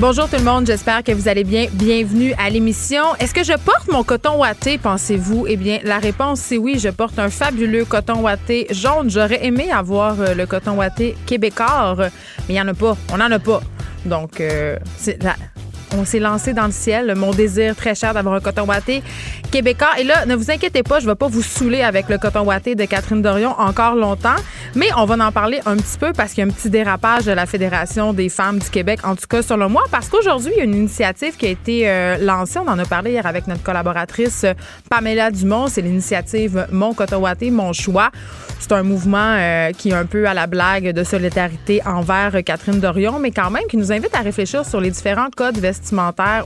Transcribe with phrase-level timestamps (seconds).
[0.00, 1.66] Bonjour tout le monde, j'espère que vous allez bien.
[1.72, 3.14] Bienvenue à l'émission.
[3.20, 5.46] Est-ce que je porte mon coton ouaté, pensez-vous?
[5.48, 9.08] Eh bien, la réponse c'est oui, je porte un fabuleux coton ouaté jaune.
[9.08, 12.10] J'aurais aimé avoir euh, le coton ouaté québécois, mais
[12.48, 12.96] il n'y en a pas.
[13.12, 13.60] On n'en a pas.
[14.04, 15.16] Donc, euh, c'est
[15.96, 17.14] on s'est lancé dans le ciel.
[17.16, 19.02] Mon désir très cher d'avoir un coton ouaté
[19.50, 19.90] québécois.
[19.98, 22.44] Et là, ne vous inquiétez pas, je ne vais pas vous saouler avec le coton
[22.44, 24.36] ouaté de Catherine Dorion encore longtemps.
[24.74, 27.24] Mais on va en parler un petit peu parce qu'il y a un petit dérapage
[27.24, 30.58] de la Fédération des femmes du Québec, en tout cas selon moi, parce qu'aujourd'hui, il
[30.58, 32.58] y a une initiative qui a été euh, lancée.
[32.58, 34.54] On en a parlé hier avec notre collaboratrice euh,
[34.90, 35.68] Pamela Dumont.
[35.68, 38.10] C'est l'initiative Mon coton ouaté, mon choix.
[38.58, 42.80] C'est un mouvement euh, qui est un peu à la blague de solidarité envers Catherine
[42.80, 45.83] Dorion, mais quand même qui nous invite à réfléchir sur les différents codes vestimentaires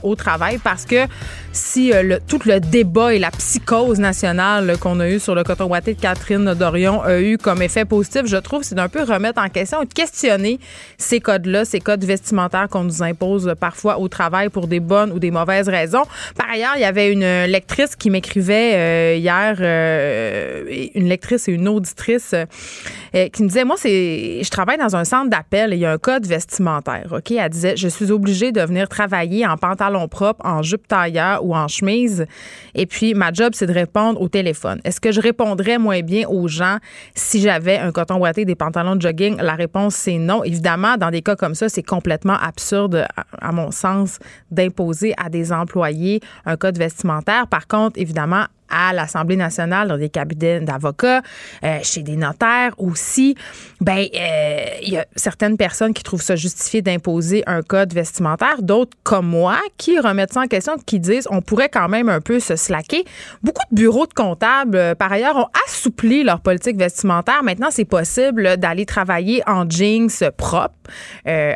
[0.03, 1.07] au travail parce que
[1.51, 5.65] si le, tout le débat et la psychose nationale qu'on a eu sur le coton
[5.65, 9.41] ouaté de Catherine Dorion a eu comme effet positif, je trouve, c'est d'un peu remettre
[9.41, 10.59] en question et de questionner
[10.97, 15.19] ces codes-là, ces codes vestimentaires qu'on nous impose parfois au travail pour des bonnes ou
[15.19, 16.03] des mauvaises raisons.
[16.35, 21.51] Par ailleurs, il y avait une lectrice qui m'écrivait euh, hier, euh, une lectrice et
[21.51, 25.75] une auditrice euh, qui me disait, moi, c'est, je travaille dans un centre d'appel et
[25.75, 27.13] il y a un code vestimentaire.
[27.29, 31.55] Elle disait, je suis obligée de venir travailler en pantalon propre, en jupe tailleur ou
[31.55, 32.25] en chemise.
[32.75, 34.79] Et puis ma job, c'est de répondre au téléphone.
[34.83, 36.77] Est-ce que je répondrais moins bien aux gens
[37.15, 39.37] si j'avais un coton ouaté, des pantalons de jogging?
[39.41, 40.43] La réponse, c'est non.
[40.43, 43.05] Évidemment, dans des cas comme ça, c'est complètement absurde,
[43.41, 44.19] à mon sens,
[44.51, 47.47] d'imposer à des employés un code vestimentaire.
[47.47, 51.21] Par contre, évidemment, à l'Assemblée nationale, dans des cabinets d'avocats,
[51.63, 53.35] euh, chez des notaires aussi,
[53.81, 58.61] ben euh, il y a certaines personnes qui trouvent ça justifié d'imposer un code vestimentaire,
[58.61, 62.21] d'autres comme moi qui remettent ça en question, qui disent on pourrait quand même un
[62.21, 63.03] peu se slacker.
[63.43, 67.43] Beaucoup de bureaux de comptables, euh, par ailleurs, ont assoupli leur politique vestimentaire.
[67.43, 70.75] Maintenant, c'est possible d'aller travailler en jeans propres,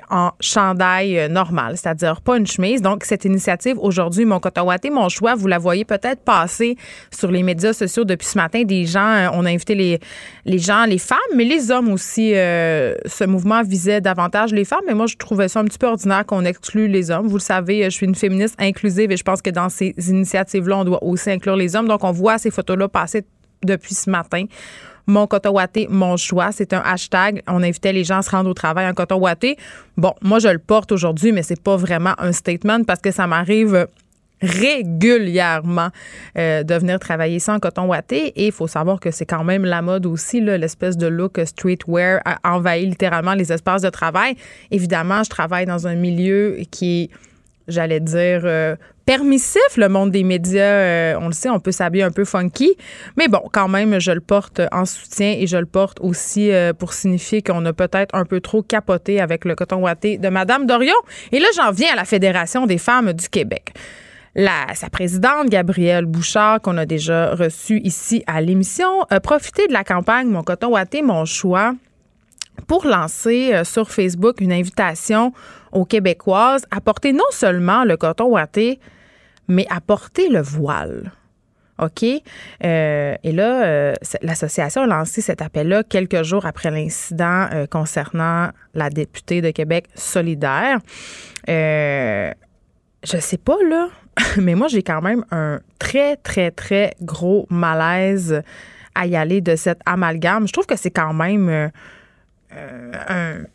[0.09, 2.81] en chandail normal, c'est-à-dire pas une chemise.
[2.81, 6.77] Donc, cette initiative aujourd'hui, mon coton mon choix, vous la voyez peut-être passer
[7.11, 8.63] sur les médias sociaux depuis ce matin.
[8.63, 12.33] Des gens, euh, on a invité les, gens, les femmes, mais les hommes aussi.
[12.35, 15.87] Euh, ce mouvement visait davantage les femmes, mais moi, je trouvais ça un petit peu
[15.87, 17.27] ordinaire qu'on exclue les hommes.
[17.27, 20.77] Vous le savez, je suis une féministe inclusive et je pense que dans ces initiatives-là,
[20.77, 21.87] on doit aussi inclure les hommes.
[21.87, 23.23] Donc, on voit ces photos-là passer
[23.63, 24.45] depuis ce matin
[25.07, 25.55] mon coton
[25.89, 26.51] mon choix.
[26.51, 27.43] C'est un hashtag.
[27.47, 29.21] On invitait les gens à se rendre au travail en coton.
[29.97, 33.27] Bon, moi, je le porte aujourd'hui, mais c'est pas vraiment un statement parce que ça
[33.27, 33.87] m'arrive
[34.43, 35.89] régulièrement
[36.37, 38.27] euh, de venir travailler sans coton ouaté.
[38.35, 42.19] Et il faut savoir que c'est quand même la mode aussi, l'espèce de look streetwear
[42.25, 44.35] a envahi littéralement les espaces de travail.
[44.69, 47.09] Évidemment, je travaille dans un milieu qui est
[47.69, 50.61] j'allais dire, euh, permissif, le monde des médias.
[50.61, 52.75] Euh, on le sait, on peut s'habiller un peu funky.
[53.15, 56.91] Mais bon, quand même, je le porte en soutien et je le porte aussi pour
[56.91, 60.91] signifier qu'on a peut-être un peu trop capoté avec le coton ouaté de Madame Dorion.
[61.31, 63.73] Et là, j'en viens à la Fédération des femmes du Québec
[64.35, 69.83] sa présidente, Gabrielle Bouchard, qu'on a déjà reçue ici à l'émission, a profité de la
[69.83, 71.73] campagne Mon coton ouaté, mon choix
[72.67, 75.33] pour lancer euh, sur Facebook une invitation
[75.71, 78.79] aux Québécoises à porter non seulement le coton ouaté,
[79.47, 81.11] mais à porter le voile.
[81.79, 82.03] OK?
[82.03, 88.89] Euh, et là, euh, l'association a lancé cet appel-là quelques jours après l'incident concernant la
[88.89, 90.79] députée de Québec solidaire.
[91.47, 92.33] je
[93.03, 93.89] sais pas, là,
[94.37, 98.41] mais moi, j'ai quand même un très, très, très gros malaise
[98.95, 100.47] à y aller de cet amalgame.
[100.47, 101.67] Je trouve que c'est quand même euh,
[102.55, 102.91] euh,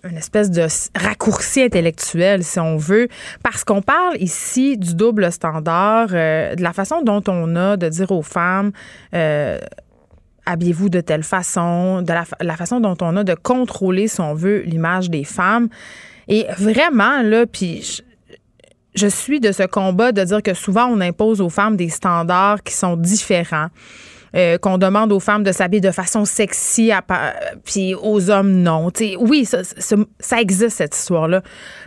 [0.03, 3.09] un, une espèce de raccourci intellectuel, si on veut,
[3.43, 7.89] parce qu'on parle ici du double standard, euh, de la façon dont on a de
[7.89, 8.73] dire aux femmes
[10.49, 14.33] habillez-vous de telle façon, de la, la, façon dont on a de contrôler, si on
[14.33, 15.69] veut, l'image des femmes.
[16.27, 18.03] Et vraiment, là, puis
[18.95, 22.63] je suis de ce combat de dire que souvent on impose aux femmes des standards
[22.63, 23.69] qui sont différents.
[24.37, 26.93] Euh, qu'on demande aux femmes de s'habiller de façon sexy,
[27.65, 28.91] puis aux hommes non.
[29.21, 31.43] oui, ça, existe cette histoire-là.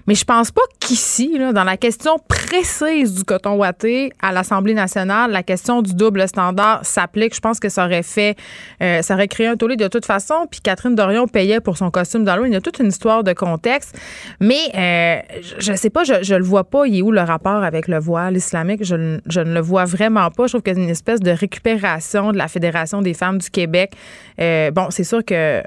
[0.07, 5.31] Mais je pense pas qu'ici, dans la question précise du coton ouaté à l'Assemblée nationale,
[5.31, 7.35] la question du double standard s'applique.
[7.35, 8.35] Je pense que ça aurait fait,
[8.81, 10.47] euh, ça aurait créé un tollé de toute façon.
[10.49, 12.51] Puis Catherine Dorion payait pour son costume d'Halloween.
[12.51, 13.95] Il y a toute une histoire de contexte.
[14.39, 15.21] Mais euh,
[15.59, 16.87] je, sais pas, je, je le vois pas.
[16.87, 18.83] Il est où le rapport avec le voile islamique?
[18.83, 20.47] Je, je ne le vois vraiment pas.
[20.47, 23.49] Je trouve qu'il y a une espèce de récupération de la Fédération des femmes du
[23.49, 23.93] Québec.
[24.39, 25.61] Euh, bon, c'est sûr que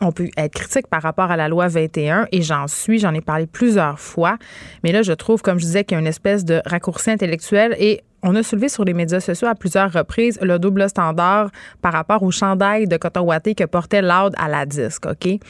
[0.00, 3.22] on peut être critique par rapport à la loi 21 et j'en suis, j'en ai
[3.22, 4.36] parlé plusieurs fois.
[4.84, 7.74] Mais là, je trouve, comme je disais, qu'il y a une espèce de raccourci intellectuel
[7.78, 11.50] et on a soulevé sur les médias sociaux à plusieurs reprises le double standard
[11.80, 15.40] par rapport au chandail de coton que portait Loud à la disque, OK?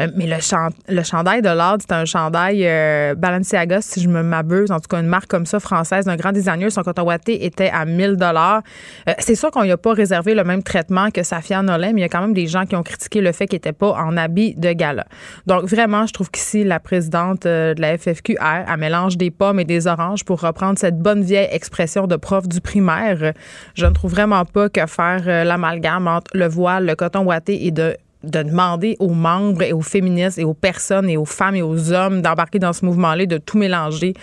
[0.00, 4.70] Euh, mais le, chandail de l'ordre, c'est un chandail euh, Balenciaga, si je me m'abuse,
[4.70, 6.70] en tout cas une marque comme ça française d'un grand designer.
[6.70, 8.62] Son coton ouaté était à 1000 dollars.
[9.08, 12.00] Euh, c'est sûr qu'on n'y a pas réservé le même traitement que Safia Nolin, mais
[12.00, 13.92] il y a quand même des gens qui ont critiqué le fait qu'il n'était pas
[13.92, 15.06] en habit de gala.
[15.46, 19.64] Donc vraiment, je trouve qu'ici, la présidente de la FFQR, elle mélange des pommes et
[19.64, 23.32] des oranges pour reprendre cette bonne vieille expression de prof du primaire.
[23.74, 27.70] Je ne trouve vraiment pas que faire l'amalgame entre le voile, le coton ouaté et
[27.70, 27.96] de
[28.26, 31.92] de demander aux membres et aux féministes et aux personnes et aux femmes et aux
[31.92, 34.14] hommes d'embarquer dans ce mouvement-là, de tout mélanger,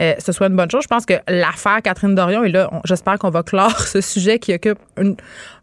[0.00, 0.82] euh, ce soit une bonne chose.
[0.82, 4.54] Je pense que l'affaire Catherine Dorion, et là, j'espère qu'on va clore ce sujet qui
[4.54, 5.16] occupe une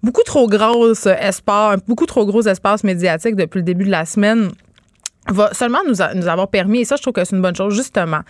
[0.04, 4.50] beaucoup trop espace, beaucoup trop gros espace médiatique depuis le début de la semaine
[5.32, 7.76] va seulement nous, nous avoir permis, et ça, je trouve que c'est une bonne chose,
[7.76, 8.22] justement,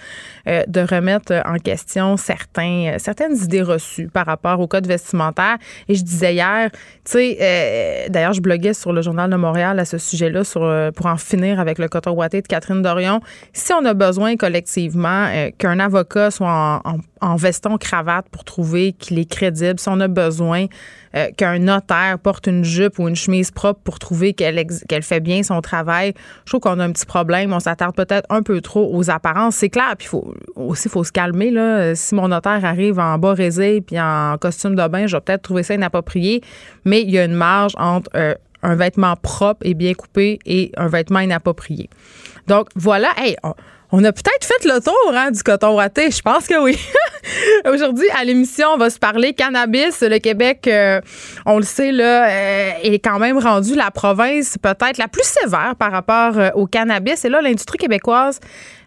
[0.48, 5.58] euh, de remettre en question certains, euh, certaines idées reçues par rapport au code vestimentaire.
[5.88, 6.70] Et je disais hier,
[7.08, 10.92] tu sais, euh, d'ailleurs, je bloguais sur le Journal de Montréal à ce sujet-là sur,
[10.94, 13.22] pour en finir avec le coton ouaté de Catherine Dorion.
[13.54, 15.28] Si on a besoin collectivement
[15.58, 16.82] qu'un avocat soit
[17.22, 20.66] en, veston cravate pour trouver qu'il est crédible, si on a besoin
[21.16, 24.66] euh, qu'un notaire porte une jupe ou une chemise propre pour trouver qu'elle
[25.02, 26.14] fait bien son travail,
[26.46, 27.54] je trouve qu'on a un petit problème.
[27.54, 29.56] On s'attarde peut-être un peu trop aux apparences.
[29.56, 29.96] C'est clair.
[29.98, 30.10] Puis
[30.56, 31.54] aussi, il faut se calmer.
[31.96, 35.44] Si mon notaire arrive en bas résé puis en costume de bain, je vais peut-être
[35.44, 36.42] trouver ça inapproprié.
[36.86, 38.34] Mais il y a une marge entre euh,
[38.64, 41.90] un vêtement propre et bien coupé et un vêtement inapproprié.
[42.48, 43.36] Donc voilà, hey,
[43.92, 46.12] on a peut-être fait le tour hein, du coton ouaté.
[46.12, 46.78] Je pense que oui.
[47.72, 50.02] Aujourd'hui, à l'émission, on va se parler cannabis.
[50.02, 51.02] Le Québec, euh,
[51.46, 55.76] on le sait, là, euh, est quand même rendu la province peut-être la plus sévère
[55.78, 57.24] par rapport au cannabis.
[57.26, 58.40] Et là, l'industrie québécoise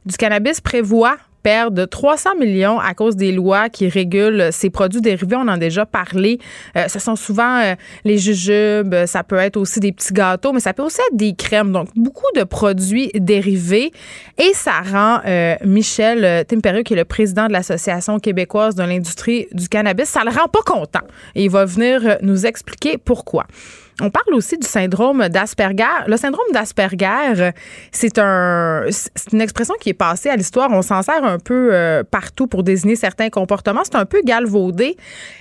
[0.05, 5.37] du cannabis prévoit perdre 300 millions à cause des lois qui régulent ces produits dérivés.
[5.37, 6.39] On en a déjà parlé.
[6.77, 10.61] Euh, ce sont souvent euh, les jujubes, ça peut être aussi des petits gâteaux, mais
[10.61, 11.73] ça peut aussi être des crèmes.
[11.73, 13.93] Donc, beaucoup de produits dérivés.
[14.39, 19.47] Et ça rend euh, Michel Timpérieux, qui est le président de l'Association québécoise de l'industrie
[19.53, 21.07] du cannabis, ça le rend pas content.
[21.35, 23.47] Et il va venir nous expliquer pourquoi.
[24.01, 25.85] On parle aussi du syndrome d'Asperger.
[26.07, 27.51] Le syndrome d'Asperger,
[27.93, 28.87] c'est un,
[29.33, 30.71] une expression qui est passée à l'histoire.
[30.71, 33.83] On s'en sert un peu euh, partout pour désigner certains comportements.
[33.85, 34.97] C'est un peu galvaudé.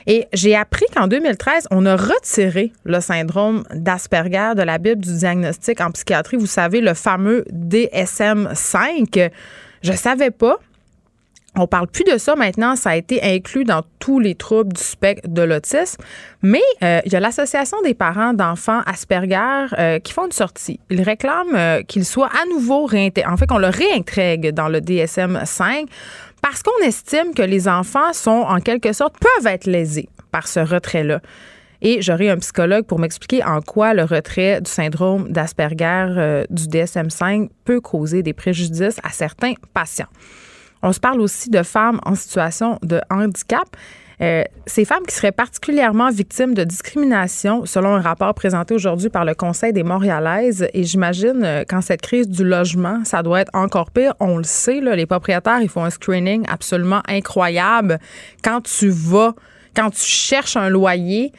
[0.08, 5.16] Et j'ai appris qu'en 2013, on a retiré le syndrome d'Asperger de la Bible du
[5.18, 6.38] diagnostic en psychiatrie.
[6.38, 9.32] Vous savez, le fameux DSM-5.
[9.82, 10.58] Je savais pas.
[11.56, 14.84] On parle plus de ça maintenant, ça a été inclus dans tous les troubles du
[14.84, 16.02] spectre de l'autisme.
[16.44, 20.80] Mais euh, il y a l'Association des parents d'enfants Asperger euh, qui font une sortie.
[20.92, 24.80] Ils réclament euh, qu'il soit à nouveau réintégré, en fait qu'on le réintègre dans le
[24.80, 25.88] DSM-5
[26.42, 30.60] parce qu'on estime que les enfants sont en quelque sorte peuvent être lésés par ce
[30.60, 31.20] retrait-là.
[31.82, 37.50] Et j'aurai un psychologue pour m'expliquer en quoi le retrait du syndrome d'Asperger du DSM-5
[37.64, 40.08] peut causer des préjudices à certains patients.
[40.82, 43.68] On se parle aussi de femmes en situation de handicap.
[44.22, 49.24] Euh, ces femmes qui seraient particulièrement victimes de discrimination, selon un rapport présenté aujourd'hui par
[49.24, 50.68] le Conseil des Montréalaises.
[50.74, 54.14] Et j'imagine euh, qu'en cette crise du logement, ça doit être encore pire.
[54.20, 58.00] On le sait, les propriétaires, ils font un screening absolument incroyable.
[58.44, 59.36] Quand tu vas,
[59.74, 61.32] quand tu cherches un loyer,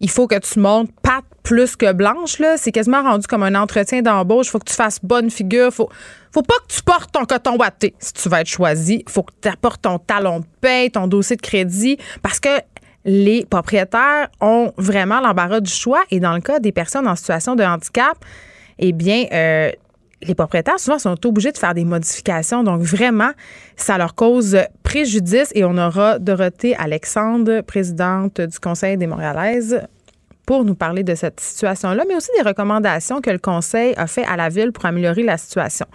[0.00, 2.38] il faut que tu montes patte plus que blanche.
[2.38, 2.56] Là.
[2.56, 4.46] C'est quasiment rendu comme un entretien d'embauche.
[4.46, 5.72] Il faut que tu fasses bonne figure.
[5.72, 5.88] Faut,
[6.32, 9.04] faut pas que tu portes ton coton watté si tu vas être choisi.
[9.06, 12.60] Il faut que tu apportes ton talon de paie, ton dossier de crédit, parce que
[13.04, 16.02] les propriétaires ont vraiment l'embarras du choix.
[16.10, 18.16] Et dans le cas des personnes en situation de handicap,
[18.78, 19.70] eh bien, euh,
[20.26, 22.62] les propriétaires souvent sont obligés de faire des modifications.
[22.62, 23.30] Donc vraiment,
[23.76, 25.50] ça leur cause préjudice.
[25.54, 29.80] Et on aura Dorothée Alexandre, présidente du Conseil des Montréalaises,
[30.46, 34.24] pour nous parler de cette situation-là, mais aussi des recommandations que le Conseil a fait
[34.24, 35.86] à la Ville pour améliorer la situation.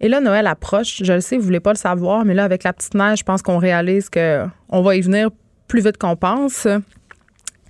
[0.00, 1.02] Et là, Noël approche.
[1.02, 3.20] Je le sais, vous ne voulez pas le savoir, mais là, avec la petite neige,
[3.20, 5.30] je pense qu'on réalise qu'on va y venir
[5.68, 6.66] plus vite qu'on pense.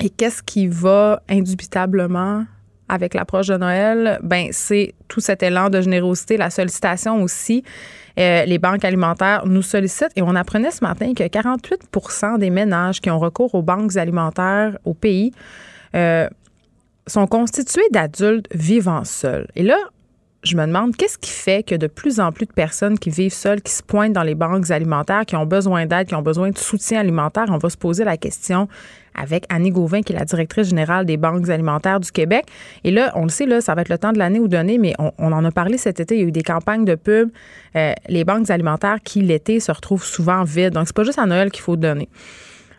[0.00, 2.44] Et qu'est-ce qui va indubitablement
[2.88, 4.18] avec l'approche de Noël?
[4.22, 7.62] Ben, c'est tout cet élan de générosité, la sollicitation aussi.
[8.18, 13.00] Euh, les banques alimentaires nous sollicitent et on apprenait ce matin que 48% des ménages
[13.00, 15.32] qui ont recours aux banques alimentaires au pays
[15.94, 16.28] euh,
[17.06, 19.48] sont constitués d'adultes vivant seuls.
[19.56, 19.78] Et là,
[20.44, 23.32] je me demande qu'est-ce qui fait que de plus en plus de personnes qui vivent
[23.32, 26.50] seules, qui se pointent dans les banques alimentaires, qui ont besoin d'aide, qui ont besoin
[26.50, 28.68] de soutien alimentaire, on va se poser la question
[29.14, 32.44] avec Annie Gauvin, qui est la directrice générale des banques alimentaires du Québec.
[32.84, 34.78] Et là, on le sait, là, ça va être le temps de l'année ou donné,
[34.78, 36.16] mais on, en a parlé cet été.
[36.16, 37.30] Il y a eu des campagnes de pub.
[37.76, 40.74] Euh, les banques alimentaires qui, l'été, se retrouvent souvent vides.
[40.74, 42.08] Donc, c'est pas juste à Noël qu'il faut donner.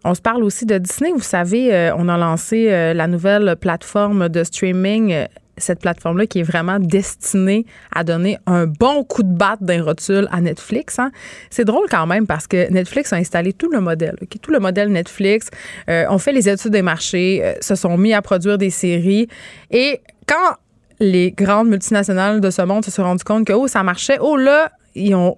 [0.03, 1.11] On se parle aussi de Disney.
[1.11, 5.25] Vous savez, euh, on a lancé euh, la nouvelle plateforme de streaming
[5.57, 10.27] cette plateforme-là qui est vraiment destinée à donner un bon coup de batte d'un rotule
[10.31, 10.99] à Netflix.
[10.99, 11.11] Hein.
[11.49, 14.89] C'est drôle quand même parce que Netflix a installé tout le modèle, tout le modèle
[14.89, 15.49] Netflix.
[15.89, 19.27] Euh, on fait les études des marchés, euh, se sont mis à produire des séries.
[19.71, 20.55] Et quand
[20.99, 24.37] les grandes multinationales de ce monde se sont rendues compte que oh, ça marchait, oh
[24.37, 25.37] là, ils, ont,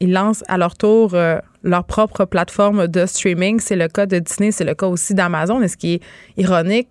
[0.00, 3.60] ils lancent à leur tour euh, leur propre plateforme de streaming.
[3.60, 5.62] C'est le cas de Disney, c'est le cas aussi d'Amazon.
[5.62, 6.02] Et ce qui est
[6.36, 6.88] ironique,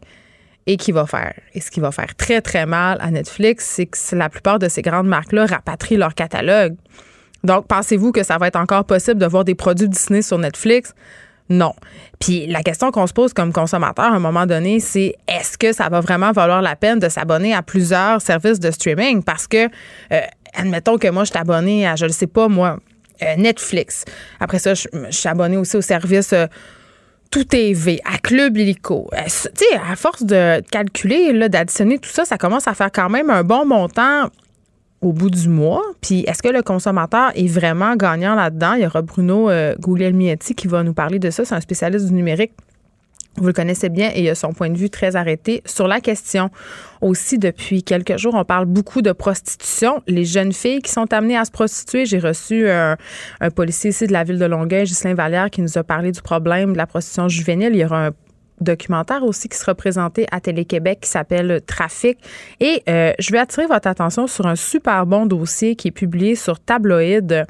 [0.66, 3.86] et qui va faire, et ce qui va faire très, très mal à Netflix, c'est
[3.86, 6.76] que la plupart de ces grandes marques-là rapatrient leur catalogue.
[7.44, 10.94] Donc, pensez-vous que ça va être encore possible de voir des produits Disney sur Netflix?
[11.50, 11.74] Non.
[12.20, 15.74] Puis la question qu'on se pose comme consommateur à un moment donné, c'est est-ce que
[15.74, 19.24] ça va vraiment valoir la peine de s'abonner à plusieurs services de streaming?
[19.24, 20.22] Parce que, euh,
[20.54, 22.80] admettons que moi, je suis abonné à, je ne sais pas, moi,
[23.22, 24.06] euh, Netflix.
[24.40, 26.34] Après ça, je, suis abonné aussi au service...
[27.34, 29.10] Tout TV, à Club Illico.
[29.12, 33.10] Euh, tu sais, à force de calculer, d'additionner tout ça, ça commence à faire quand
[33.10, 34.30] même un bon montant
[35.02, 35.82] au bout du mois.
[36.00, 38.74] Puis est-ce que le consommateur est vraiment gagnant là-dedans?
[38.74, 41.44] Il y aura Bruno euh, Guglielmietti qui va nous parler de ça.
[41.44, 42.52] C'est un spécialiste du numérique
[43.38, 46.02] vous le connaissez bien et il a son point de vue très arrêté sur la
[46.02, 46.50] question.
[47.02, 50.04] Aussi, depuis quelques jours, on parle beaucoup de prostitution.
[50.08, 52.06] Les jeunes filles qui sont amenées à se prostituer.
[52.06, 52.96] J'ai reçu un,
[53.56, 56.74] policier ici de la ville de Longueuil, Ghislain Vallière, qui nous a parlé du problème
[56.74, 57.72] de la prostitution juvénile.
[57.74, 58.12] Il y aura un
[58.62, 62.18] documentaire aussi qui sera présenté à Télé-Québec qui s'appelle Trafic.
[62.60, 66.36] Et euh, je vais attirer votre attention sur un super bon dossier qui est publié
[66.36, 67.46] sur Tabloïd.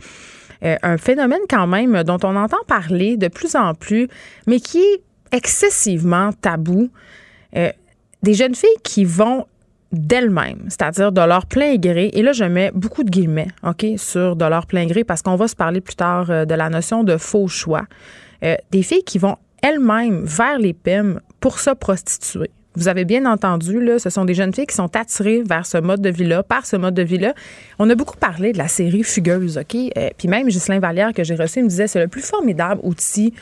[0.63, 4.07] Euh, un phénomène quand même dont on entend parler de plus en plus,
[4.47, 5.01] mais qui est
[5.33, 6.89] excessivement tabou.
[7.57, 7.71] Euh,
[8.21, 9.45] des jeunes filles qui vont
[9.91, 14.35] d'elles-mêmes, c'est-à-dire de leur plein gré, et là je mets beaucoup de guillemets, OK, sur
[14.35, 17.03] de leur plein gré parce qu'on va se parler plus tard euh, de la notion
[17.03, 17.83] de faux choix.
[18.43, 22.49] Euh, des filles qui vont elles-mêmes vers les PIM pour se prostituer.
[22.75, 26.01] Vous avez bien entendu, ce sont des jeunes filles qui sont attirées vers ce mode
[26.01, 27.35] de vie-là, par ce mode de vie-là.
[27.77, 29.77] On a beaucoup parlé de la série Fugueuse, OK?
[30.17, 33.35] puis même Ghislain Vallière, que j'ai reçu, me disait c'est le plus formidable outil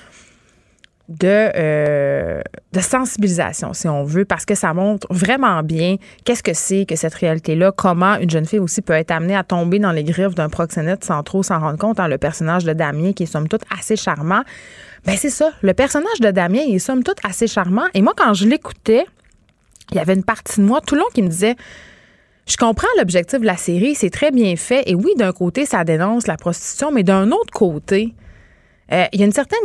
[1.20, 2.42] de, euh,
[2.72, 6.96] de sensibilisation, si on veut, parce que ça montre vraiment bien qu'est-ce que c'est que
[6.96, 10.36] cette réalité-là, comment une jeune fille aussi peut être amenée à tomber dans les griffes
[10.36, 12.00] d'un proxénète sans trop s'en rendre compte.
[12.00, 14.44] Hein, le personnage de Damien, qui est somme toute assez charmant,
[15.06, 15.52] ben c'est ça.
[15.62, 17.86] Le personnage de Damien, il est somme toute assez charmant.
[17.94, 19.06] Et moi, quand je l'écoutais,
[19.92, 21.56] il y avait une partie de moi tout le long qui me disait
[22.48, 24.84] je comprends l'objectif de la série, c'est très bien fait.
[24.88, 28.14] Et oui, d'un côté, ça dénonce la prostitution, mais d'un autre côté,
[28.92, 29.60] euh, il y a une certaine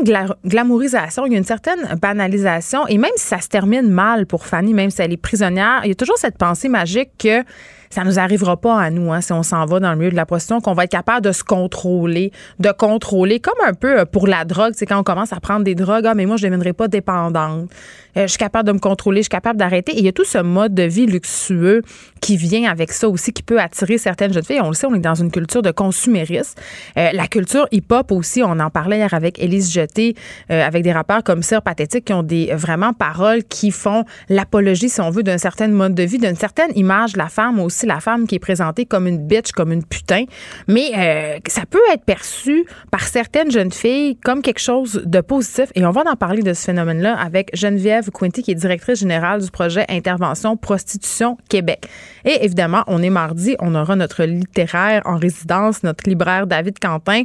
[0.45, 2.87] glamourisation, il y a une certaine banalisation.
[2.87, 5.89] Et même si ça se termine mal pour Fanny, même si elle est prisonnière, il
[5.89, 7.43] y a toujours cette pensée magique que
[7.91, 10.17] ça nous arrivera pas à nous hein, si on s'en va dans le milieu de
[10.17, 14.05] la prostitution, qu'on va être capable de se contrôler, de contrôler, comme un peu euh,
[14.05, 16.47] pour la drogue, c'est quand on commence à prendre des drogues, ah mais moi je
[16.47, 17.71] ne deviendrai pas dépendante,
[18.17, 19.93] euh, je suis capable de me contrôler, je suis capable d'arrêter.
[19.93, 21.83] Et il y a tout ce mode de vie luxueux
[22.21, 24.61] qui vient avec ça aussi, qui peut attirer certaines jeunes filles.
[24.63, 26.55] On le sait, on est dans une culture de consumérisme.
[26.97, 30.15] Euh, la culture hip-hop aussi, on en parlait hier avec Élise Jeté,
[30.49, 35.01] avec des rappeurs comme Sir Pathétique qui ont des vraiment paroles qui font l'apologie, si
[35.01, 38.01] on veut, d'un certain mode de vie, d'une certaine image de la femme aussi la
[38.01, 40.25] femme qui est présentée comme une bitch, comme une putain,
[40.69, 45.71] mais euh, ça peut être perçu par certaines jeunes filles comme quelque chose de positif.
[45.75, 49.43] Et on va en parler de ce phénomène-là avec Geneviève Quinty, qui est directrice générale
[49.43, 51.89] du projet Intervention Prostitution Québec.
[52.25, 57.25] Et évidemment, on est mardi, on aura notre littéraire en résidence, notre libraire David Quentin.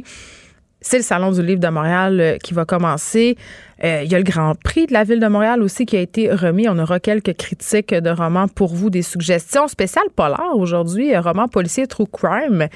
[0.80, 3.36] C'est le Salon du livre de Montréal euh, qui va commencer.
[3.84, 6.00] Euh, il y a le Grand Prix de la Ville de Montréal aussi qui a
[6.00, 6.68] été remis.
[6.68, 11.86] On aura quelques critiques de romans pour vous, des suggestions spéciales polar aujourd'hui, roman policier
[11.86, 12.66] True Crime.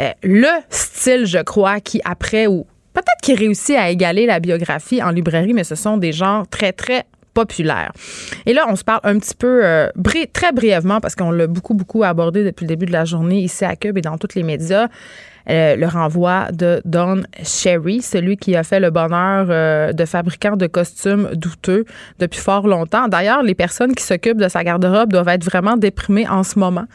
[0.00, 5.02] Euh, le style, je crois, qui après ou peut-être qui réussit à égaler la biographie
[5.02, 7.92] en librairie, mais ce sont des genres très, très populaires.
[8.46, 9.62] Et là, on se parle un petit peu,
[10.32, 13.64] très brièvement, parce qu'on l'a beaucoup, beaucoup abordé depuis le début de la journée ici
[13.64, 14.88] à Cube et dans tous les médias.
[15.50, 20.56] Euh, le renvoi de Don Sherry, celui qui a fait le bonheur euh, de fabricants
[20.56, 21.84] de costumes douteux
[22.18, 23.08] depuis fort longtemps.
[23.08, 26.86] D'ailleurs, les personnes qui s'occupent de sa garde-robe doivent être vraiment déprimées en ce moment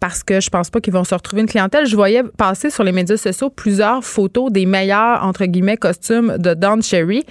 [0.00, 1.84] parce que je pense pas qu'ils vont se retrouver une clientèle.
[1.84, 6.54] Je voyais passer sur les médias sociaux plusieurs photos des meilleurs, entre guillemets, costumes de
[6.54, 7.26] Don Cherry.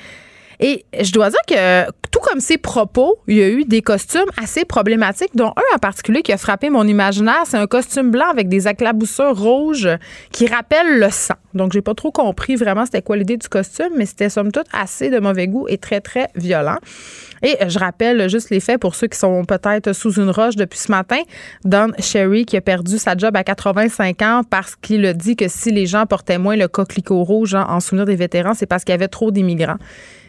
[0.59, 4.29] Et je dois dire que tout comme ses propos, il y a eu des costumes
[4.41, 7.43] assez problématiques, dont un en particulier qui a frappé mon imaginaire.
[7.45, 9.89] C'est un costume blanc avec des éclaboussures rouges
[10.31, 11.35] qui rappellent le sang.
[11.53, 14.67] Donc, j'ai pas trop compris vraiment c'était quoi l'idée du costume, mais c'était somme toute
[14.73, 16.77] assez de mauvais goût et très, très violent.
[17.41, 20.79] Et je rappelle juste les faits pour ceux qui sont peut-être sous une roche depuis
[20.79, 21.21] ce matin.
[21.63, 25.47] Don Sherry qui a perdu sa job à 85 ans parce qu'il a dit que
[25.47, 28.83] si les gens portaient moins le coquelicot rouge hein, en souvenir des vétérans, c'est parce
[28.83, 29.77] qu'il y avait trop d'immigrants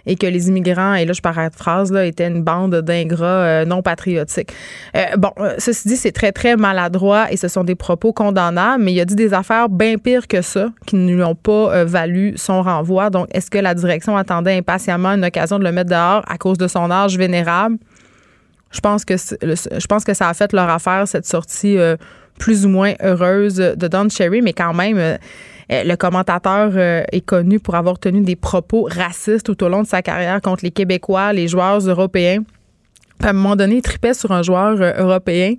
[0.07, 3.65] et que les immigrants, et là je de phrase, là, étaient une bande d'ingrats euh,
[3.65, 4.53] non patriotiques.
[4.97, 8.83] Euh, bon, euh, ceci dit, c'est très, très maladroit et ce sont des propos condamnables,
[8.83, 11.85] mais il a dit des affaires bien pires que ça qui ne lui ont pas
[11.85, 13.11] valu son renvoi.
[13.11, 16.59] Donc, est-ce que la direction attendait impatiemment une occasion de le mettre dehors à cause
[16.59, 17.77] de son âge vénérable?
[18.71, 21.77] Je pense que, je pense que ça a fait leur affaire, cette sortie
[22.39, 25.19] plus ou moins heureuse de Don Cherry, mais quand même
[25.71, 29.87] le commentateur euh, est connu pour avoir tenu des propos racistes tout au long de
[29.87, 32.43] sa carrière contre les Québécois, les joueurs européens.
[33.23, 35.55] à un moment donné, il tripait sur un joueur euh, européen.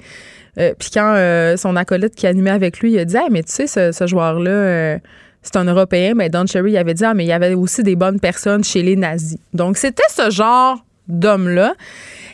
[0.58, 1.16] Puis quand
[1.56, 5.00] son acolyte qui animait avec lui, il a dit mais tu sais, ce, joueur-là,
[5.42, 6.14] c'est un Européen.
[6.14, 8.84] Mais Don Cherry avait dit Ah, mais il y avait aussi des bonnes personnes chez
[8.84, 9.38] les nazis.
[9.54, 11.74] Donc, c'était ce genre d'homme-là.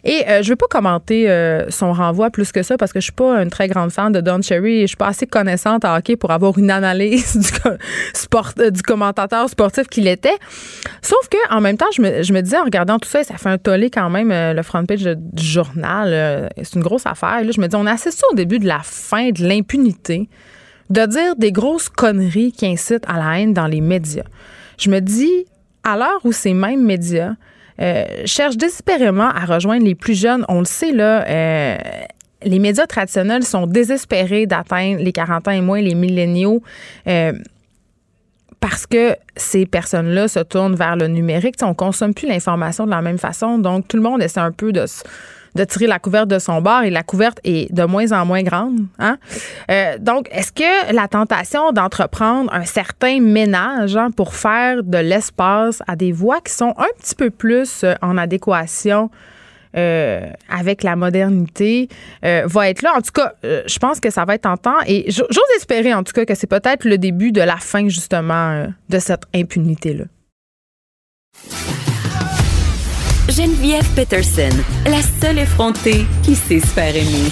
[0.04, 3.00] Et euh, je ne veux pas commenter euh, son renvoi plus que ça parce que
[3.00, 5.28] je suis pas une très grande fan de Don Cherry et je suis pas assez
[5.28, 10.38] connaissante en hockey pour avoir une analyse euh, du commentateur sportif qu'il était.
[11.02, 13.50] Sauf que en même temps, je me, je disais en regardant tout ça, ça fait
[13.50, 16.50] un tollé quand même le front page du journal.
[16.56, 17.44] c'est une grosse affaire.
[17.44, 20.30] là, je me dis, on a assez ça au début de la fin de l'impunité
[20.90, 24.24] de dire des grosses conneries qui incitent à la haine dans les médias.
[24.78, 25.46] Je me dis,
[25.84, 27.34] à l'heure où ces mêmes médias
[27.80, 30.46] euh, cherche désespérément à rejoindre les plus jeunes.
[30.50, 31.28] On le sait, là.
[31.28, 31.78] Euh,
[32.44, 36.62] les médias traditionnels sont désespérés d'atteindre les 40 ans et moins, les milléniaux.
[37.08, 37.34] Euh,
[38.60, 41.56] parce que ces personnes-là se tournent vers le numérique.
[41.62, 43.60] on ne consomme plus l'information de la même façon.
[43.60, 44.86] Donc, tout le monde essaie un peu de
[45.58, 48.44] de tirer la couverte de son bord et la couverte est de moins en moins
[48.44, 48.86] grande.
[49.00, 49.18] Hein?
[49.70, 55.82] Euh, donc, est-ce que la tentation d'entreprendre un certain ménage hein, pour faire de l'espace
[55.88, 59.10] à des voix qui sont un petit peu plus euh, en adéquation
[59.76, 61.90] euh, avec la modernité
[62.22, 62.94] va être là?
[62.96, 66.04] En tout cas, je pense que ça va être en temps et j'ose espérer en
[66.04, 70.06] tout cas que c'est peut-être le début de la fin justement de cette impunité-là.
[73.38, 74.50] Geneviève Peterson,
[74.86, 77.30] la seule effrontée qui sait se faire aimer.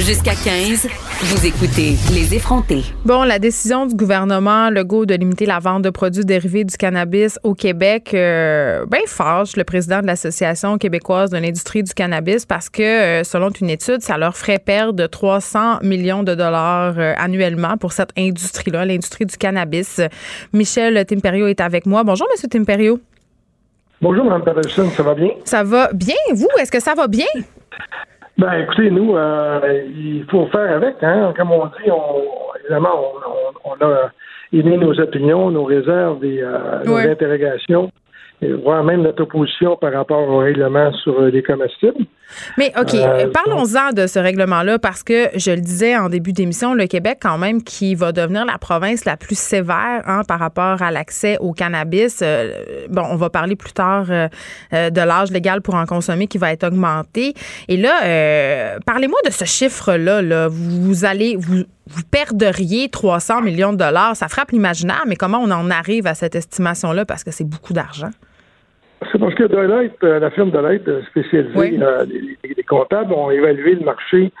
[0.00, 0.88] Jusqu'à 15,
[1.20, 2.82] vous écoutez Les effrontés.
[3.04, 7.38] Bon, la décision du gouvernement Legault de limiter la vente de produits dérivés du cannabis
[7.44, 12.68] au Québec, euh, ben fâche le président de l'Association québécoise de l'industrie du cannabis parce
[12.68, 17.76] que, euh, selon une étude, ça leur ferait perdre 300 millions de dollars euh, annuellement
[17.76, 20.00] pour cette industrie-là, l'industrie du cannabis.
[20.52, 22.02] Michel Timperio est avec moi.
[22.02, 22.98] Bonjour, Monsieur Timperio.
[24.00, 25.30] Bonjour, Mme Patterson, ça va bien?
[25.44, 26.14] Ça va bien.
[26.32, 27.26] Vous, est-ce que ça va bien?
[28.36, 30.96] Ben, écoutez, nous, euh, il faut faire avec.
[31.02, 31.34] Hein?
[31.36, 32.22] Comme on dit, on,
[32.60, 32.90] évidemment,
[33.64, 34.10] on, on, a
[34.52, 37.90] émis nos opinions, nos réserves et euh, nos interrogations
[38.42, 42.04] voire même notre opposition par rapport au règlement sur euh, les comestibles.
[42.56, 46.74] Mais OK, euh, parlons-en de ce règlement-là parce que je le disais en début d'émission,
[46.74, 50.82] le Québec quand même qui va devenir la province la plus sévère hein, par rapport
[50.82, 52.20] à l'accès au cannabis.
[52.22, 56.52] Euh, bon, on va parler plus tard de l'âge légal pour en consommer qui va
[56.52, 57.34] être augmenté.
[57.68, 60.22] Et là, parlez-moi de ce chiffre-là.
[60.22, 60.48] Là.
[60.48, 64.16] Vous allez, vous, vous perdriez 300 millions de dollars.
[64.16, 67.04] Ça frappe l'imaginaire, mais comment on en arrive à cette estimation-là?
[67.04, 68.10] Parce que c'est beaucoup d'argent?
[69.12, 73.74] C'est parce que Deloitte, euh, la firme Deloitte euh, spécialisée, euh, les, comptables ont évalué
[73.74, 74.32] le marché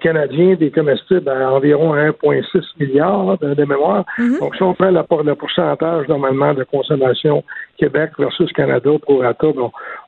[0.00, 4.04] canadien des comestibles à environ 1,6 milliard de, mémoire.
[4.18, 4.40] Mm-hmm.
[4.40, 7.44] Donc, si on prend le, pourcentage normalement de consommation
[7.76, 9.46] Québec versus Canada pour rata,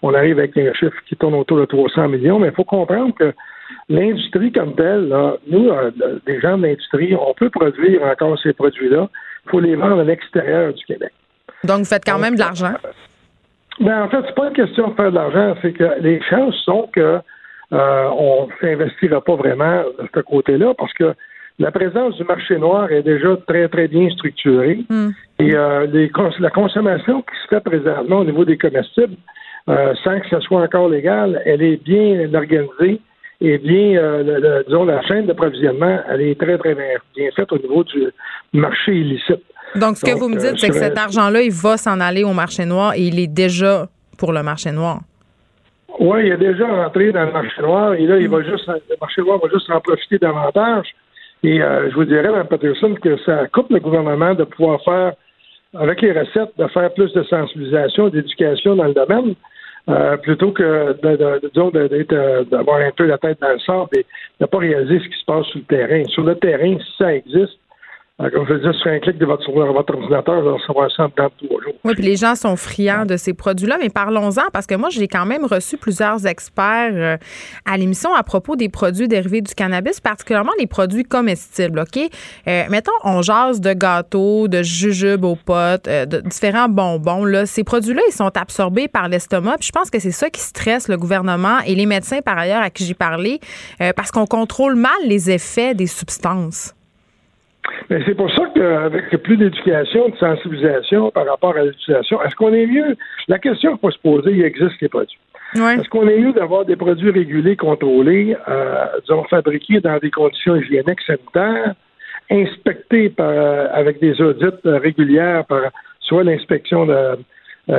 [0.03, 2.41] on arrive avec un chiffre qui tourne autour de 300 millions.
[2.41, 3.33] Mais il faut comprendre que
[3.89, 5.15] l'industrie comme telle,
[5.47, 5.71] nous,
[6.27, 9.09] des gens de l'industrie, on peut produire encore ces produits-là.
[9.47, 11.13] Il faut les vendre à l'extérieur du Québec.
[11.63, 12.73] Donc, vous faites quand même de l'argent?
[13.81, 16.55] Ben, en fait, c'est pas une question de faire de l'argent, c'est que les chances
[16.65, 17.19] sont que
[17.73, 21.15] euh, on s'investira pas vraiment de ce côté-là parce que
[21.59, 24.81] la présence du marché noir est déjà très, très bien structurée.
[24.89, 25.11] Hmm.
[25.39, 26.09] Et euh,
[26.41, 29.17] la consommation qui se fait présentement au niveau des comestibles,
[29.69, 33.01] euh, sans que ce soit encore légal, elle est bien organisée
[33.43, 37.59] et bien, euh, disons, la chaîne d'approvisionnement, elle est très, très bien, bien faite au
[37.59, 38.09] niveau du
[38.53, 39.45] marché illicite.
[39.77, 42.33] Donc, ce que vous me dites, c'est que cet argent-là, il va s'en aller au
[42.33, 43.87] marché noir et il est déjà
[44.19, 45.01] pour le marché noir.
[45.99, 48.97] Oui, il est déjà rentré dans le marché noir et là, il va juste, le
[49.01, 50.87] marché noir va juste en profiter davantage.
[51.43, 55.13] Et euh, je vous dirais, Mme Patterson, que ça coupe le gouvernement de pouvoir faire,
[55.79, 59.35] avec les recettes, de faire plus de sensibilisation, d'éducation dans le domaine.
[59.89, 60.93] euh, plutôt que
[62.51, 64.07] d'avoir un peu la tête dans le sable et de
[64.43, 66.05] ne pas réaliser ce qui se passe sur le terrain.
[66.09, 67.70] Sur le terrain, si ça existe, euh,
[68.29, 71.31] comme je disais, sur un clic de votre, votre ordinateur, vous recevoir ça en trois
[71.39, 71.73] jours.
[71.85, 75.09] Oui, puis les gens sont friands de ces produits-là, mais parlons-en parce que moi, j'ai
[75.09, 77.17] quand même reçu plusieurs experts euh,
[77.65, 82.11] à l'émission à propos des produits dérivés du cannabis, particulièrement les produits comestibles, OK?
[82.47, 87.25] Euh, mettons, on jase de gâteaux, de jujubes aux potes, de différents bonbons.
[87.25, 87.47] Là.
[87.47, 90.89] Ces produits-là, ils sont absorbés par l'estomac, puis je pense que c'est ça qui stresse
[90.89, 93.41] le gouvernement et les médecins, par ailleurs, à qui j'ai parlé,
[93.97, 96.75] parce qu'on contrôle mal les effets des substances.
[97.89, 102.53] Mais c'est pour ça qu'avec plus d'éducation, de sensibilisation par rapport à l'utilisation, est-ce qu'on
[102.53, 102.97] est mieux?
[103.29, 105.19] La question qu'il faut se poser, il existe les produits.
[105.55, 110.55] Est-ce qu'on est mieux d'avoir des produits régulés, contrôlés, euh, disons, fabriqués dans des conditions
[110.57, 111.75] hygiéniques sanitaires,
[112.31, 115.63] inspectés par, euh, avec des audits euh, régulières par
[116.01, 117.17] soit l'inspection de euh,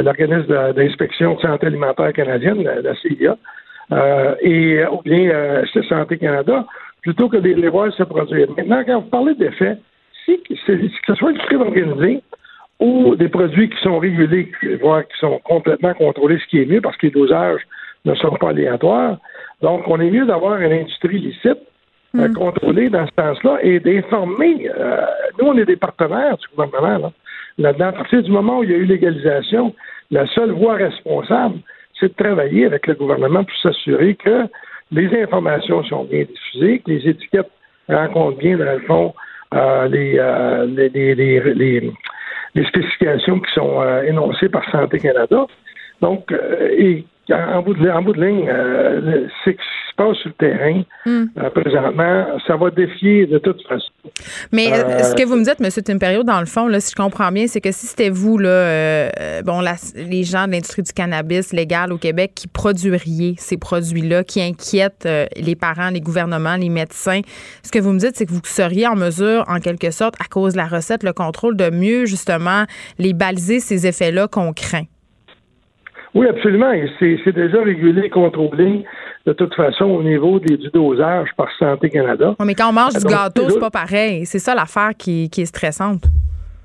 [0.01, 3.37] l'organisme d'inspection de santé alimentaire canadienne, la, CIA,
[4.41, 6.65] et ou bien Santé Canada,
[7.01, 8.47] plutôt que de les voir se produire.
[8.55, 9.77] Maintenant, quand vous parlez d'effets,
[10.25, 10.55] si, que
[11.07, 12.21] ce soit du crime organisé
[12.79, 16.81] ou des produits qui sont régulés, voire qui sont complètement contrôlés, ce qui est mieux
[16.81, 17.61] parce que les dosages
[18.05, 19.17] ne sont pas aléatoires.
[19.61, 21.59] Donc, on est mieux d'avoir une industrie licite
[22.15, 22.33] euh, hmm.
[22.33, 24.69] contrôlée dans ce sens-là et d'informer.
[24.75, 25.05] Euh,
[25.39, 26.97] nous, on est des partenaires du gouvernement.
[26.97, 27.11] Là.
[27.57, 29.73] Là-dedans, à partir du moment où il y a eu légalisation,
[30.09, 31.59] la seule voie responsable,
[31.99, 34.47] c'est de travailler avec le gouvernement pour s'assurer que
[34.91, 37.51] les informations sont bien diffusées, que les étiquettes
[37.87, 39.13] rencontrent bien, dans le fond,
[39.53, 41.93] euh, euh, les, les,
[42.55, 45.45] les, spécifications qui sont euh, énoncées par Santé Canada.
[46.01, 46.33] Donc,
[46.77, 48.49] et en bout de, en bout de ligne,
[49.43, 49.57] c'est
[50.13, 53.91] sur le terrain euh, présentement, ça va défier de toute façon.
[54.51, 55.69] Mais euh, ce que vous me dites, M.
[55.83, 58.49] Timperio, dans le fond, là, si je comprends bien, c'est que si c'était vous, là,
[58.49, 59.61] euh, bon,
[59.95, 65.07] les gens de l'industrie du cannabis légal au Québec qui produiriez ces produits-là, qui inquiètent
[65.35, 67.21] les parents, les gouvernements, les médecins,
[67.63, 70.25] ce que vous me dites, c'est que vous seriez en mesure, en quelque sorte, à
[70.25, 72.65] cause de la recette, le contrôle, de mieux, justement,
[72.97, 74.85] les baliser, ces effets-là qu'on craint.
[76.13, 76.71] Oui, absolument.
[76.99, 78.83] C'est déjà régulé, contrôlé
[79.25, 82.35] de toute façon au niveau des, du dosage par Santé Canada.
[82.43, 84.25] mais quand on mange du gâteau, c'est pas pareil.
[84.25, 86.03] C'est ça l'affaire qui, qui, est stressante.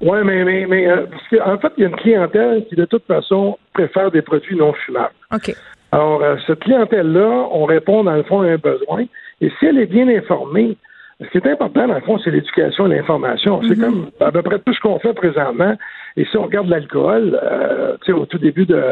[0.01, 2.85] Oui, mais, mais, mais euh, parce qu'en fait, il y a une clientèle qui, de
[2.85, 5.15] toute façon, préfère des produits non fumables.
[5.33, 5.55] OK.
[5.93, 9.05] Alors, euh, cette clientèle-là, on répond, dans le fond, à un besoin.
[9.41, 10.77] Et si elle est bien informée,
[11.21, 13.63] ce qui est important, dans le fond, c'est l'éducation et l'information.
[13.67, 13.85] C'est mhm.
[13.85, 15.75] comme à peu près tout ce qu'on fait présentement.
[16.17, 18.83] Et si on regarde l'alcool, euh, tu sais, au tout début de,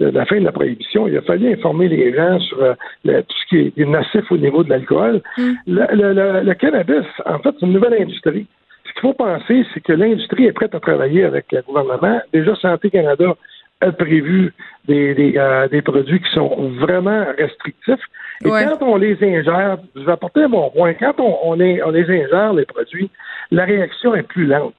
[0.00, 3.46] la fin de la prohibition, il a fallu informer les gens sur euh, tout ce
[3.48, 5.20] qui est, nocif au niveau de l'alcool.
[5.36, 5.56] Mhm.
[5.66, 8.46] Le, cannabis, en fait, c'est une nouvelle industrie.
[8.86, 12.20] Ce qu'il faut penser, c'est que l'industrie est prête à travailler avec le gouvernement.
[12.32, 13.36] Déjà, Santé Canada
[13.82, 14.52] a prévu
[14.88, 18.00] des, des, euh, des produits qui sont vraiment restrictifs.
[18.44, 21.80] Et quand on les ingère, je vais apporter un bon point, quand on, on, les
[21.82, 23.10] ingère, les produits,
[23.50, 24.74] la réaction est plus lente.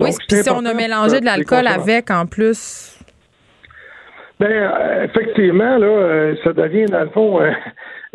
[0.00, 2.98] Oui, puis si on a mélangé de l'alcool avec en plus.
[4.40, 7.52] Ben, euh, effectivement, là, euh, ça devient, dans le fond, euh,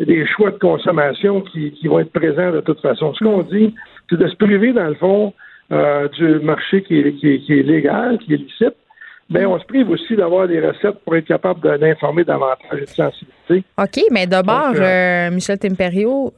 [0.00, 3.14] des choix de consommation qui, qui, vont être présents de toute façon.
[3.14, 3.74] Ce qu'on dit,
[4.08, 5.32] c'est de se priver, dans le fond,
[6.18, 8.74] du marché qui est, qui, qui est légal, qui est licite,
[9.28, 12.86] mais on se prive aussi d'avoir des recettes pour être capable d'informer davantage et de
[12.86, 13.64] sensibiliser.
[13.78, 16.32] OK, mais d'abord, euh, Michel Temperio,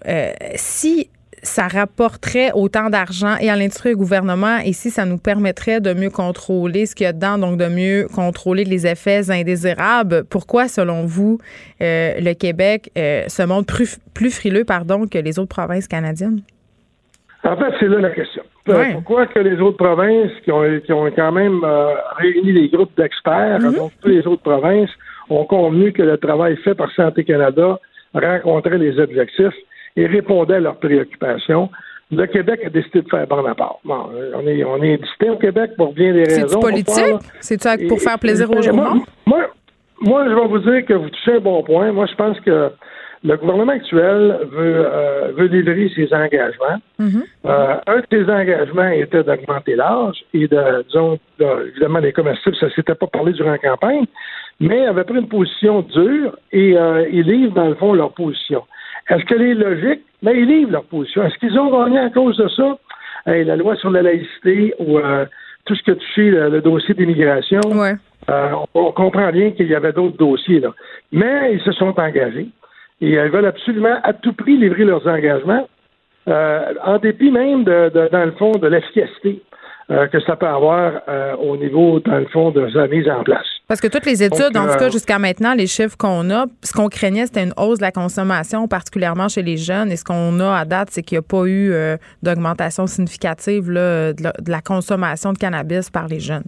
[0.55, 1.09] si
[1.43, 5.81] ça rapporterait autant d'argent et à l'industrie et au gouvernement et si ça nous permettrait
[5.81, 10.25] de mieux contrôler ce qu'il y a dedans, donc de mieux contrôler les effets indésirables,
[10.25, 11.39] pourquoi, selon vous,
[11.81, 16.43] le Québec se montre plus, plus frileux pardon, que les autres provinces canadiennes?
[17.45, 18.43] En fait, c'est là la question.
[18.69, 22.69] Euh, pourquoi que les autres provinces qui ont, qui ont quand même euh, réuni des
[22.69, 23.77] groupes d'experts, mm-hmm.
[23.77, 24.91] donc toutes les autres provinces,
[25.29, 27.81] ont convenu que le travail fait par Santé Canada
[28.15, 29.55] rencontrait les objectifs
[29.97, 31.71] et répondait à leurs préoccupations.
[32.11, 33.79] Le Québec a décidé de faire bon à part.
[33.85, 36.49] Bon, on est, on est distinct au Québec pour bien des raisons.
[36.49, 37.31] C'est politique?
[37.41, 38.75] C'est-tu pour faire plaisir aux gens?
[39.27, 39.51] Moi,
[40.01, 41.93] moi, je vais vous dire que vous touchez un bon point.
[41.93, 42.71] Moi, je pense que
[43.25, 46.81] le gouvernement actuel veut, euh, veut livrer ses engagements.
[46.99, 47.23] Mm-hmm.
[47.47, 52.67] euh, un de ses engagements était d'augmenter l'âge et de, disons, évidemment, les comestibles, ça
[52.67, 54.07] ne s'était pas parlé durant la campagne,
[54.59, 58.65] mais avait pris une position dure et euh, ils livrent, dans le fond, leur position.
[59.09, 60.03] Est-ce qu'elle est logique?
[60.23, 61.25] Mais ils livrent leur position.
[61.25, 62.79] Est-ce qu'ils ont gagné à cause de ça?
[63.27, 65.25] la loi sur la laïcité ou euh,
[65.65, 69.75] tout ce qui a touché le, dossier d'immigration, euh, on, on, comprend bien qu'il y
[69.75, 70.61] avait d'autres dossiers.
[70.61, 70.71] là.
[71.13, 72.49] Mais ils se sont engagés
[73.01, 75.69] et elles veulent absolument à tout prix livrer leurs engagements,
[76.29, 79.43] euh, en dépit même de, dans le fond, de l'efficacité
[79.91, 83.23] euh, que ça peut avoir euh, au niveau, dans le fond, de sa mise en
[83.23, 83.47] place.
[83.69, 86.73] Parce que toutes les études, en tout cas jusqu'à maintenant, les chiffres qu'on a, ce
[86.73, 89.91] qu'on craignait, c'était une hausse de la consommation, particulièrement chez les jeunes.
[89.91, 91.73] Et ce qu'on a à date, c'est qu'il n'y a pas eu
[92.23, 94.15] d'augmentation significative de,
[94.51, 96.45] la, consommation de cannabis par les jeunes.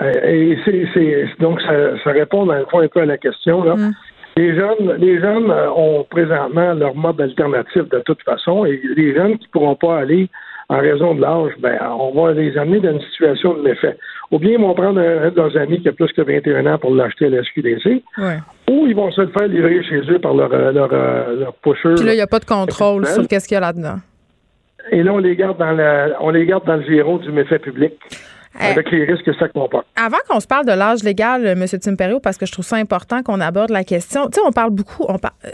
[0.00, 3.64] Et c'est, donc, ça, répond dans le fond un peu à la question.
[3.64, 3.74] Là.
[3.74, 3.92] Mm.
[4.38, 9.14] Les jeunes, les jeunes euh, ont présentement leur mode alternatif de toute façon, et les
[9.14, 10.28] jeunes qui ne pourront pas aller
[10.68, 13.96] en raison de l'âge, ben, on va les amener dans une situation de méfait.
[14.30, 16.78] Ou bien ils vont prendre un, de leurs amis qui a plus que 21 ans
[16.78, 18.02] pour l'acheter à la SQDC,
[18.68, 21.54] ou ils vont se le faire livrer chez eux par leur, euh, leur, euh, leur
[21.54, 21.94] pusher.
[21.94, 23.96] Puis là, il n'y a pas de contrôle sur qu'est-ce qu'il y a là-dedans.
[24.90, 27.58] Et là, on les garde dans la, on les garde dans le giron du méfait
[27.58, 27.94] public.
[28.60, 29.86] Euh, avec les risques que ça comporte.
[29.96, 31.66] Avant qu'on se parle de l'âge légal, M.
[31.66, 34.28] Timperio, parce que je trouve ça important qu'on aborde la question.
[34.28, 35.50] Tu sais, on parle beaucoup, on euh,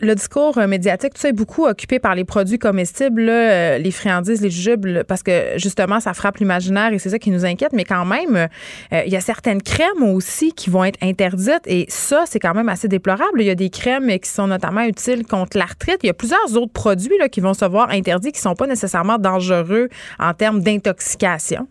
[0.00, 4.40] le discours médiatique, tout ça est beaucoup occupé par les produits comestibles, euh, les friandises,
[4.40, 7.72] les jujubes, parce que justement, ça frappe l'imaginaire et c'est ça qui nous inquiète.
[7.72, 8.48] Mais quand même,
[8.92, 12.68] il y a certaines crèmes aussi qui vont être interdites et ça, c'est quand même
[12.68, 13.40] assez déplorable.
[13.40, 15.98] Il y a des crèmes qui sont notamment utiles contre l'arthrite.
[16.02, 18.66] Il y a plusieurs autres produits qui vont se voir interdits qui ne sont pas
[18.66, 21.66] nécessairement dangereux en termes d'intoxication.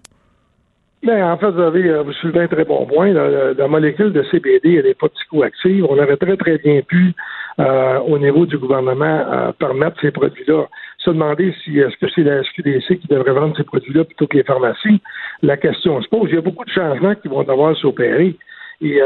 [1.04, 3.12] Ben, en fait, vous avez euh, vous soulevez un très bon point.
[3.12, 5.86] la, molécule de CBD, elle n'est pas psychoactive.
[5.89, 7.13] On aurait très, très bien pu,
[7.60, 10.66] euh, au niveau du gouvernement, euh, permettre ces produits-là.
[11.00, 14.38] Se demander si est-ce que c'est la SQDC qui devrait vendre ces produits-là plutôt que
[14.38, 15.02] les pharmacies.
[15.42, 16.30] La question se pose.
[16.30, 18.38] Il y a beaucoup de changements qui vont devoir s'opérer.
[18.82, 19.00] Et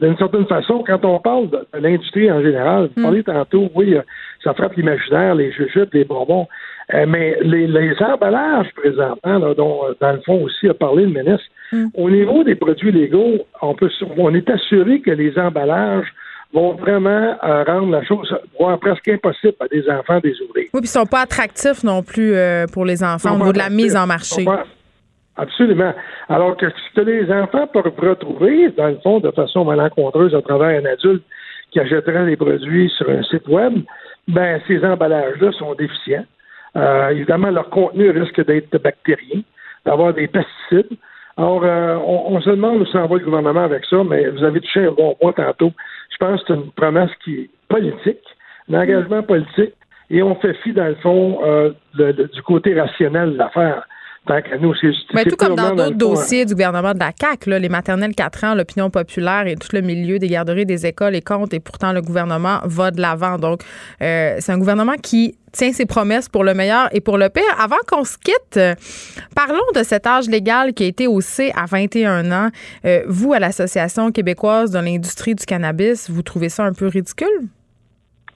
[0.00, 3.04] d'une certaine façon, quand on parle de, l'industrie en général, vous mm.
[3.04, 3.94] parlez tantôt, oui,
[4.44, 6.46] ça frappe l'imaginaire, les jujubes, les bonbons.
[6.94, 11.10] Euh, mais les, les, emballages présentement, dont euh, dans le fond aussi a parlé le
[11.10, 11.88] ministre, mm.
[11.94, 16.06] au niveau des produits légaux, on peut on est assuré que les emballages
[16.54, 20.70] vont vraiment euh, rendre la chose voire presque impossible à des enfants des ouvriers.
[20.72, 22.32] Oui, puis ils ne sont pas attractifs non plus
[22.72, 24.46] pour les enfants au niveau de la mise en marché.
[25.36, 25.94] Absolument.
[26.28, 30.42] Alors que ce que les enfants peuvent retrouver, dans le fond, de façon malencontreuse à
[30.42, 31.22] travers un adulte
[31.70, 33.74] qui achèterait les produits sur un site web,
[34.26, 36.24] ben ces emballages-là sont déficients.
[36.78, 39.42] Euh, évidemment, leur contenu risque d'être bactérien,
[39.84, 40.96] d'avoir des pesticides.
[41.36, 44.60] Alors, euh, on, se demande où s'en va le gouvernement avec ça, mais vous avez
[44.60, 45.72] touché un bon point tantôt.
[46.10, 48.24] Je pense que c'est une promesse qui est politique,
[48.70, 49.74] un engagement politique,
[50.10, 53.86] et on fait fi, dans le fond, euh, du côté rationnel de l'affaire.
[55.14, 58.54] Mais tout comme dans d'autres dossiers du gouvernement de la CAQ, les maternelles 4 ans,
[58.54, 62.02] l'opinion populaire et tout le milieu des garderies, des écoles et comptes, et pourtant le
[62.02, 63.38] gouvernement va de l'avant.
[63.38, 63.62] Donc,
[64.02, 67.42] euh, c'est un gouvernement qui tient ses promesses pour le meilleur et pour le pire.
[67.58, 68.74] Avant qu'on se quitte, euh,
[69.34, 72.48] parlons de cet âge légal qui a été haussé à 21 ans.
[72.84, 77.48] Euh, vous, à l'Association québécoise de l'industrie du cannabis, vous trouvez ça un peu ridicule?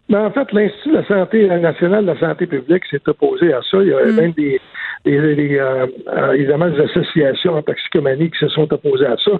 [0.08, 3.60] Ben, en fait, l'Institut de la santé nationale de la santé publique s'est opposé à
[3.70, 3.78] ça.
[3.80, 4.16] Il y a mm.
[4.16, 4.60] même des
[5.04, 5.86] des, euh,
[6.34, 9.32] évidemment des associations en toxicomanie qui se sont opposées à ça.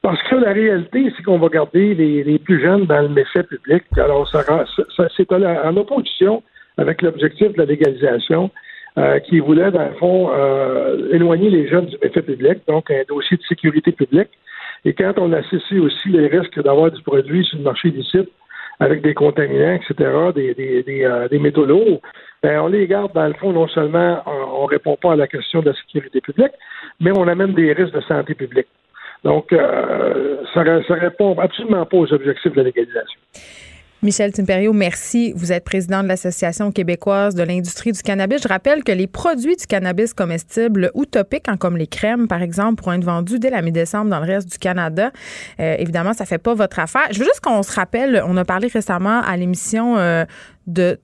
[0.00, 3.84] Parce que la réalité, c'est qu'on va garder les, plus jeunes dans le méfait public.
[3.96, 4.42] Alors, ça,
[5.16, 6.42] c'est en opposition
[6.78, 8.50] avec l'objectif de la légalisation
[8.98, 10.30] euh, qui voulait, dans le fond,
[11.10, 14.30] éloigner les jeunes du méfait public, donc un dossier de sécurité publique.
[14.84, 18.28] Et quand on associe aussi les risques d'avoir du produit sur le marché illicite
[18.80, 22.00] avec des contaminants, etc., des, des, métaux lourds,
[22.42, 25.28] ben, on les garde dans le fond, non seulement on ne répond pas à la
[25.28, 26.52] question de la sécurité publique,
[27.00, 28.66] mais on amène des risques de santé publique.
[29.22, 33.20] Donc, euh, ça ne répond absolument pas aux objectifs de la légalisation.
[34.04, 35.32] Michel Timperio, merci.
[35.36, 38.42] Vous êtes président de l'Association québécoise de l'industrie du cannabis.
[38.42, 42.42] Je rappelle que les produits du cannabis comestibles ou topiques, hein, comme les crèmes, par
[42.42, 45.12] exemple, pourront être vendus dès la mi-décembre dans le reste du Canada.
[45.60, 47.06] Euh, évidemment, ça ne fait pas votre affaire.
[47.12, 50.24] Je veux juste qu'on se rappelle, on a parlé récemment à l'émission euh,
[50.66, 50.98] de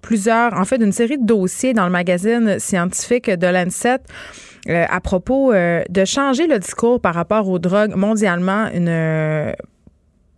[0.00, 4.00] plusieurs, en fait, d'une série de dossiers dans le magazine scientifique de l'ANSET.
[4.70, 9.54] Euh, à propos de changer le discours par rapport aux drogues mondialement, une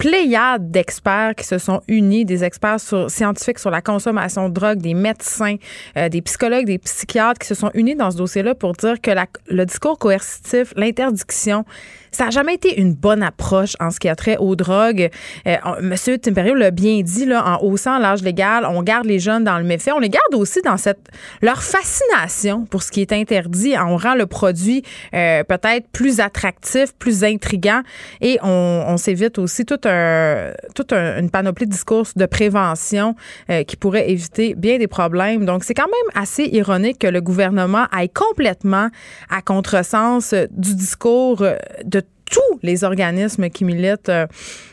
[0.00, 4.94] pléiade d'experts qui se sont unis, des experts scientifiques sur la consommation de drogue, des
[4.94, 5.56] médecins,
[5.98, 9.10] euh, des psychologues, des psychiatres qui se sont unis dans ce dossier-là pour dire que
[9.48, 11.66] le discours coercitif, l'interdiction,
[12.12, 15.10] ça n'a jamais été une bonne approche en ce qui a trait aux drogues.
[15.46, 19.44] Euh, Monsieur Timperio l'a bien dit, là, en haussant l'âge légal, on garde les jeunes
[19.44, 19.92] dans le méfait.
[19.92, 21.08] On les garde aussi dans cette
[21.42, 23.74] leur fascination pour ce qui est interdit.
[23.78, 24.82] On rend le produit
[25.14, 27.82] euh, peut-être plus attractif, plus intrigant
[28.20, 33.14] et on, on s'évite aussi toute, un, toute une panoplie de discours de prévention
[33.50, 35.44] euh, qui pourrait éviter bien des problèmes.
[35.44, 38.88] Donc, c'est quand même assez ironique que le gouvernement aille complètement
[39.28, 41.44] à contresens du discours
[41.84, 41.99] de
[42.30, 44.26] tous les organismes qui militent euh,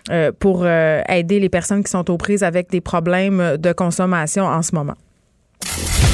[0.09, 4.45] euh, pour euh, aider les personnes qui sont aux prises avec des problèmes de consommation
[4.45, 4.95] en ce moment.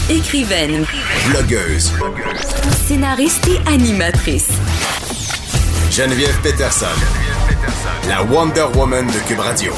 [0.09, 0.85] Écrivaine,
[1.29, 1.93] blogueuse,
[2.87, 4.49] scénariste et animatrice.
[5.91, 6.87] Geneviève Peterson
[8.07, 9.73] la Wonder Woman de Cube Radio.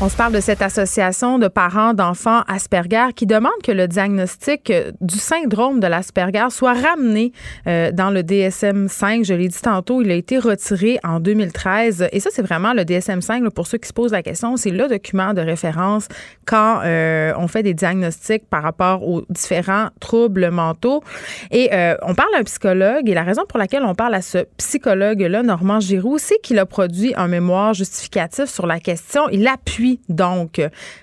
[0.00, 4.70] On se parle de cette association de parents d'enfants Asperger qui demande que le diagnostic
[4.70, 7.32] euh, du syndrome de l'Asperger soit ramené
[7.68, 9.24] euh, dans le DSM-5.
[9.24, 12.08] Je l'ai dit tantôt, il a été retiré en 2013.
[12.10, 14.88] Et ça, c'est vraiment le DSM-5, pour ceux qui se posent la question, c'est le
[14.88, 16.08] document de référence
[16.44, 21.04] quand euh, on fait des diagnostics par rapport aux différents troubles mentaux.
[21.52, 21.70] Et
[22.02, 25.42] on parle à un psychologue et la raison pour laquelle on parle à ce psychologue-là,
[25.42, 29.28] Normand Giroux, c'est qu'il a produit un mémoire justificatif sur la question.
[29.30, 30.60] Il appuie donc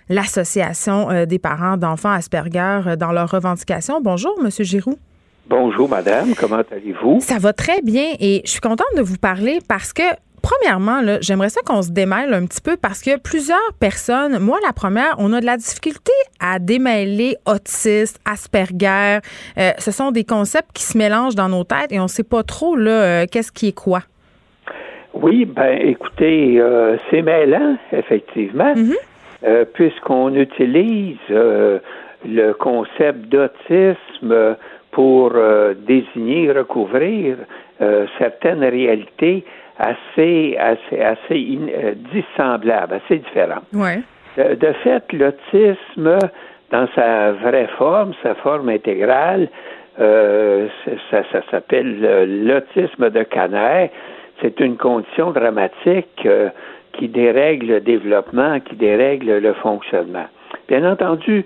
[0.10, 4.02] l'Association euh, des parents d'enfants Asperger euh, dans leurs revendications.
[4.02, 4.98] Bonjour, Monsieur Giroux.
[5.48, 6.34] Bonjour, madame.
[6.36, 7.20] Comment allez-vous?
[7.22, 10.04] Ça va très bien et je suis contente de vous parler parce que
[10.42, 14.74] Premièrement, j'aimerais ça qu'on se démêle un petit peu parce que plusieurs personnes, moi la
[14.74, 19.20] première, on a de la difficulté à démêler autiste, Asperger.
[19.60, 22.24] Euh, ce sont des concepts qui se mélangent dans nos têtes et on ne sait
[22.24, 24.02] pas trop là qu'est-ce qui est quoi.
[25.14, 28.96] Oui, ben écoutez, euh, c'est mêlant, effectivement, mhm.
[29.44, 31.80] euh, puisqu'on utilise euh,
[32.26, 34.56] le concept d'autisme
[34.92, 35.34] pour
[35.88, 37.38] désigner, recouvrir
[38.20, 39.46] certaines réalités
[39.80, 41.60] assez, assez, assez
[42.14, 43.64] dissemblables, assez différentes.
[43.74, 44.02] Ouais.
[44.36, 46.18] De, fait, l'autisme,
[46.72, 49.48] dans sa vraie forme, sa forme intégrale,
[49.98, 53.92] ça, ça s'appelle l'autisme de Canet
[54.42, 56.50] c'est une condition dramatique euh,
[56.94, 60.26] qui dérègle le développement, qui dérègle le fonctionnement.
[60.68, 61.46] Bien entendu,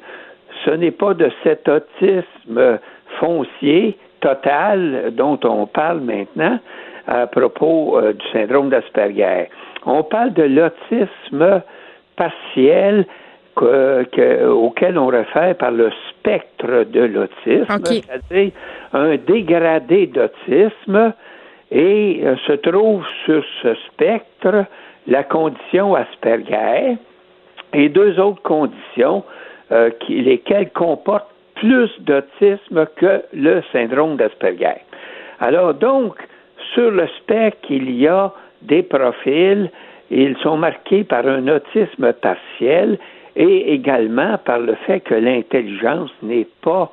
[0.63, 2.79] ce n'est pas de cet autisme
[3.19, 6.59] foncier total dont on parle maintenant
[7.07, 9.49] à propos euh, du syndrome d'Asperger.
[9.85, 11.61] On parle de l'autisme
[12.15, 13.05] partiel
[13.57, 18.51] auquel on réfère par le spectre de l'autisme, c'est-à-dire
[18.91, 21.13] un dégradé d'autisme
[21.71, 24.65] et euh, se trouve sur ce spectre
[25.07, 26.97] la condition Asperger
[27.73, 29.23] et deux autres conditions
[29.71, 34.81] euh, lesquelles comportent plus d'autisme que le syndrome d'Asperger.
[35.39, 36.15] Alors donc,
[36.73, 39.69] sur le spectre, il y a des profils,
[40.11, 42.97] ils sont marqués par un autisme partiel
[43.35, 46.91] et également par le fait que l'intelligence n'est pas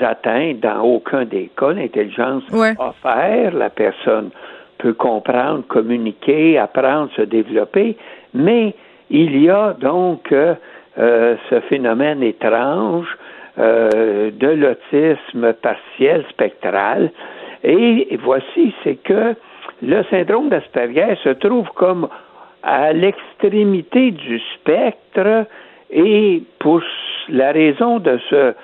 [0.00, 1.72] atteint dans aucun des cas.
[1.72, 2.74] L'intelligence ouais.
[3.02, 4.30] faire, la personne
[4.78, 7.96] peut comprendre, communiquer, apprendre, se développer,
[8.34, 8.74] mais
[9.10, 10.54] il y a donc euh,
[10.98, 13.06] euh, ce phénomène étrange
[13.58, 17.10] euh, de l'autisme partiel spectral.
[17.62, 19.34] Et voici, c'est que
[19.82, 22.08] le syndrome d'Asperger se trouve comme
[22.62, 25.46] à l'extrémité du spectre
[25.90, 26.80] et pour
[27.28, 28.54] la raison de ce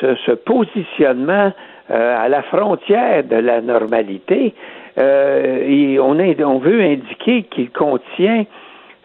[0.00, 1.52] ce, positionnement
[1.90, 4.54] euh, à la frontière de la normalité,
[4.98, 8.44] euh, et on, on, veut indiquer qu'il contient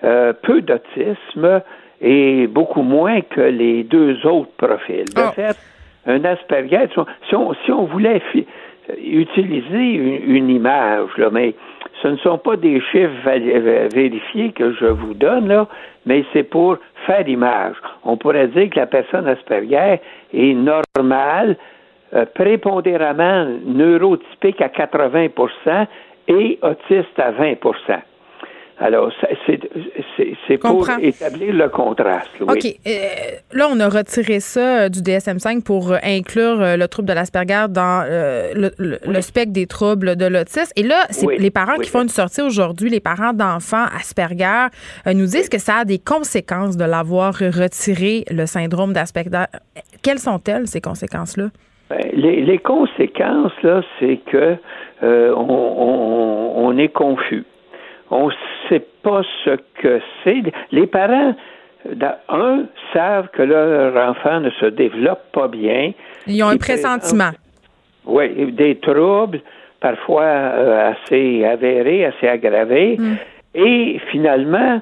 [0.04, 1.62] euh, peu d'autisme
[2.02, 5.06] et beaucoup moins que les deux autres profils.
[5.06, 5.32] De ah.
[5.32, 5.58] fait,
[6.06, 6.88] un Asperger,
[7.28, 8.22] si on, si on voulait
[9.04, 11.56] utiliser une, image, là, mais
[12.02, 13.30] ce ne sont pas des chiffres
[13.94, 15.68] vérifiés que je vous donne, là,
[16.06, 17.76] mais c'est pour faire image.
[18.04, 20.00] On pourrait dire que la personne Asperger
[20.34, 21.58] est normale,
[22.14, 25.88] euh, prépondéramment neurotypique à 80%
[26.28, 27.56] et autiste à 20
[28.78, 29.10] alors,
[30.48, 32.30] c'est pour établir le contraste.
[32.42, 32.66] OK.
[32.66, 32.92] Euh,
[33.54, 37.68] là, on a retiré ça euh, du DSM-5 pour euh, inclure le trouble de l'Asperger
[37.70, 40.72] dans le, spectre des troubles de l'autisme.
[40.76, 44.68] Et là, c'est les parents qui font une sortie aujourd'hui, les parents d'enfants Asperger,
[45.08, 49.46] nous disent que ça a des conséquences de l'avoir retiré, le syndrome d'Asperger.
[50.04, 51.46] Quelles sont-elles, ces conséquences-là?
[51.90, 54.58] Ben, les, conséquences, là, c'est que
[55.02, 57.46] on, est confus
[58.16, 58.34] on ne
[58.70, 60.44] sait pas ce que c'est.
[60.72, 61.36] Les parents,
[62.30, 65.92] un, savent que leur enfant ne se développe pas bien.
[66.28, 67.32] Ils ont un pressentiment.
[68.06, 69.42] Oui, des troubles,
[69.80, 72.98] parfois euh, assez avérés, assez aggravés.
[72.98, 73.16] Mm.
[73.56, 74.82] Et finalement,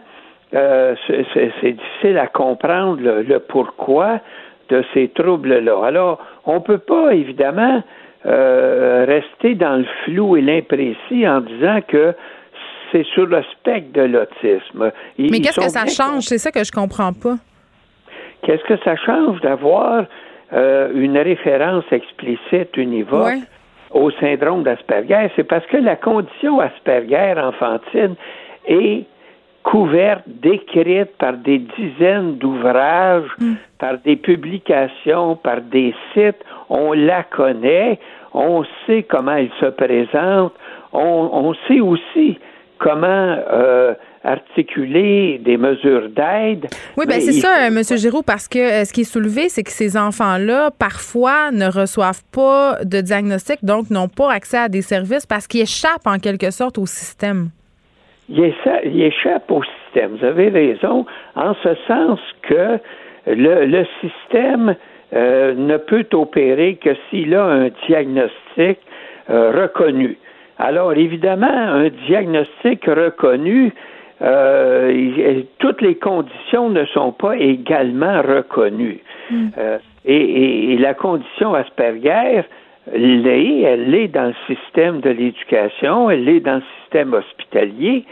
[0.54, 4.20] euh, c'est difficile à comprendre le, pourquoi
[4.70, 5.86] de ces troubles-là.
[5.86, 7.84] Alors, on ne peut pas, évidemment,
[8.26, 12.14] euh, rester dans le flou et l'imprécis en disant que
[12.94, 14.92] c'est sur le spectre de l'autisme.
[15.18, 16.24] Mais qu'est-ce que ça change?
[16.24, 17.36] C'est ça que je comprends pas.
[18.44, 20.06] Qu'est-ce que ça change d'avoir
[20.54, 23.40] euh, une référence explicite, univoque
[23.92, 25.32] au syndrome d'Asperger?
[25.36, 28.16] C'est parce que la condition Asperger enfantine
[28.68, 29.06] est
[29.64, 33.54] couverte, décrite par des dizaines d'ouvrages, hmm.
[33.80, 36.44] par des publications, par des sites.
[36.70, 37.98] On la connaît,
[38.34, 40.54] on sait comment elle se présente,
[40.92, 42.38] on, on sait aussi
[42.80, 43.94] comment euh,
[44.24, 46.68] articuler des mesures d'aide.
[46.98, 47.82] Oui, ben c'est ça, M.
[47.98, 52.24] Giroux, parce que euh, ce qui est soulevé, c'est que ces enfants-là, parfois, ne reçoivent
[52.34, 56.52] pas de diagnostic, donc n'ont pas accès à des services parce qu'ils échappent en quelque
[56.52, 57.50] sorte au système.
[58.30, 58.54] Ils
[59.02, 60.16] échappent au système.
[60.18, 61.06] Vous avez raison,
[61.36, 62.80] en ce sens que
[63.28, 64.76] le, système
[65.14, 68.80] euh, ne peut opérer que s'il a un diagnostic
[69.30, 70.18] euh, reconnu.
[70.64, 73.74] Alors, évidemment, un diagnostic reconnu,
[74.22, 79.02] euh, toutes les conditions ne sont pas également reconnues.
[79.30, 79.48] Mm.
[79.58, 82.44] Euh, et, la condition Asperger
[82.96, 88.06] l'est, elle l'est dans le système de l'éducation, elle l'est dans le système hospitalier,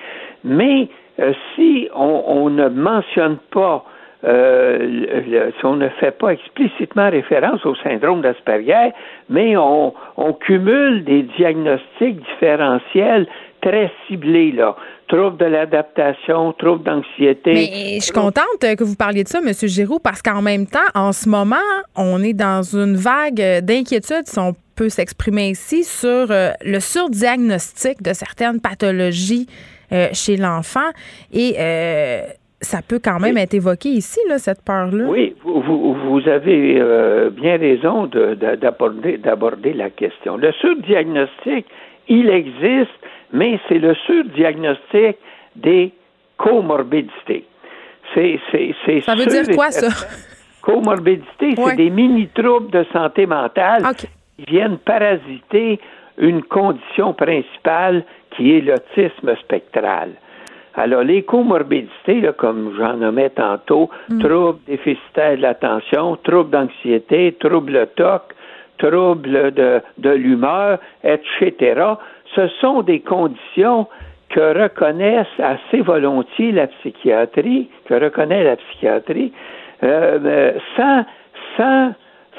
[0.43, 0.89] mais
[1.21, 3.85] euh, si on, ne mentionne pas
[4.23, 8.91] si on ne fait pas explicitement référence au syndrome d'Asperger,
[9.29, 13.27] mais on, on, cumule des diagnostics différentiels
[13.61, 14.75] très ciblés, là
[15.11, 17.53] troubles de l'adaptation, troubles d'anxiété.
[17.53, 19.51] Mais je suis contente que vous parliez de ça, M.
[19.63, 21.55] Giroux, parce qu'en même temps, en ce moment,
[21.95, 28.01] on est dans une vague d'inquiétude, si on peut s'exprimer ici, sur euh, le surdiagnostic
[28.01, 29.47] de certaines pathologies
[29.91, 30.89] euh, chez l'enfant.
[31.33, 32.21] Et euh,
[32.61, 35.05] ça peut quand même être évoqué ici, là, cette peur-là.
[35.07, 36.79] Oui, vous, vous, avez
[37.31, 40.37] bien raison d'aborder, d'aborder la question.
[40.37, 41.65] Le surdiagnostic,
[42.07, 42.89] il existe
[43.33, 45.17] mais c'est le surdiagnostic
[45.55, 45.93] des
[46.37, 47.45] comorbidités.
[48.13, 48.39] C'est,
[49.05, 49.87] ça veut dire quoi, ça?
[50.61, 54.07] Comorbidité, c'est des mini-troubles de santé mentale qui
[54.45, 55.79] viennent parasiter
[56.17, 58.03] une condition principale
[58.35, 60.11] qui est l'autisme spectral.
[60.75, 64.19] Alors, les comorbidités, comme j'en nommais tantôt, mm.
[64.19, 68.21] troubles déficitaires de l'attention, troubles d'anxiété, troubles TOC,
[68.77, 71.81] troubles de, de l'humeur, etc.,
[72.35, 73.87] ce sont des conditions
[74.29, 79.33] que reconnaissent assez volontiers la psychiatrie, que reconnaît la psychiatrie,
[79.83, 81.03] euh, euh, sans,
[81.57, 81.93] sans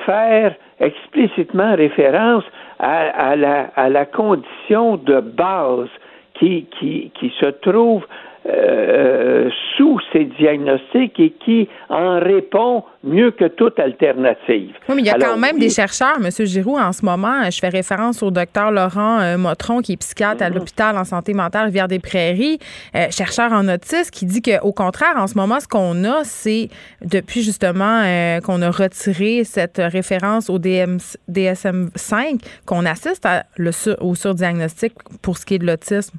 [0.06, 2.44] faire explicitement référence
[2.78, 5.88] à, la, à la condition de base
[6.42, 8.04] qui, qui, qui se trouve
[8.44, 14.74] euh, sous ces diagnostics et qui en répond mieux que toute alternative.
[14.88, 16.28] Oui, mais il y a quand même des chercheurs, M.
[16.44, 17.48] Giroux, en ce moment.
[17.48, 20.54] Je fais référence au docteur Laurent euh, Motron, qui est psychiatre à mm-hmm.
[20.54, 22.58] l'hôpital en santé mentale Rivière-des-Prairies,
[22.96, 26.68] euh, chercheur en autisme, qui dit qu'au contraire, en ce moment, ce qu'on a, c'est
[27.00, 28.02] depuis justement
[28.44, 33.70] qu'on a retiré cette référence au DSM-5 qu'on assiste à le
[34.00, 36.18] au surdiagnostic pour ce qui est de l'autisme.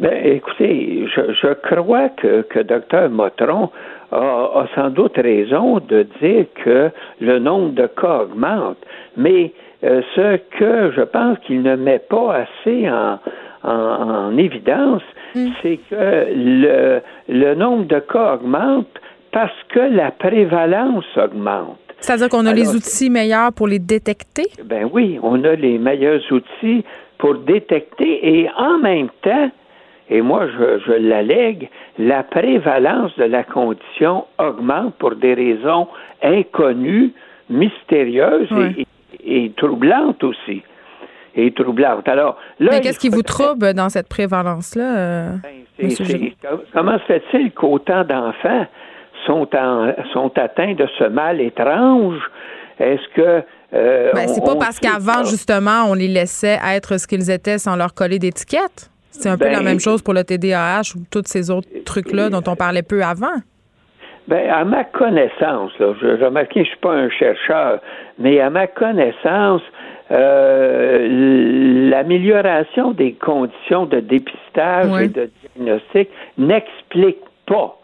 [0.00, 3.08] Ben, écoutez, je, je crois que, que Dr.
[3.10, 3.70] Motron
[4.10, 6.90] a, sans doute raison de dire que
[7.20, 8.78] le nombre de cas augmente,
[9.16, 9.52] mais
[9.84, 13.18] euh, ce que je pense qu'il ne met pas assez en,
[13.62, 15.02] en, évidence,
[15.34, 15.48] mm.
[15.62, 18.88] c'est que le, le nombre de cas augmente
[19.30, 21.78] parce que la prévalence augmente.
[22.00, 24.44] C'est-à-dire qu'on a les outils meilleurs pour les détecter?
[24.64, 26.84] Ben oui, on a les meilleurs outils
[27.18, 29.50] pour détecter et en même temps,
[30.10, 35.88] et moi je, je l'allègue, la prévalence de la condition augmente pour des raisons
[36.22, 37.12] inconnues,
[37.48, 38.48] mystérieuses
[39.24, 40.62] et, troublantes aussi.
[41.36, 42.08] Et troublantes.
[42.08, 45.28] Alors, là, Mais qu'est-ce qui vous trouble dans cette prévalence-là, euh,
[45.78, 45.90] ben,
[46.72, 48.66] Comment se fait-il qu'autant d'enfants
[49.26, 49.48] sont,
[50.12, 52.20] sont atteints de ce mal étrange?
[52.78, 53.42] Est-ce que
[53.74, 57.74] euh, ben, c'est pas parce qu'avant, justement, on les laissait être ce qu'ils étaient sans
[57.74, 58.90] leur coller d'étiquette?
[59.20, 62.30] C'est un peu la ben, même chose pour le TDAH ou tous ces autres trucs-là
[62.30, 63.36] dont on parlait peu avant.
[64.26, 67.80] Ben, à ma connaissance, là, je, remarque, je suis pas un chercheur,
[68.18, 69.62] mais à ma connaissance,
[70.10, 76.08] euh, l'amélioration des conditions de dépistage et de diagnostic
[76.38, 77.78] n'explique pas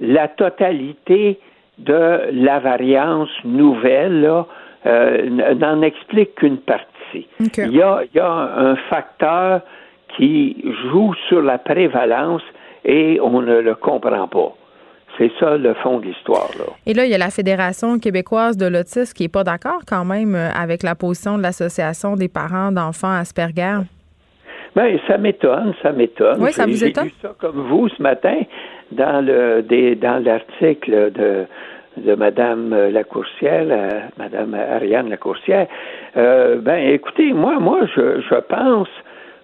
[0.00, 1.40] la totalité
[1.78, 4.46] de la variance nouvelle, là,
[4.86, 7.26] euh, n'en explique qu'une partie.
[7.40, 9.62] Il, y a, il y a un facteur
[10.16, 10.56] qui
[10.90, 12.42] joue sur la prévalence
[12.84, 14.54] et on ne le comprend pas.
[15.16, 16.48] C'est ça le fond de l'histoire.
[16.58, 16.66] Là.
[16.86, 20.04] Et là, il y a la Fédération québécoise de l'autisme qui n'est pas d'accord quand
[20.04, 23.78] même euh, avec la position de l'Association des parents d'enfants Asperger.
[24.76, 26.40] Bien, ça m'étonne, ça m'étonne.
[26.40, 27.04] Oui, ça vous étonne?
[27.04, 28.42] J'ai lu ça comme vous ce matin
[28.92, 29.62] dans le
[29.96, 31.46] dans l'article de
[31.96, 33.66] de Madame Lacourcière,
[34.18, 35.66] Madame Ariane Lacourcière.
[36.16, 38.88] Euh, ben, écoutez, moi, moi, je, je pense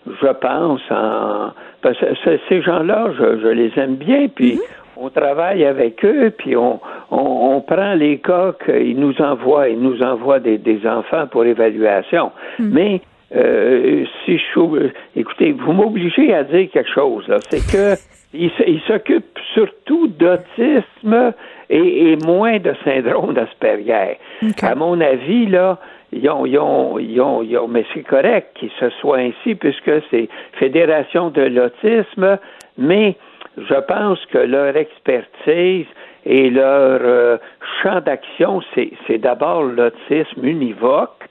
[0.07, 1.53] je pense, en
[1.83, 4.61] parce que ces gens-là, je, les aime bien, puis mhm.
[4.97, 6.81] on travaille avec eux, puis on,
[7.11, 12.33] on, prend les cas qu'ils nous envoient, ils nous envoient des, des enfants pour évaluation.
[12.59, 12.71] Mhm.
[12.73, 13.01] Mais
[13.37, 17.37] euh, si je écoutez, vous m'obligez à dire quelque chose, là.
[17.51, 18.01] C'est que
[18.35, 21.33] il, s'occupe surtout d'autisme
[21.71, 24.19] et, moins de syndrome d'Asperger.
[24.63, 25.79] À mon avis, là,
[26.13, 30.29] ils ont, ils ont, ils ont, mais c'est correct qu'il se soit ainsi puisque c'est
[30.55, 32.39] Fédération de l'autisme,
[32.79, 33.17] mais
[33.57, 35.87] je pense que leur expertise
[36.27, 37.37] et leur euh,
[37.83, 41.25] champ d'action, c'est d'abord l'autisme univoque,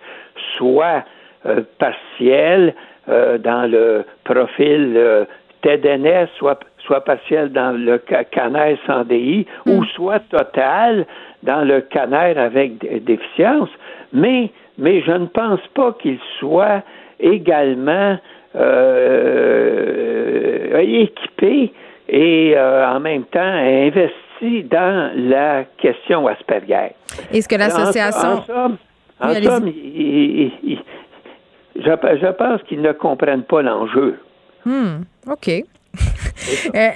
[0.57, 1.03] soit
[1.45, 2.73] euh, partiel
[3.09, 5.27] euh, dans le profil
[5.63, 9.85] TEDNS, soit, soit partiel dans le canal sans DI, ou hmm.
[9.95, 11.05] soit total
[11.41, 13.69] dans le canal avec déficience,
[14.11, 16.83] mais, mais je ne pense pas qu'il soit
[17.19, 18.17] également
[18.55, 21.73] euh, équipé
[22.09, 26.95] et en même temps investi dans la question Asperger.
[27.31, 28.29] Est-ce que l'association...
[28.29, 28.77] En, somme,
[31.75, 34.19] je, pense qu'ils ne comprennent pas l'enjeu.
[34.65, 35.49] Hmm, OK.
[36.75, 36.89] Euh,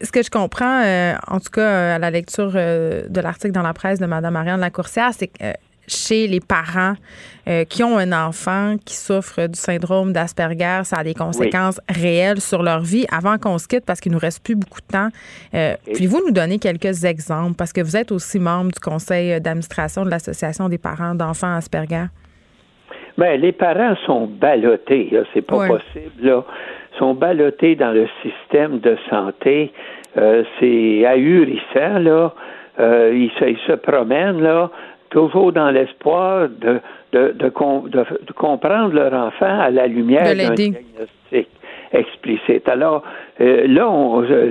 [0.00, 3.62] ce que je comprends, euh, en tout cas euh, à la lecture de l'article dans
[3.62, 5.44] la presse de Mme Marianne Lacourcière, c'est que
[5.86, 6.94] chez les parents
[7.68, 12.62] qui ont un enfant qui souffre du syndrome d'Asperger, ça a des conséquences réelles sur
[12.62, 13.04] leur vie.
[13.10, 15.08] Avant qu'on se quitte, parce qu'il nous reste plus beaucoup de temps,
[15.92, 20.04] puis vous nous donner quelques exemples, parce que vous êtes aussi membre du conseil d'administration
[20.04, 22.06] de l'Association des parents d'enfants Asperger.
[23.18, 26.44] Ben, les parents sont ballottés, c'est pas possible, là.
[26.98, 29.72] sont ballottés dans le système de santé.
[30.16, 32.34] Euh, c'est ahurissant, là.
[32.80, 34.70] Euh, ils, se, se promènent, là,
[35.12, 36.80] toujours dans l'espoir de,
[37.12, 41.48] de, de, de, comprendre leur enfant à la lumière d'un diagnostic
[41.92, 42.68] explicite.
[42.68, 43.02] Alors,
[43.40, 43.86] euh, là,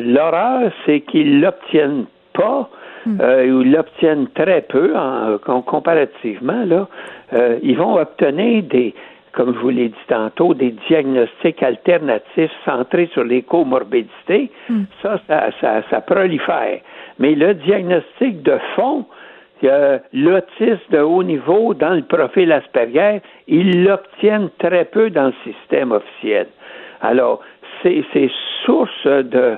[0.06, 2.70] l'horreur, c'est qu'ils l'obtiennent pas
[3.06, 3.18] Hmm.
[3.20, 6.64] Euh, ils l'obtiennent très peu en, comparativement.
[6.66, 6.88] Là,
[7.34, 8.94] euh, ils vont obtenir des,
[9.32, 14.52] comme je vous l'ai dit tantôt, des diagnostics alternatifs centrés sur les comorbidités.
[14.70, 14.84] Hmm.
[15.02, 16.80] Ça, ça, ça, prolifère.
[17.18, 19.06] Mais le diagnostic de fond,
[19.64, 25.34] euh, l'autisme de haut niveau dans le profil Asperger, ils l'obtiennent très peu dans le
[25.44, 26.48] système officiel.
[27.02, 27.42] Alors,
[27.84, 28.04] ces,
[28.66, 29.58] sources de,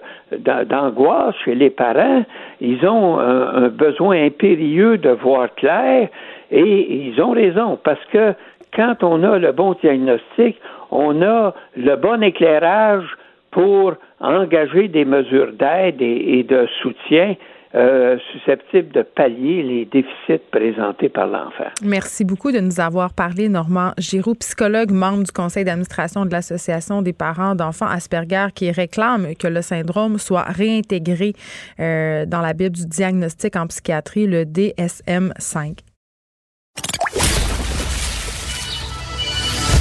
[0.65, 2.23] d'angoisse chez les parents.
[2.61, 6.07] Ils ont un, besoin impérieux de voir clair
[6.51, 8.33] et ils ont raison parce que
[8.73, 10.57] quand on a le bon diagnostic,
[10.91, 13.05] on a le bon éclairage
[13.51, 17.35] pour engager des mesures d'aide et de soutien
[17.75, 21.69] euh, susceptibles de pallier les déficits présentés par l'enfant.
[21.83, 27.01] Merci beaucoup de nous avoir parlé, Normand Giroux, psychologue, membre du conseil d'administration de l'Association
[27.01, 31.33] des parents d'enfants Asperger, qui réclame que le syndrome soit réintégré
[31.79, 35.79] euh, dans la Bible du diagnostic en psychiatrie, le DSM-5.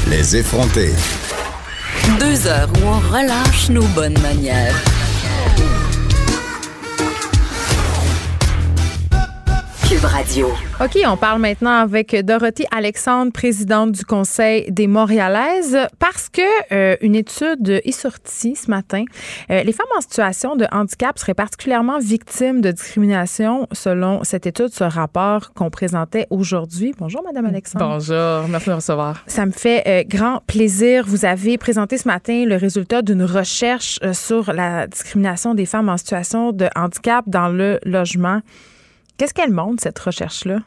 [0.09, 0.93] Les effrontés.
[2.19, 5.02] Deux heures où on relâche nos bonnes manières.
[10.01, 10.49] Radio.
[10.81, 16.41] OK, on parle maintenant avec Dorothy Alexandre, présidente du Conseil des Montréalaises, parce que
[16.73, 19.05] euh, une étude est sortie ce matin.
[19.51, 24.69] Euh, les femmes en situation de handicap seraient particulièrement victimes de discrimination selon cette étude,
[24.69, 26.95] ce rapport qu'on présentait aujourd'hui.
[26.99, 27.87] Bonjour, Madame Alexandre.
[27.87, 29.23] Bonjour, merci de me recevoir.
[29.27, 31.05] Ça me fait euh, grand plaisir.
[31.07, 35.99] Vous avez présenté ce matin le résultat d'une recherche sur la discrimination des femmes en
[35.99, 38.41] situation de handicap dans le logement.
[39.17, 40.61] Qu'est-ce qu'elle montre, cette recherche-là?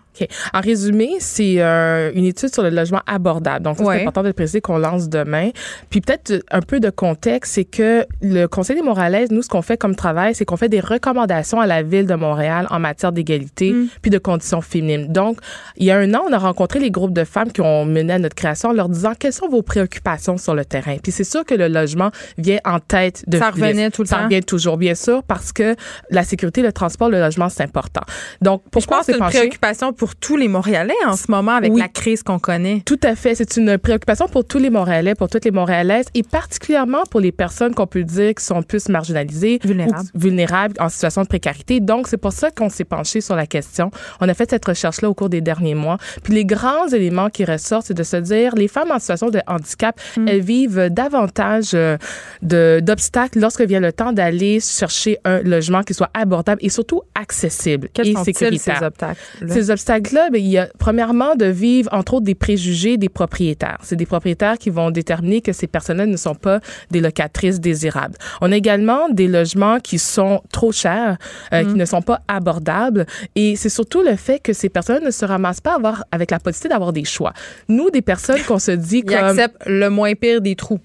[0.54, 3.64] En résumé, c'est euh, une étude sur le logement abordable.
[3.64, 5.50] Donc, c'est important de préciser qu'on lance demain.
[5.90, 9.62] Puis peut-être un peu de contexte, c'est que le Conseil des Montréalaises, nous, ce qu'on
[9.62, 13.12] fait comme travail, c'est qu'on fait des recommandations à la ville de Montréal en matière
[13.12, 13.88] d'égalité mm.
[14.02, 15.12] puis de conditions féminines.
[15.12, 15.40] Donc,
[15.78, 18.14] il y a un an, on a rencontré les groupes de femmes qui ont mené
[18.14, 20.98] à notre création en leur disant quelles sont vos préoccupations sur le terrain.
[21.02, 24.18] Puis c'est sûr que le logement vient en tête de Ça revenait tout le temps.
[24.18, 25.76] Ça revient toujours, bien sûr, parce que
[26.10, 28.02] la sécurité, le transport, le logement, c'est important.
[28.42, 31.88] Donc, pourquoi c'est une préoccupation pour pour tous les Montréalais en ce moment avec la
[31.88, 32.84] crise qu'on connaît.
[32.86, 33.34] Tout à fait.
[33.34, 37.32] C'est une préoccupation pour tous les Montréalais, pour toutes les Montréalaises et particulièrement pour les
[37.32, 41.80] personnes qu'on peut dire qui sont plus marginalisées, vulnérables, vulnérables en situation de précarité.
[41.80, 43.90] Donc, c'est pour ça qu'on s'est penché sur la question.
[44.22, 45.98] On a fait cette recherche-là au cours des derniers mois.
[46.22, 49.40] Puis les grands éléments qui ressortent, c'est de se dire les femmes en situation de
[49.48, 50.28] handicap, hmm.
[50.28, 51.98] elles vivent davantage euh,
[52.44, 57.90] d'obstacles lorsque vient le temps d'aller chercher un logement qui soit abordable et surtout accessible
[57.92, 58.78] Quels et sont sécuritaire.
[58.78, 59.20] ces obstacles?
[59.48, 63.10] Ces obstacles obstacle-là, ben, il y a premièrement de vivre, entre autres, des préjugés des
[63.10, 63.78] propriétaires.
[63.84, 66.60] C'est des propriétaires qui vont déterminer que ces personnes ne sont pas
[66.92, 68.16] des locatrices désirables.
[68.42, 71.18] On a également des logements qui sont trop chers,
[71.54, 71.78] euh, qui mm.
[71.78, 73.06] ne sont pas abordables.
[73.36, 76.40] Et c'est surtout le fait que ces personnes ne se ramassent pas avoir, avec la
[76.40, 77.34] possibilité d'avoir des choix.
[77.70, 80.80] Nous, des personnes qu'on se dit Ils acceptent le moins pire des trous.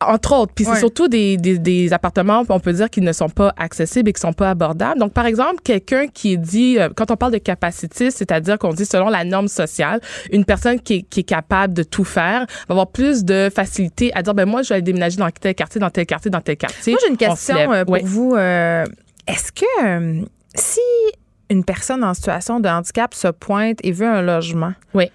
[0.00, 0.52] Entre autres.
[0.54, 4.08] Puis c'est surtout des, des, des, appartements, on peut dire, qui ne sont pas accessibles
[4.08, 5.00] et qui sont pas abordables.
[5.00, 8.86] Donc, par exemple, quelqu'un qui dit, euh, quand on parle de capacité, c'est-à-dire qu'on dit
[8.86, 10.00] selon la norme sociale,
[10.30, 14.12] une personne qui est, qui est, capable de tout faire va avoir plus de facilité
[14.14, 16.40] à dire, ben moi, je vais aller déménager dans tel quartier, dans tel quartier, dans
[16.40, 16.92] tel quartier.
[16.92, 18.34] Moi, j'ai une question euh, pour vous.
[18.34, 18.84] Euh,
[19.26, 20.24] est-ce que
[20.54, 20.80] si
[21.50, 25.10] une personne en situation de handicap se pointe et veut un logement, oui.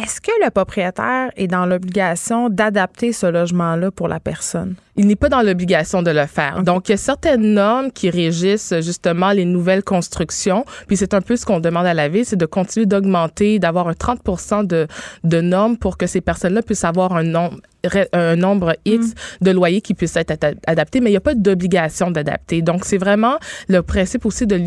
[0.00, 4.76] Est-ce que le propriétaire est dans l'obligation d'adapter ce logement-là pour la personne?
[4.98, 6.62] Il n'est pas dans l'obligation de le faire.
[6.64, 10.64] Donc, il y a certaines normes qui régissent justement les nouvelles constructions.
[10.88, 13.88] Puis c'est un peu ce qu'on demande à la ville, c'est de continuer d'augmenter, d'avoir
[13.88, 14.88] un 30 de,
[15.22, 17.58] de normes pour que ces personnes-là puissent avoir un nombre
[18.12, 19.44] un nombre X mm.
[19.44, 20.34] de loyers qui puissent être
[20.66, 22.62] adaptés, mais il n'y a pas d'obligation d'adapter.
[22.62, 23.36] Donc, c'est vraiment
[23.68, 24.60] le principe aussi de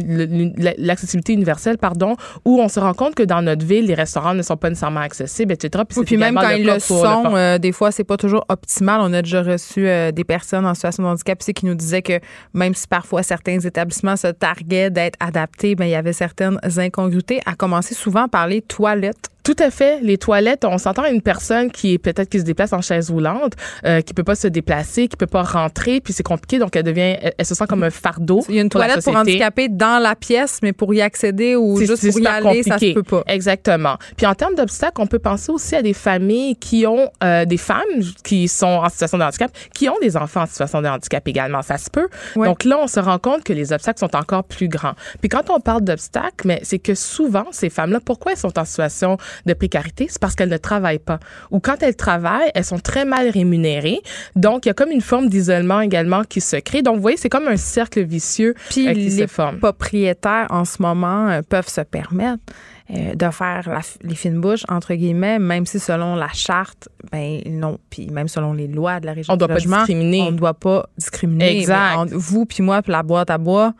[0.78, 2.16] l'accessibilité universelle, pardon,
[2.46, 5.02] où on se rend compte que dans notre ville, les restaurants ne sont pas nécessairement
[5.02, 5.84] accessibles, etc.
[5.88, 9.02] Puis, puis même quand ils le sont, euh, des fois, c'est pas toujours optimal.
[9.02, 12.04] On a déjà reçu euh, des des personnes en situation de handicap qui nous disaient
[12.04, 12.20] que
[12.54, 17.42] même si parfois certains établissements se targuaient d'être adaptés, ben, il y avait certaines incongruités,
[17.46, 19.30] à commencer souvent par les toilettes.
[19.44, 20.00] Tout à fait.
[20.02, 23.54] Les toilettes, on s'entend une personne qui est peut-être qui se déplace en chaise roulante,
[23.86, 26.84] euh, qui peut pas se déplacer, qui peut pas rentrer, puis c'est compliqué, donc elle
[26.84, 28.44] devient, elle, se sent comme un fardeau.
[28.50, 31.78] Il y a une toilette pour handicapés dans la pièce, mais pour y accéder ou
[31.80, 33.24] juste pour y aller, ça se peut pas.
[33.28, 33.98] Exactement.
[34.16, 37.58] Puis en termes d'obstacles, on peut penser aussi à des familles qui ont euh, des
[37.58, 37.80] femmes
[38.24, 41.62] qui sont en situation de handicap, qui ont des enfants en situation de handicap également.
[41.62, 42.10] Ça se peut.
[42.36, 44.94] Donc là, on se rend compte que les obstacles sont encore plus grands.
[45.20, 48.66] Puis quand on parle d'obstacles, mais c'est que souvent ces femmes-là, pourquoi elles sont en
[48.66, 51.20] situation de précarité, c'est parce qu'elles ne travaillent pas.
[51.52, 54.02] Ou quand elles travaillent, elles sont très mal rémunérées.
[54.36, 56.82] Donc, il y a comme une forme d'isolement également qui se crée.
[56.82, 59.56] Donc, vous voyez, c'est comme un cercle vicieux Puis euh, qui se forme.
[59.56, 62.44] Les propriétaires, en ce moment, euh, peuvent se permettre
[62.90, 67.78] euh, de faire les fines bouches, entre guillemets, même si selon la charte, ben non,
[67.90, 70.22] puis même selon les lois de la région on doit pas discriminer.
[70.24, 71.60] On ne doit pas discriminer.
[71.60, 72.10] Exact.
[72.12, 73.74] vous puis moi, puis la boîte à bois,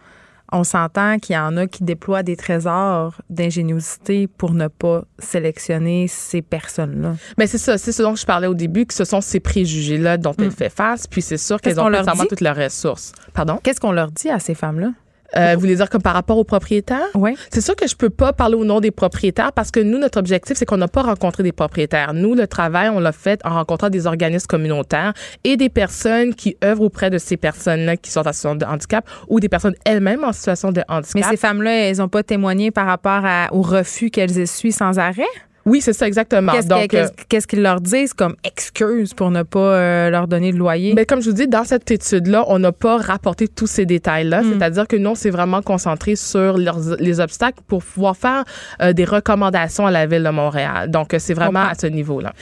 [0.52, 6.08] on s'entend qu'il y en a qui déploient des trésors d'ingéniosité pour ne pas sélectionner
[6.08, 7.16] ces personnes-là.
[7.38, 10.18] Mais c'est ça, c'est ce dont je parlais au début, que ce sont ces préjugés-là
[10.18, 10.52] dont elles mm.
[10.52, 13.14] font face, puis c'est sûr qu'elles ont nécessairement toutes leurs ressources.
[13.34, 13.60] Pardon?
[13.64, 14.92] Qu'est-ce qu'on leur dit à ces femmes-là?
[15.38, 17.08] Euh, vous voulez dire comme par rapport aux propriétaires?
[17.16, 17.36] Oui.
[17.52, 20.20] C'est sûr que je peux pas parler au nom des propriétaires parce que nous, notre
[20.20, 22.14] objectif, c'est qu'on n'a pas rencontré des propriétaires.
[22.14, 25.14] Nous, le travail, on l'a fait en rencontrant des organismes communautaires
[25.44, 29.08] et des personnes qui œuvrent auprès de ces personnes-là qui sont en situation de handicap
[29.28, 31.16] ou des personnes elles-mêmes en situation de handicap.
[31.16, 35.24] Mais ces femmes-là, elles n'ont pas témoigné par rapport au refus qu'elles essuient sans arrêt?
[35.66, 36.54] Oui, c'est ça exactement.
[36.54, 40.90] Euh, qu'est-ce qu'ils leur disent comme excuse pour ne pas euh, leur donner de loyer?
[40.90, 43.86] Mais ben, comme je vous dis, dans cette étude-là, on n'a pas rapporté tous ces
[43.86, 44.42] détails-là.
[44.42, 44.54] Hmm.
[44.54, 48.44] C'est-à-dire que nous, on s'est vraiment concentré sur les obstacles pour pouvoir faire
[48.82, 50.90] euh, des recommandations à la ville de Montréal.
[50.90, 52.34] Donc, c'est vraiment à ce niveau-là.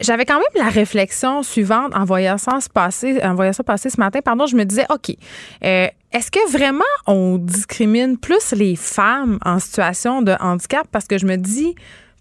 [0.00, 4.00] J'avais quand même la réflexion suivante en voyant ça passer, en voyant ça passer ce
[4.00, 4.20] matin.
[4.24, 5.14] Pardon, je me disais, OK.
[5.60, 10.86] est-ce que vraiment on discrimine plus les femmes en situation de handicap?
[10.90, 11.74] Parce que je me dis,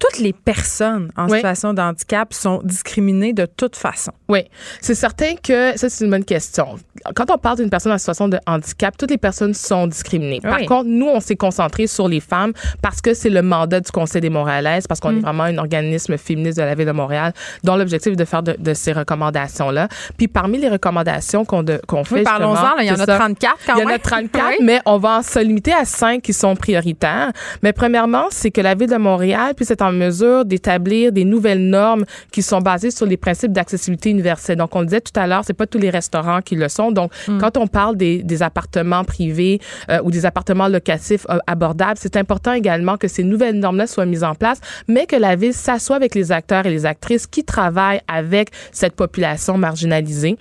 [0.04, 4.12] toutes les personnes en situation de handicap sont discriminées de toute façon.
[4.28, 4.42] Oui,
[4.82, 6.78] c'est certain que ça, c'est une bonne question.
[7.16, 10.42] Quand on parle d'une personne en situation de handicap, toutes les personnes sont discriminées.
[10.42, 12.52] Par contre, nous, on s'est concentré sur les femmes
[12.82, 15.22] parce que c'est le mandat du Conseil des Montréalaises, parce qu'on est mm.
[15.22, 17.34] vraiment un organisme féministe de la Ville de Montréal
[17.64, 19.88] dont l'objectif est de faire de, ces recommandations-là.
[20.18, 23.88] Puis parmi les recommandations qu'on qu'on fait, parlons-en, il y en a 34 quand même.
[23.88, 27.32] Il y en a 34, mais on va se limiter à cinq qui sont prioritaires.
[27.62, 31.66] Mais premièrement, c'est que la Ville de Montréal puisse être en mesure d'établir des nouvelles
[31.70, 34.58] normes qui sont basées sur les principes d'accessibilité universelle.
[34.58, 36.92] Donc, on le disait tout à l'heure, c'est pas tous les restaurants qui le sont.
[36.92, 37.38] Donc, mm.
[37.38, 42.18] quand on parle des, des appartements privés euh, ou des appartements locatifs euh, abordables, c'est
[42.18, 45.96] important également que ces nouvelles normes-là soient mises en place, mais que la ville s'assoie
[45.96, 50.38] avec les acteurs et les actrices qui travaillent avec cette population marginalisée.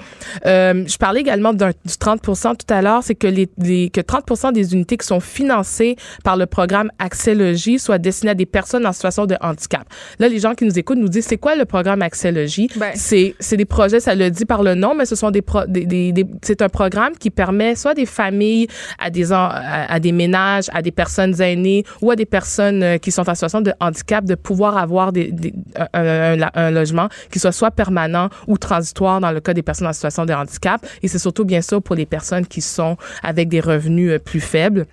[0.46, 1.64] Euh, je parlais également du
[1.98, 5.96] 30 tout à l'heure, c'est que les, les, que 30 des unités qui sont financées
[6.24, 9.84] par le programme Accès Logis soient destinées à des personnes en situation de handicap.
[10.18, 12.92] Là, les gens qui nous écoutent nous disent c'est quoi le programme Accès Logis ben.
[12.94, 16.26] C'est des projets, ça le dit par le nom, mais ce sont des, des, des,
[16.42, 18.66] c'est un programme qui permet soit des familles
[18.98, 23.10] à des à, des ménages, à des personnes aînées ou à des personnes euh, qui
[23.10, 25.32] sont en situation de handicap de pouvoir avoir des,
[25.92, 29.92] un, un, logement qui soit soit permanent ou transitoire dans le cas des personnes en
[29.92, 30.84] situation de handicap.
[31.02, 34.40] Et c'est surtout bien sûr pour les personnes qui sont avec des revenus euh, plus
[34.40, 34.86] faibles.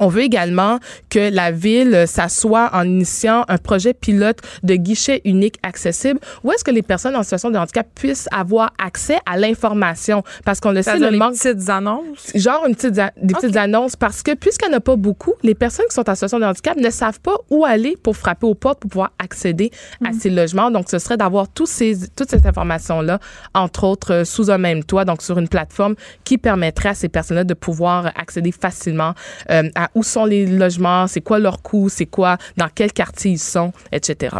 [0.00, 0.78] On veut également
[1.10, 6.20] que la ville s'assoie en initiant un projet pilote de guichet unique accessible.
[6.42, 10.22] Où est-ce que les personnes en situation de handicap puissent avoir accès à l'information?
[10.44, 12.32] Parce qu'on le sait le manque petites annonces?
[12.34, 15.54] Genre une petite des petites annonces parce que puisqu'il n'y en a pas beaucoup les
[15.54, 18.54] personnes qui sont en situation de handicap ne savent pas où aller pour frapper aux
[18.54, 19.70] portes pour pouvoir accéder
[20.04, 20.20] à mm.
[20.20, 20.70] ces logements.
[20.70, 23.18] Donc ce serait d'avoir tous ces toute cette information là
[23.54, 27.08] entre autres euh, sous un même toit donc sur une plateforme qui permettrait à ces
[27.08, 29.14] personnes-là de pouvoir accéder facilement
[29.50, 33.32] euh, à où sont les logements, c'est quoi leur coût, c'est quoi, dans quel quartier
[33.32, 34.36] ils sont, etc.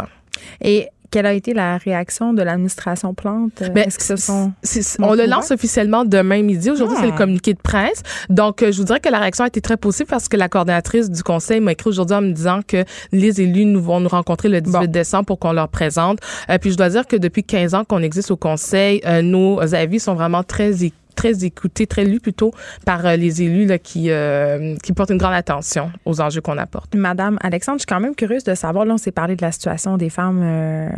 [0.61, 3.63] Et quelle a été la réaction de l'administration Plante?
[3.73, 4.51] Ben, Est-ce que ce sont.
[4.99, 6.69] on le lance officiellement demain midi.
[6.69, 7.17] Aujourd'hui, c'est le ah.
[7.17, 8.03] communiqué de presse.
[8.29, 10.49] Donc, euh, je vous dirais que la réaction a été très positive parce que la
[10.49, 12.83] coordinatrice du conseil m'a écrit aujourd'hui en me disant que
[13.13, 16.19] les élus nous vont nous rencontrer le 18 décembre pour qu'on leur présente.
[16.49, 19.61] Euh, puis, je dois dire que depuis 15 ans qu'on existe au conseil, euh, nos
[19.73, 20.83] avis sont vraiment très
[21.15, 22.51] très écouté, très lu plutôt
[22.85, 26.57] par euh, les élus là, qui, euh, qui portent une grande attention aux enjeux qu'on
[26.57, 26.93] apporte.
[26.95, 29.51] Madame Alexandre, je suis quand même curieuse de savoir, là, on s'est parlé de la
[29.51, 30.89] situation des femmes euh,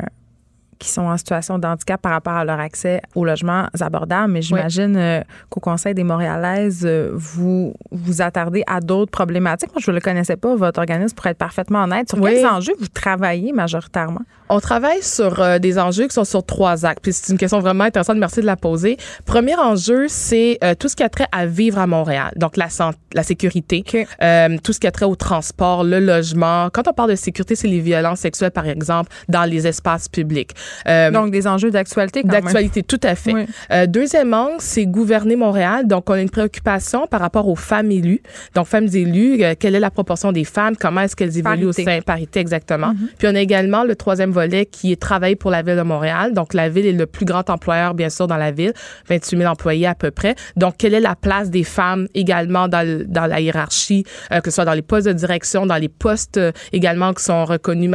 [0.80, 4.41] qui sont en situation de handicap par rapport à leur accès aux logements abordables, mais
[4.41, 9.72] j'imagine euh, qu'au Conseil des Montréalaises, euh, vous vous attardez à d'autres problématiques.
[9.74, 12.09] Moi, je ne le connaissais pas, votre organisme, pour être parfaitement honnête.
[12.09, 14.22] Sur quels enjeux vous travaillez majoritairement?
[14.49, 16.99] On travaille sur euh, des enjeux qui sont sur trois actes.
[17.01, 18.17] Puis c'est une question vraiment intéressante.
[18.17, 18.97] Merci de la poser.
[19.25, 22.31] Premier enjeu, c'est tout ce qui a trait à vivre à Montréal.
[22.35, 26.69] Donc la santé, la sécurité, tout ce qui a trait au transport, le logement.
[26.71, 30.51] Quand on parle de sécurité, c'est les violences sexuelles, par exemple, dans les espaces publics.
[30.87, 33.33] Euh, donc, des enjeux d'actualité D'actualité, tout à fait.
[33.71, 35.87] Euh, deuxièmement, c'est gouverner Montréal.
[35.87, 38.21] Donc, on a une préoccupation par rapport aux femmes élues.
[38.55, 40.75] Donc, femmes élues, euh, quelle est la proportion des femmes?
[40.75, 41.99] Comment est-ce qu'elles évoluent au sein?
[42.05, 42.91] Parité, exactement.
[42.91, 43.17] Mm-hmm.
[43.17, 44.31] Puis, on a également le troisième
[44.71, 46.33] qui est travail pour la ville de Montréal.
[46.33, 48.73] Donc, la ville est le plus grand employeur, bien sûr, dans la ville.
[49.09, 50.35] 28 000 employés à peu près.
[50.55, 54.65] Donc, quelle est la place des femmes également dans, dans la hiérarchie, que ce soit
[54.65, 56.39] dans les postes de direction, dans les postes
[56.71, 57.91] également qui sont reconnus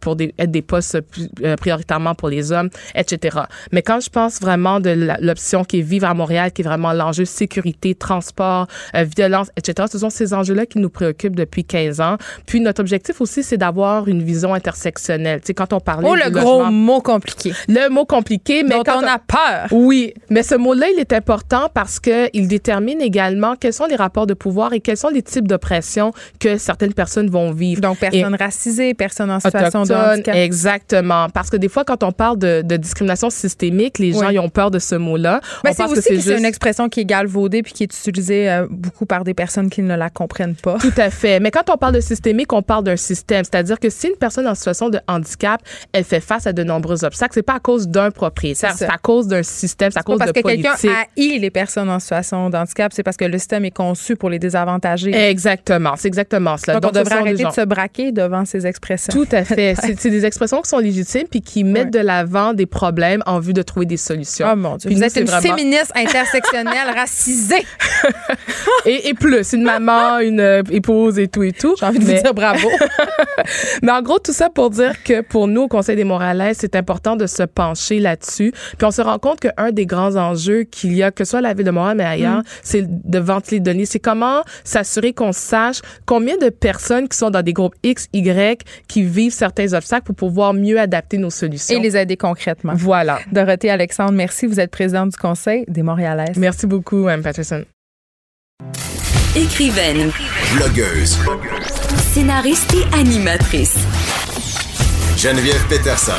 [0.00, 1.00] pour être des postes
[1.58, 3.38] prioritairement pour les hommes, etc.
[3.72, 6.92] Mais quand je pense vraiment de l'option qui est vivre à Montréal, qui est vraiment
[6.92, 12.00] l'enjeu sécurité, transport, euh, violence, etc., ce sont ces enjeux-là qui nous préoccupent depuis 15
[12.00, 12.16] ans.
[12.46, 15.40] Puis notre objectif aussi, c'est d'avoir une vision intersectionnelle.
[15.40, 17.52] Tu quand on Oh, le gros mot compliqué.
[17.68, 19.68] Le mot compliqué, mais quand on a peur.
[19.70, 23.96] Oui, mais ce mot-là, il est important parce que il détermine également quels sont les
[23.96, 27.80] rapports de pouvoir et quels sont les types d'oppression que certaines personnes vont vivre.
[27.80, 30.34] Donc, personnes racisées, personnes en situation de handicap.
[30.34, 31.28] Exactement.
[31.30, 34.70] Parce que des fois, quand on parle de, discrimination systémique, les gens ils ont peur
[34.70, 35.40] de ce mot-là.
[35.64, 38.66] Mais c'est aussi que c'est une expression qui est galvaudée puis qui est utilisée euh,
[38.68, 40.78] beaucoup par des personnes qui ne la comprennent pas.
[40.78, 41.40] Tout à fait.
[41.40, 43.44] Mais quand on parle de systémique, on parle d'un système.
[43.44, 45.60] C'est-à-dire que si une personne en situation de handicap,
[45.92, 48.98] elle fait face à de nombreux obstacles, c'est pas à cause d'un propriétaire, c'est à
[48.98, 50.74] cause d'un système, c'est à cause parce de que quelqu'un
[51.16, 54.30] haït les personnes en situation de handicap, c'est parce que le système est conçu pour
[54.30, 55.14] les désavantager.
[55.14, 55.94] Exactement.
[55.96, 56.80] C'est exactement cela.
[56.80, 59.12] Donc, on devrait arrêter de se braquer devant ces expressions.
[59.12, 59.74] Tout à fait.
[59.98, 63.52] c'est des expressions qui sont légitimes puis qui mettent de l'avant des problèmes en vue
[63.52, 64.48] de trouver des solutions.
[64.52, 64.90] Oh mon Dieu.
[64.90, 67.64] vous êtes une féministe intersectionnelle racisée.
[68.86, 71.74] et, plus, une maman, une euh, épouse et tout et tout.
[71.78, 72.68] J'ai envie de vous dire bravo.
[73.82, 76.76] Mais en gros, tout ça pour dire que pour nous, au Conseil des Moralaises, c'est
[76.76, 78.52] important de se pencher là-dessus.
[78.78, 81.38] Puis on se rend compte qu'un des grands enjeux qu'il y a, que ce soit
[81.40, 82.44] à la ville de Montréal, mais ailleurs, mm.
[82.62, 83.86] c'est de ventiler les données.
[83.86, 88.62] C'est comment s'assurer qu'on sache combien de personnes qui sont dans des groupes X, Y,
[88.88, 91.76] qui vivent certains obstacles pour pouvoir mieux adapter nos solutions.
[91.76, 92.74] Et les aider concrètement.
[92.76, 93.18] Voilà.
[93.32, 94.46] Dorothée Alexandre, merci.
[94.46, 96.36] Vous êtes présidente du Conseil des Montréalaises.
[96.36, 97.64] Merci beaucoup, Mme Patterson.
[99.36, 100.12] Écrivaine.
[100.54, 101.18] Blogueuse.
[102.12, 103.76] Scénariste et animatrice.
[105.24, 106.12] Geneviève Peterson.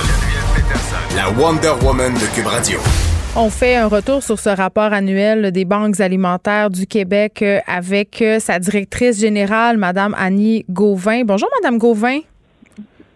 [1.16, 2.80] La Wonder Woman de Cube Radio.
[3.36, 8.20] On fait un retour sur ce rapport annuel des banques alimentaires du Québec euh, avec
[8.24, 11.22] euh, sa directrice générale, Mme Annie Gauvin.
[11.24, 12.22] Bonjour, Mme Gauvin.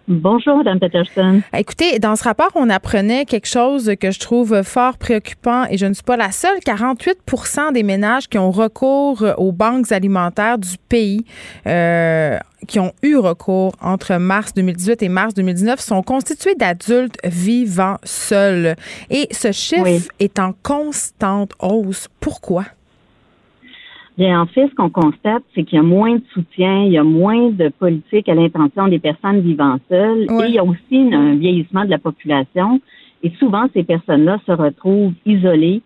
[0.09, 1.41] Bonjour, Mme Peterson.
[1.55, 5.85] Écoutez, dans ce rapport, on apprenait quelque chose que je trouve fort préoccupant et je
[5.85, 6.59] ne suis pas la seule.
[6.65, 7.19] 48
[7.73, 11.25] des ménages qui ont recours aux banques alimentaires du pays,
[11.67, 17.97] euh, qui ont eu recours entre mars 2018 et mars 2019, sont constitués d'adultes vivant
[18.03, 18.75] seuls.
[19.11, 22.07] Et ce chiffre est en constante hausse.
[22.19, 22.65] Pourquoi?
[24.19, 26.97] Bien, en fait, ce qu'on constate, c'est qu'il y a moins de soutien, il y
[26.97, 31.09] a moins de politique à l'intention des personnes vivant seules, et il y a aussi
[31.13, 32.81] un vieillissement de la population.
[33.23, 35.81] Et souvent, ces personnes-là se retrouvent isolées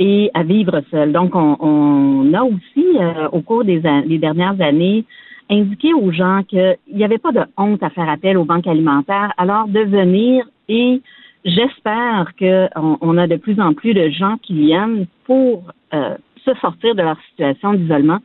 [0.00, 1.12] et à vivre seules.
[1.12, 5.04] Donc, on, a aussi, euh, au cours des, dernières années,
[5.48, 9.32] indiqué aux gens qu'il n'y avait pas de honte à faire appel aux banques alimentaires,
[9.38, 11.00] alors de venir et
[11.44, 15.62] j'espère qu'on on a de plus en plus de gens qui viennent pour
[15.94, 16.16] euh,
[16.46, 18.18] se sortir de leur situation d'isolement.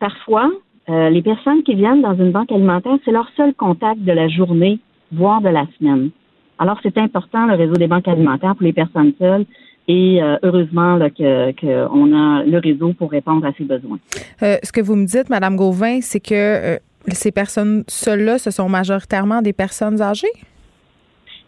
[0.00, 0.50] Parfois,
[0.88, 4.28] euh, les personnes qui viennent dans une banque alimentaire, c'est leur seul contact de la
[4.28, 4.78] journée,
[5.12, 6.10] voire de la semaine.
[6.58, 9.44] Alors, c'est important, le réseau des banques alimentaires pour les personnes seules.
[9.90, 13.98] Et euh, heureusement qu'on a le réseau pour répondre à ces besoins.
[14.42, 18.68] Euh, ce que vous me dites, Madame Gauvin, c'est que ces personnes seules-là, ce sont
[18.68, 20.26] majoritairement des personnes âgées?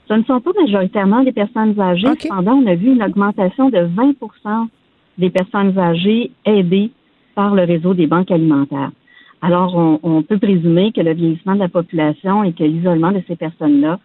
[0.08, 2.08] Ce ne sont pas majoritairement des personnes âgées.
[2.18, 4.14] Cependant, on a vu une augmentation de 20
[5.20, 6.90] des personnes âgées aidées
[7.34, 8.90] par le réseau des banques alimentaires.
[9.42, 13.36] Alors, on, peut présumer que le vieillissement de la population et que l'isolement de ces
[13.36, 13.98] personnes-là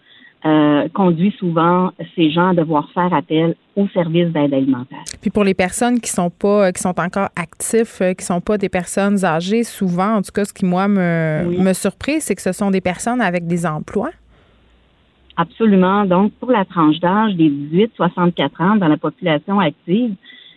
[0.45, 5.03] euh, conduit souvent ces gens à devoir faire appel aux services d'aide alimentaire.
[5.19, 8.57] Puis pour les personnes qui sont pas, qui sont encore actifs, euh, qui sont pas
[8.57, 12.41] des personnes âgées, souvent, en tout cas, ce qui moi me, me surprit, c'est que
[12.41, 14.11] ce sont des personnes avec des emplois.
[15.35, 16.05] Absolument.
[16.05, 20.15] Donc, pour la tranche d'âge des 18-64 ans dans la population active,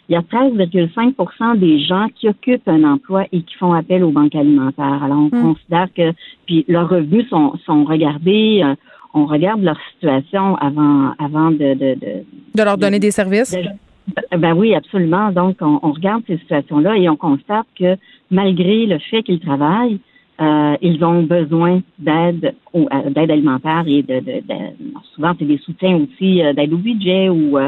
[0.09, 4.11] il y a 13,5% des gens qui occupent un emploi et qui font appel aux
[4.11, 5.03] banques alimentaires.
[5.03, 5.55] Alors, on hmm.
[5.55, 6.13] considère que
[6.47, 8.75] puis leurs revenus sont, sont regardés, euh,
[9.13, 11.95] on regarde leur situation avant avant de de,
[12.55, 13.57] de, leur donner des services?
[14.37, 15.31] ben oui, absolument.
[15.33, 17.97] Donc, on, on regarde ces situations-là et on constate que
[18.31, 20.01] malgré le fait qu'ils travaillent,
[20.41, 24.35] euh, ils ont besoin d'aide euh, d'aide alimentaire et de, de,
[25.15, 27.59] souvent c'est des soutiens aussi euh, d'aide au budget ou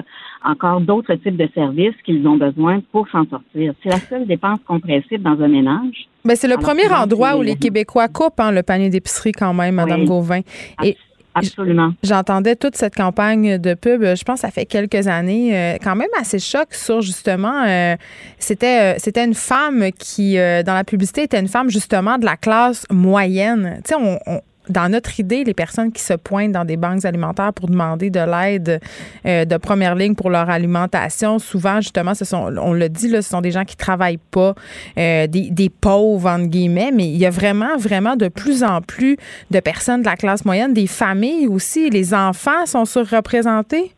[0.45, 3.75] encore d'autres types de services qu'ils ont besoin pour s'en sortir.
[3.83, 6.09] C'est la seule dépense compressible dans un ménage.
[6.25, 9.53] Mais ben, c'est le premier endroit où les Québécois coupent hein, le panier d'épicerie quand
[9.53, 10.41] même, Madame Gauvin.
[10.85, 10.97] Et
[11.35, 11.93] Absolument.
[12.03, 16.09] J'entendais toute cette campagne de pub, je pense, ça fait quelques années, euh, quand même
[16.19, 17.97] assez choc sur justement, euh,
[18.39, 22.37] c'était euh, c'était une femme qui, dans la publicité, était une femme justement de la
[22.37, 23.81] classe moyenne.
[23.85, 27.53] Tu sais, on, dans notre idée, les personnes qui se pointent dans des banques alimentaires
[27.53, 28.81] pour demander de l'aide
[29.27, 33.23] euh, de première ligne pour leur alimentation, souvent, justement, ce sont, on le dit, ce
[33.23, 34.55] sont des gens qui travaillent pas,
[34.99, 39.17] euh, des, pauvres, entre guillemets, mais il y a vraiment, vraiment de plus en plus
[39.51, 41.91] de personnes de la classe moyenne, des familles aussi.
[41.91, 43.93] Les enfants sont surreprésentés?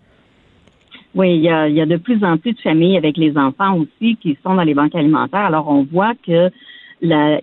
[1.14, 1.50] Oui, il y
[1.80, 4.74] a de plus en plus de familles avec les enfants aussi qui sont dans les
[4.74, 5.40] banques alimentaires.
[5.40, 6.50] Alors, on voit que
[7.02, 7.40] la,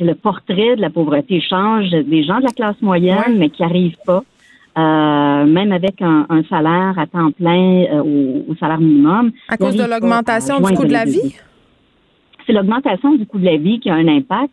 [0.00, 3.96] le portrait de la pauvreté change des gens de la classe moyenne, mais qui n'arrivent
[4.04, 4.22] pas,
[4.76, 9.30] euh, même avec un, salaire à temps plein euh, au, salaire minimum.
[9.48, 11.36] À cause de l'augmentation du coût de la vie?
[12.46, 14.52] C'est l'augmentation du coût de la vie qui a un impact.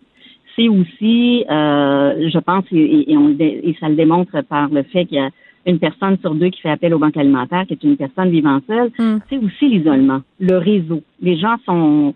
[0.56, 5.18] C'est aussi, euh, je pense, et, on, et ça le démontre par le fait qu'il
[5.18, 5.30] y a
[5.66, 8.60] une personne sur deux qui fait appel aux banques alimentaires, qui est une personne vivant
[8.68, 9.20] seule, hmm.
[9.30, 11.01] c'est aussi l'isolement, le réseau.
[11.22, 12.14] Les gens sont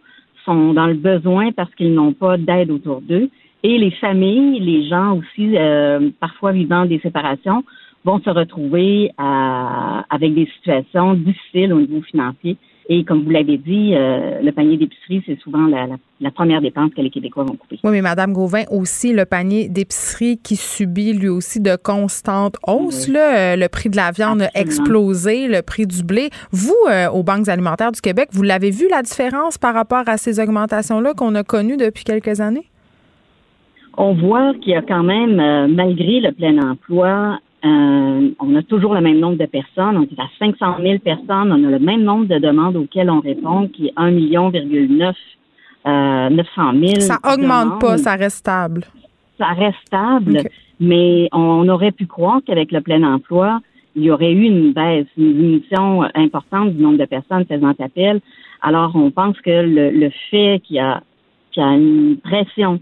[0.48, 3.30] sont dans le besoin parce qu'ils n'ont pas d'aide autour d'eux.
[3.64, 7.64] Et les familles, les gens aussi, euh, parfois vivant des séparations,
[8.06, 12.56] vont se retrouver avec des situations difficiles au niveau financier
[12.90, 17.02] et comme vous l'avez dit, euh, le panier d'épicerie, c'est souvent la, première dépense que
[17.02, 17.80] les Québécois vont couper.
[17.84, 23.10] Oui, mais Mme Gauvin, aussi le panier d'épicerie qui subit lui aussi de constantes hausses.
[23.10, 26.30] Euh, le prix de la viande a explosé, le prix du blé.
[26.52, 30.18] Vous, euh, aux banques alimentaires du Québec, vous l'avez vu la différence par rapport à
[30.18, 32.68] ces augmentations-là qu'on a connues depuis quelques années?
[33.98, 38.94] On voit qu'il y a quand même, malgré le plein emploi, euh, on a toujours
[38.94, 39.98] le même nombre de personnes.
[39.98, 41.52] On est à 500 000 personnes.
[41.52, 44.72] On a le même nombre de demandes auxquelles on répond, qui est 1 million, 900
[45.86, 47.00] 000.
[47.00, 48.84] Ça augmente pas, ça reste stable.
[49.38, 50.44] Ça reste stable,
[50.80, 53.60] mais on aurait pu croire qu'avec le plein emploi,
[53.96, 58.22] il y aurait eu une baisse, une diminution importante du nombre de personnes faisant appel.
[58.62, 62.80] Alors, on pense que le, fait qu'il y y a une pression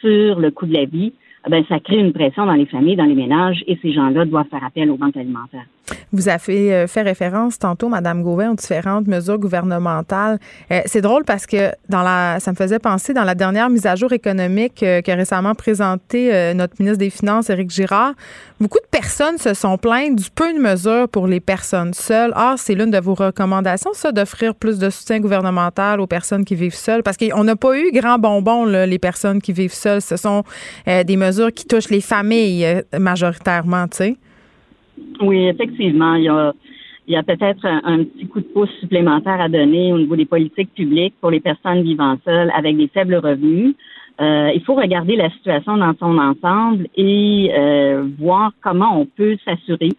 [0.00, 1.12] sur le coût de la vie,
[1.48, 4.48] ben, ça crée une pression dans les familles, dans les ménages, et ces gens-là doivent
[4.48, 5.66] faire appel aux banques alimentaires.
[6.12, 10.38] Vous avez euh, fait référence tantôt, Madame Gauvin, aux différentes mesures gouvernementales.
[10.70, 13.86] Euh, c'est drôle parce que dans la, ça me faisait penser dans la dernière mise
[13.86, 18.12] à jour économique euh, qu'a récemment présentée notre ministre des Finances, Éric Girard,
[18.60, 22.32] beaucoup de personnes se sont plaintes du peu de mesures pour les personnes seules.
[22.34, 26.54] Ah, c'est l'une de vos recommandations, ça, d'offrir plus de soutien gouvernemental aux personnes qui
[26.54, 30.02] vivent seules, parce qu'on n'a pas eu grand bonbon, les personnes qui vivent seules.
[30.02, 30.44] Ce sont
[30.86, 34.16] des mesures qui touchent les familles majoritairement, tu sais.
[35.20, 36.52] Oui, effectivement, il y a,
[37.06, 40.24] il y a peut-être un, petit coup de pouce supplémentaire à donner au niveau des
[40.24, 43.74] politiques publiques pour les personnes vivant seules avec des faibles revenus.
[44.20, 49.36] Euh, il faut regarder la situation dans son ensemble et euh, voir comment on peut
[49.44, 49.90] s'assurer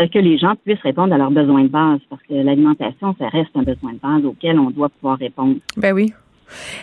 [0.00, 3.28] euh, que les gens puissent répondre à leurs besoins de base, parce que l'alimentation, ça
[3.28, 5.56] reste un besoin de base auquel on doit pouvoir répondre.
[5.76, 6.12] Ben oui,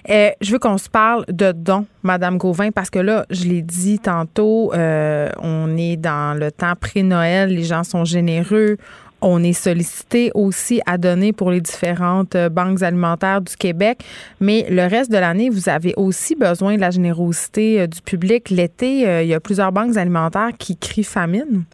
[0.09, 3.61] euh, je veux qu'on se parle de dons, Madame Gauvin, parce que là, je l'ai
[3.61, 8.77] dit tantôt, euh, on est dans le temps pré-Noël, les gens sont généreux.
[9.23, 14.03] on est sollicité aussi à donner pour les différentes euh, banques alimentaires du Québec,
[14.39, 18.49] mais le reste de l'année, vous avez aussi besoin de la générosité du public.
[18.49, 21.65] L'été, il y a plusieurs banques alimentaires qui crient famine.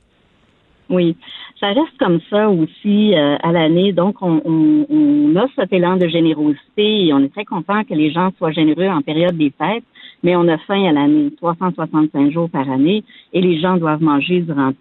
[0.90, 1.16] Oui,
[1.60, 3.92] ça reste comme ça aussi à l'année.
[3.92, 4.42] Donc, on,
[4.90, 8.52] on, a cet élan de générosité et on est très content que les gens soient
[8.52, 9.84] généreux en période des fêtes,
[10.24, 14.42] mais on a faim à l'année, 365 jours par année, et les gens doivent manger
[14.42, 14.72] durant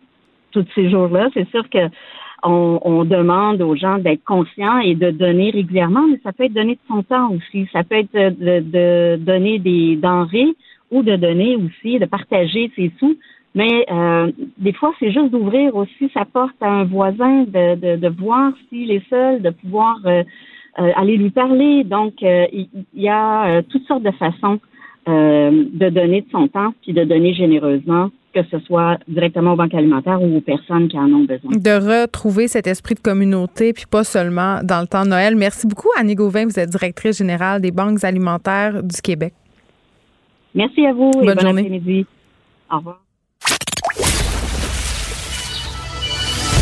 [0.53, 1.29] tous ces jours-là.
[1.35, 1.89] C'est sûr que
[2.43, 6.75] on, demande aux gens d'être conscients et de donner régulièrement, mais ça peut être donner
[6.75, 7.69] de son temps aussi.
[7.73, 10.55] Ça peut être de, donner des denrées
[10.91, 13.17] ou de donner aussi, de partager ses sous.
[13.57, 18.09] Mais euh, des fois, c'est juste d'ouvrir aussi sa porte à un voisin, de, de,
[18.09, 20.23] voir s'il est seul, de pouvoir euh,
[20.79, 21.83] euh, aller lui parler.
[21.83, 24.61] Donc, il y, a toutes sortes de façons
[25.07, 29.73] de donner de son temps puis de donner généreusement que ce soit directement aux banques
[29.73, 31.53] alimentaires ou aux personnes qui en ont besoin.
[31.53, 35.37] De retrouver cet esprit de communauté, puis pas seulement dans le temps de Noël.
[35.37, 36.45] Merci beaucoup, Annie Gauvin.
[36.45, 39.33] Vous êtes directrice générale des banques alimentaires du Québec.
[40.55, 42.07] Merci à vous Bonne et bon après-midi.
[42.71, 43.06] Au revoir.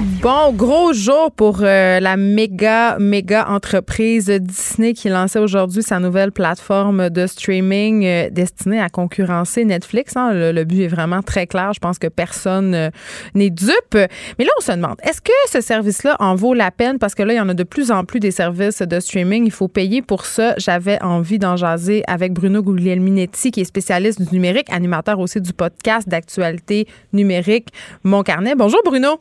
[0.00, 6.32] Bon, gros jour pour euh, la méga, méga entreprise Disney qui lançait aujourd'hui sa nouvelle
[6.32, 10.16] plateforme de streaming euh, destinée à concurrencer Netflix.
[10.16, 10.32] Hein.
[10.32, 11.72] Le, but est vraiment très clair.
[11.74, 12.90] Je pense que personne euh,
[13.36, 13.94] n'est dupe.
[13.94, 16.98] Mais là, on se demande, est-ce que ce service-là en vaut la peine?
[16.98, 19.44] Parce que là, il y en a de plus en plus des services de streaming.
[19.46, 20.54] Il faut payer pour ça.
[20.56, 25.52] J'avais envie d'en jaser avec Bruno Guglielminetti, qui est spécialiste du numérique, animateur aussi du
[25.52, 27.68] podcast d'actualité numérique
[28.02, 28.56] Mon Carnet.
[28.56, 29.20] Bonjour, Bruno.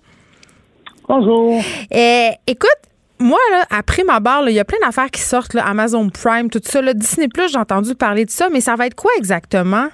[1.07, 1.59] Bonjour.
[1.93, 2.69] Euh, écoute,
[3.19, 6.49] moi, là, après ma barre, il y a plein d'affaires qui sortent, là, Amazon Prime,
[6.49, 6.81] tout ça.
[6.81, 9.87] Là, Disney Plus, j'ai entendu parler de ça, mais ça va être quoi exactement?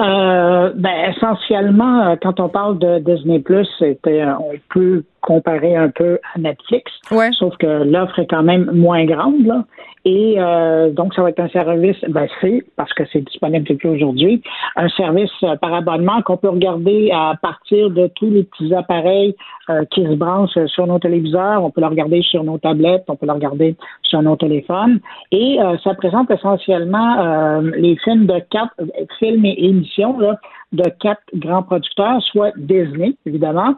[0.00, 5.88] Euh, ben, essentiellement, euh, quand on parle de Disney Plus, c'était, on peut comparer un
[5.88, 7.30] peu à Netflix, ouais.
[7.32, 9.46] sauf que l'offre est quand même moins grande.
[9.46, 9.64] Là.
[10.04, 13.88] Et euh, donc, ça va être un service, ben c'est parce que c'est disponible depuis
[13.88, 14.42] aujourd'hui,
[14.76, 19.34] un service euh, par abonnement qu'on peut regarder à partir de tous les petits appareils
[19.68, 21.62] euh, qui se branchent sur nos téléviseurs.
[21.62, 25.00] On peut le regarder sur nos tablettes, on peut le regarder sur nos téléphones.
[25.30, 28.74] Et ça présente essentiellement les films de quatre
[29.18, 30.38] films et émissions là,
[30.72, 33.74] de quatre grands producteurs, soit Disney, évidemment,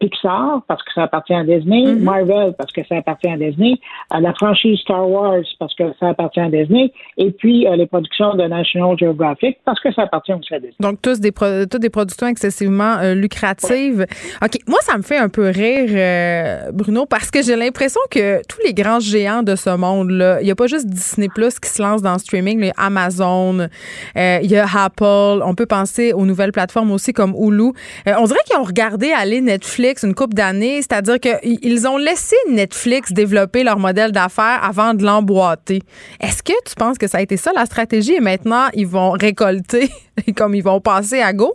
[0.00, 2.02] Pixar, parce que ça appartient à Disney, mm-hmm.
[2.02, 3.78] Marvel, parce que ça appartient à Disney,
[4.10, 8.34] la franchise Star Wars, parce que ça appartient à Disney, et puis euh, les productions
[8.34, 10.76] de National Geographic parce que ça appartient aussi à Disney.
[10.80, 14.06] Donc, tous des, toutes des productions excessivement euh, lucratives.
[14.42, 14.58] OK.
[14.66, 18.58] Moi, ça me fait un peu rire, euh, Bruno, parce que j'ai l'impression que tous
[18.64, 21.82] les grands géants de ce monde-là, il n'y a pas juste Disney Plus qui se
[21.82, 23.68] lance dans le streaming, les Amazon,
[24.16, 27.72] il y a Apple, on peut penser aux nouvelles plateformes aussi comme Hulu.
[28.06, 33.12] on dirait qu'ils ont regardé aller Netflix une couple d'années, c'est-à-dire qu'ils ont laissé Netflix
[33.12, 35.80] développer leur modèle d'affaires avant de l'emboîter
[36.20, 39.10] est-ce que tu penses que ça a été ça la stratégie et maintenant ils vont
[39.10, 39.88] récolter
[40.36, 41.54] comme ils vont passer à go?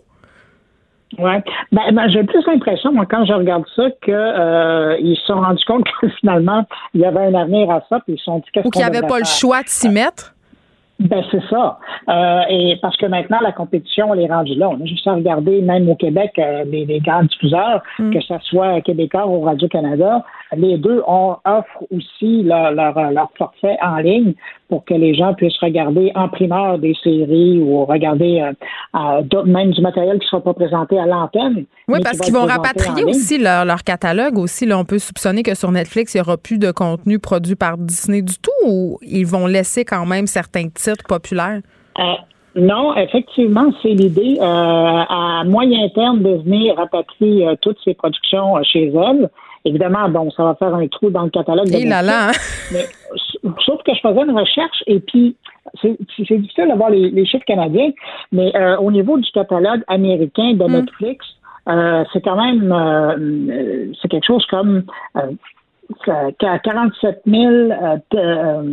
[1.17, 1.31] Oui.
[1.71, 5.65] Ben, ben, j'ai plus l'impression, moi, quand je regarde ça, qu'ils euh, se sont rendus
[5.65, 8.45] compte que finalement, il y avait un avenir à ça, puis ils se sont dit
[8.53, 10.35] qu'est-ce Ou qu'il n'y avait pas le choix de s'y mettre?
[10.99, 11.79] Ben c'est ça.
[12.09, 14.69] Euh, et parce que maintenant la compétition elle est rendue là.
[14.69, 18.11] On a juste à regarder même au Québec euh, les, les, grands diffuseurs, mm.
[18.11, 20.25] que ce soit Québécois ou Radio Canada,
[20.57, 24.33] les deux ont, offrent aussi leur, leur, leur, forfait en ligne
[24.69, 28.53] pour que les gens puissent regarder en primeur des séries ou regarder euh,
[28.95, 31.65] euh même du matériel qui ne sera pas présenté à l'antenne.
[31.87, 34.37] Oui, parce qu'ils vont rapatrier aussi leur, leur, catalogue.
[34.37, 37.55] Aussi, là, on peut soupçonner que sur Netflix, il n'y aura plus de contenu produit
[37.55, 41.61] par Disney du tout ou ils vont laisser quand même certains titres populaires?
[41.97, 42.03] Euh,
[42.55, 48.87] non, effectivement, c'est l'idée euh, à moyen terme de venir rapatrier toutes ces productions chez
[48.87, 49.29] elles.
[49.65, 51.67] Évidemment, bon, ça va faire un trou dans le catalogue.
[51.67, 52.31] De là là.
[52.71, 52.85] Mais,
[53.65, 55.35] sauf que je faisais une recherche et puis
[55.81, 55.97] c'est
[56.37, 57.91] difficile d'avoir les, les, chiffres canadiens,
[58.31, 60.71] mais euh, au niveau du catalogue américain de mm.
[60.71, 61.25] Netflix,
[61.67, 64.83] euh, c'est quand même euh, c'est quelque chose comme
[66.39, 67.51] 47 000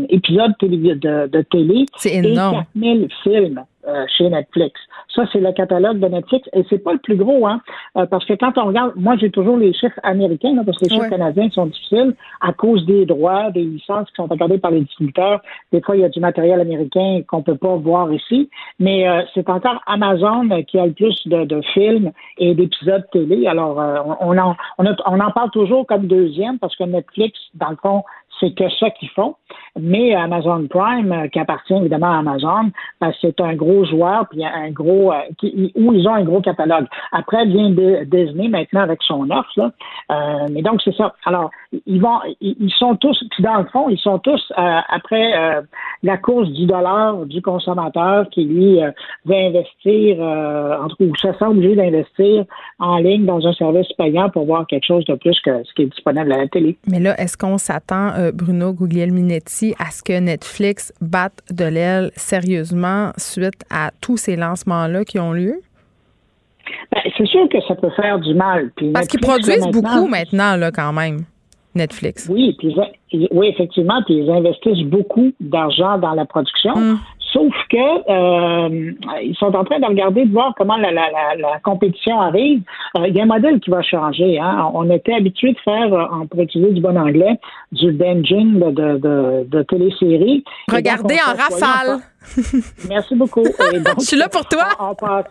[0.08, 3.62] épisodes de, de télé et 4 000 films
[4.16, 4.80] chez Netflix.
[5.14, 7.60] Ça, c'est le catalogue de Netflix et c'est pas le plus gros, hein,
[7.96, 10.90] euh, parce que quand on regarde, moi j'ai toujours les chiffres américains, parce que les
[10.90, 14.80] chiffres canadiens sont difficiles à cause des droits, des licences qui sont accordées par les
[14.80, 15.40] distributeurs.
[15.72, 19.22] Des fois, il y a du matériel américain qu'on peut pas voir ici, mais euh,
[19.34, 23.46] c'est encore Amazon qui a le plus de, films et d'épisodes télé.
[23.46, 27.76] Alors, euh, on, en, on, en parle toujours comme deuxième parce que Netflix, dans le
[27.76, 28.02] fond,
[28.40, 29.36] c'est que ça qu'ils font.
[29.78, 32.70] Mais Amazon Prime, euh, qui appartient évidemment à Amazon,
[33.00, 36.40] ben, c'est un gros joueur, puis un gros euh, qui, où ils ont un gros
[36.40, 36.86] catalogue.
[37.12, 39.72] Après vient Disney maintenant avec son offre.
[40.10, 40.14] Euh,
[40.50, 41.14] mais donc c'est ça.
[41.24, 41.50] Alors
[41.84, 45.62] ils vont, ils sont tous, puis dans le fond, ils sont tous après
[46.02, 48.80] la course du dollar du consommateur qui lui
[49.24, 52.44] veut investir, entre ou se sent obligé d'investir
[52.78, 55.82] en ligne dans un service payant pour voir quelque chose de plus que ce qui
[55.82, 56.76] est disponible à la télé.
[56.86, 63.12] Mais là, est-ce qu'on s'attend, Bruno Guglielminetti, à ce que Netflix batte de l'aile sérieusement
[63.16, 65.60] suite à tous ces lancements-là qui ont lieu?
[66.92, 68.70] Ben, c'est sûr que ça peut faire du mal.
[68.92, 71.20] Parce qu'ils produisent beaucoup maintenant, là, quand même,
[71.74, 72.28] Netflix.
[72.30, 72.56] Oui,
[73.30, 76.72] oui, effectivement, puis ils investissent beaucoup d'argent dans la production.
[76.74, 76.98] Hum.
[77.36, 81.58] Sauf que euh, ils sont en train de regarder, de voir comment la, la, la,
[81.62, 82.62] compétition arrive.
[82.96, 84.38] Euh, il y a un modèle qui va changer.
[84.38, 84.70] Hein.
[84.72, 87.38] On était habitué de faire, euh, pour utiliser du bon anglais,
[87.72, 90.44] du binging de, de, de, de téléséries.
[90.72, 92.00] Regardez en rafale.
[92.88, 93.44] Merci beaucoup.
[93.98, 94.68] Je suis là pour toi.
[94.78, 95.26] On, passe,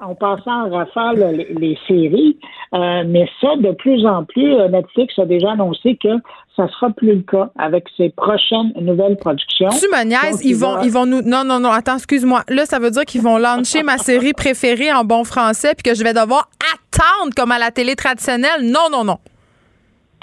[0.00, 2.38] on passe en rafale les, séries,
[2.74, 6.08] euh, mais ça, de plus en plus, Netflix a déjà annoncé que
[6.56, 9.68] ça sera plus le cas avec ses prochaines nouvelles productions.
[9.68, 11.22] Tu me niaises, ils vont, ils vont nous.
[11.22, 12.42] Non, non, non, attends, excuse-moi.
[12.48, 15.96] Là, ça veut dire qu'ils vont lancer ma série préférée en bon français puis que
[15.96, 18.62] je vais devoir attendre comme à la télé traditionnelle.
[18.62, 19.18] Non, non, non.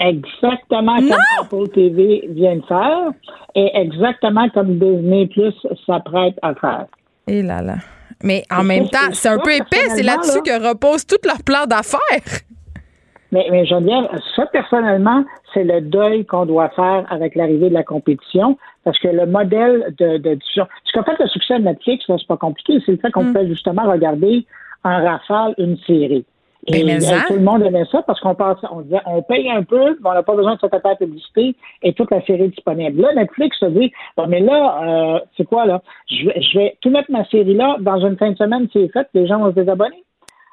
[0.00, 3.10] Exactement comme Apple TV vient de faire
[3.54, 5.54] et exactement comme Disney Plus
[5.86, 6.86] s'apprête à faire.
[7.26, 7.76] Et là là.
[8.22, 9.88] Mais en même temps, c'est un peu épais.
[9.90, 12.40] C'est là-dessus que repose tout leur plan d'affaires.
[13.30, 17.82] Mais, mais dire, ça, personnellement, c'est le deuil qu'on doit faire avec l'arrivée de la
[17.82, 20.66] compétition, parce que le modèle de, de diffusion.
[20.84, 23.34] Ce qu'en fait le succès de Netflix, c'est pas compliqué, c'est le fait qu'on mm.
[23.34, 24.46] peut justement regarder
[24.84, 26.24] en rafale une série.
[26.68, 29.50] Et ben, euh, tout le monde aimait ça parce qu'on pense, on disait, on paye
[29.50, 32.22] un peu, mais on n'a pas besoin de se taper à publicité et toute la
[32.24, 33.00] série est disponible.
[33.00, 33.92] Là, Netflix se dit,
[34.28, 35.82] mais là, euh, c'est quoi là?
[36.10, 38.88] Je vais, je vais tout mettre ma série là, dans une fin de semaine, c'est
[38.88, 40.04] fait, les gens vont se désabonner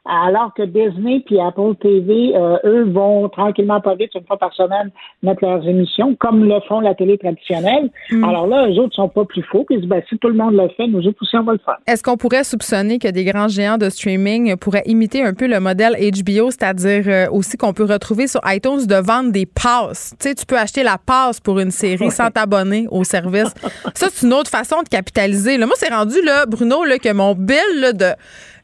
[0.05, 4.53] alors que Disney puis Apple TV, euh, eux, vont tranquillement pas vite, une fois par
[4.53, 4.91] semaine,
[5.23, 7.89] mettre leurs émissions, comme le font la télé traditionnelle.
[8.11, 8.23] Mm.
[8.23, 10.69] Alors là, eux autres sont pas plus faux, puis ben, si tout le monde le
[10.77, 11.77] fait, nous autres aussi, on va le faire.
[11.87, 15.59] Est-ce qu'on pourrait soupçonner que des grands géants de streaming pourraient imiter un peu le
[15.59, 20.13] modèle HBO, c'est-à-dire euh, aussi qu'on peut retrouver sur iTunes de vendre des passes?
[20.19, 23.53] Tu sais, tu peux acheter la passe pour une série sans t'abonner au service.
[23.95, 25.57] Ça, c'est une autre façon de capitaliser.
[25.57, 28.05] Là, moi, c'est rendu, là, Bruno, là, que mon bill là, de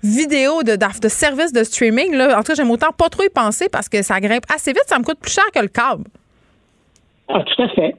[0.03, 3.29] vidéo de, de, services de streaming, là, en tout cas, j'aime autant pas trop y
[3.29, 6.03] penser parce que ça grimpe assez vite, ça me coûte plus cher que le câble.
[7.27, 7.95] Ah, tout à fait.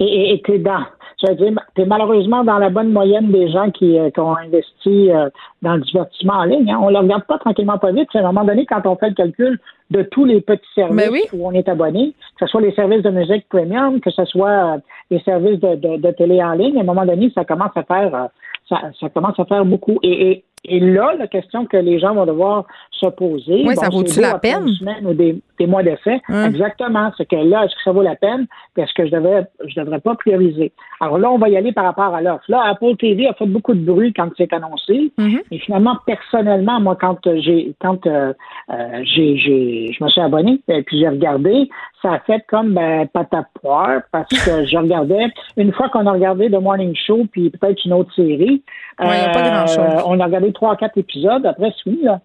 [0.00, 0.84] Et tu es dans,
[1.22, 5.10] je veux dire, es malheureusement dans la bonne moyenne des gens qui, euh, ont investi
[5.10, 5.28] euh,
[5.60, 6.70] dans le divertissement en ligne.
[6.70, 6.78] Hein.
[6.82, 8.08] On ne le regarde pas tranquillement pas vite.
[8.14, 11.38] À un moment donné, quand on fait le calcul de tous les petits services ben
[11.38, 14.48] où on est abonné, que ce soit les services de musique premium, que ce soit
[14.48, 14.78] euh,
[15.10, 18.28] les services de, télé en ligne, à un moment donné, ça commence à faire
[18.68, 19.98] ça, commence à faire beaucoup.
[20.02, 23.64] et, et là, la question que les gens vont devoir se poser.
[23.66, 24.68] Oui, ça vaut-tu la peine?
[25.04, 26.20] ou des, mois d'essai.
[26.28, 26.48] Hein?
[26.48, 27.12] Exactement.
[27.16, 28.46] C'est que là, est-ce que ça vaut la peine?
[28.76, 30.72] Est-ce que je devrais, je devrais pas prioriser?
[31.00, 32.44] Alors là, on va y aller par rapport à l'offre.
[32.48, 35.12] Là, Apple TV a fait beaucoup de bruit quand c'est annoncé.
[35.18, 35.40] Mm-hmm.
[35.52, 38.32] Et finalement, personnellement, moi, quand j'ai, quand euh,
[38.70, 41.68] euh, j'ai, j'ai, je me suis abonné, et puis j'ai regardé,
[42.02, 45.26] ça a fait comme ben, patate poire parce que je regardais,
[45.56, 48.62] une fois qu'on a regardé The Morning Show, puis peut-être une autre série,
[49.00, 50.02] ouais, a pas grand-chose.
[50.06, 51.46] on a regardé trois, quatre épisodes.
[51.46, 52.20] Après, fini, là.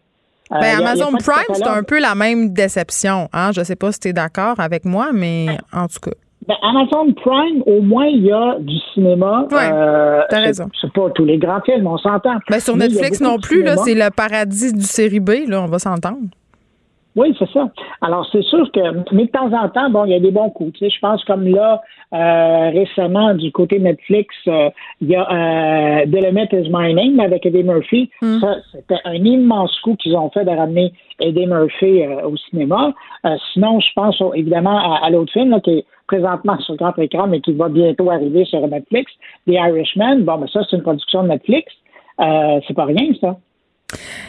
[0.52, 3.28] Euh, ben, Amazon Prime, c'est un peu la même déception.
[3.34, 3.52] Hein?
[3.54, 6.16] Je ne sais pas si tu es d'accord avec moi, mais en tout cas.
[6.48, 9.46] Ben, Amazon Prime, au moins, il y a du cinéma.
[9.52, 10.70] Oui, euh, t'as raison.
[10.80, 12.36] C'est pas tous les grands films, on s'entend.
[12.50, 15.80] Ben, sur Netflix non plus, là, c'est le paradis du série B, là, on va
[15.80, 16.20] s'entendre.
[17.18, 17.68] Oui, c'est ça.
[18.02, 18.80] Alors, c'est sûr que,
[19.12, 20.74] mais de temps en temps, bon, il y a des bons coups.
[20.74, 21.82] Tu sais, je pense comme là,
[22.14, 24.70] euh, récemment, du côté Netflix, euh,
[25.02, 25.28] il y a
[26.04, 28.12] euh, is My Name avec Eddie Murphy.
[28.22, 28.40] Mm.
[28.40, 32.94] Ça, c'était un immense coup qu'ils ont fait de ramener Eddie Murphy au cinéma.
[33.52, 37.42] sinon, je pense évidemment à, l'autre film qui est présentement sur le grand écran, mais
[37.42, 39.12] qui va bientôt arriver sur Netflix,
[39.48, 40.20] The Irishman.
[40.20, 41.74] Bon, ben ça, c'est une production de Netflix.
[42.20, 43.38] c'est pas rien, ça.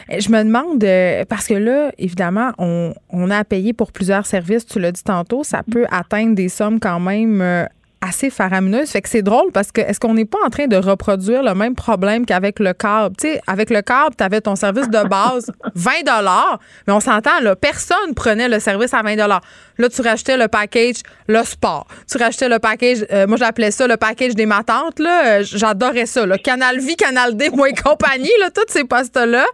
[0.09, 4.25] Je me demande, euh, parce que là, évidemment, on, on a à payer pour plusieurs
[4.25, 7.65] services, tu l'as dit tantôt, ça peut atteindre des sommes quand même euh,
[8.01, 8.89] assez faramineuse.
[8.89, 11.53] Fait que c'est drôle parce que est-ce qu'on n'est pas en train de reproduire le
[11.53, 13.15] même problème qu'avec le câble?
[13.17, 15.91] Tu sais, avec le câble, tu avais ton service de base 20
[16.87, 20.97] mais on s'entend, là, personne prenait le service à 20 Là, tu rachetais le package,
[21.27, 21.87] le sport.
[22.09, 25.39] Tu rachetais le package, euh, moi j'appelais ça le package des matantes, là.
[25.39, 26.37] Euh, j'adorais ça, là.
[26.37, 29.45] Canal Vie, Canal D, moi et compagnie, là, tous ces postes-là.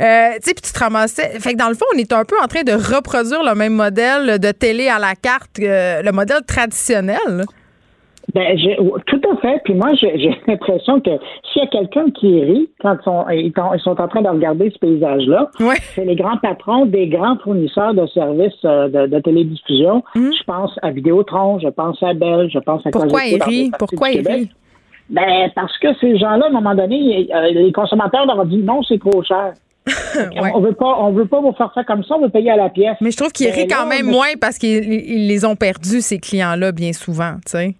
[0.00, 1.38] Euh, tu sais, puis tu te ramassais.
[1.40, 3.72] Fait que dans le fond, on est un peu en train de reproduire le même
[3.72, 7.46] modèle de télé à la carte, le modèle traditionnel.
[8.34, 8.56] Ben,
[9.06, 9.60] tout à fait.
[9.64, 11.10] Puis moi, j'ai l'impression que
[11.52, 12.96] s'il y a quelqu'un qui rit quand
[13.30, 13.52] ils
[13.82, 15.50] sont, en train de regarder ce paysage-là,
[15.94, 20.02] c'est les grands patrons des grands fournisseurs de services euh, de, télédiffusion.
[20.14, 20.32] Hum.
[20.32, 23.70] Je pense à Vidéotron, je pense à Bell, je pense à Pourquoi il rit?
[23.78, 24.50] Pourquoi il rit?
[25.08, 28.58] Ben, parce que ces gens-là, à un moment donné, euh, les consommateurs leur ont dit
[28.58, 29.54] non, c'est trop cher.
[30.54, 32.56] On veut pas, on veut pas vous faire ça comme ça, on veut payer à
[32.56, 32.96] la pièce.
[33.00, 36.70] Mais je trouve qu'ils rient quand même moins parce qu'ils les ont perdus, ces clients-là,
[36.70, 37.74] bien souvent, tu sais.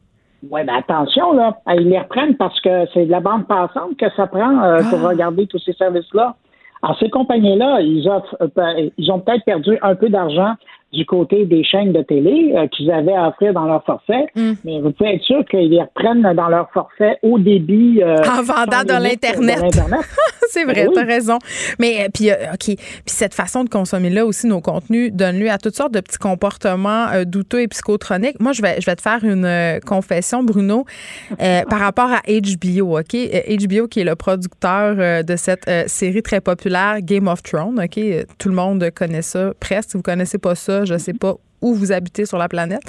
[0.49, 4.07] Oui, mais attention, là, ils les reprennent parce que c'est de la bande passante que
[4.17, 5.09] ça prend euh, pour ah.
[5.09, 6.35] regarder tous ces services-là.
[6.83, 10.55] Alors, ces compagnies-là, ils, euh, ils ont peut-être perdu un peu d'argent
[10.93, 14.53] du côté des chaînes de télé euh, qu'ils avaient à offrir dans leur forfait, mm.
[14.65, 18.03] mais vous pouvez être sûr qu'ils les reprennent dans leur forfait au débit.
[18.03, 19.61] Euh, en vendant de l'Internet.
[20.51, 21.39] c'est vrai, ben tu as raison.
[21.79, 25.59] Mais euh, puis, OK, puis cette façon de consommer-là aussi, nos contenus, donne lieu à
[25.59, 28.41] toutes sortes de petits comportements douteux et psychotroniques.
[28.41, 30.85] Moi, je vais, je vais te faire une confession, Bruno,
[31.39, 33.15] par rapport à HBO, OK?
[33.15, 38.01] HBO qui est le producteur de cette série très populaire Game of Thrones, OK?
[38.39, 39.91] Tout le monde connaît ça, presque.
[39.91, 42.83] Si vous connaissez pas ça, je sais pas où vous habitez sur la planète.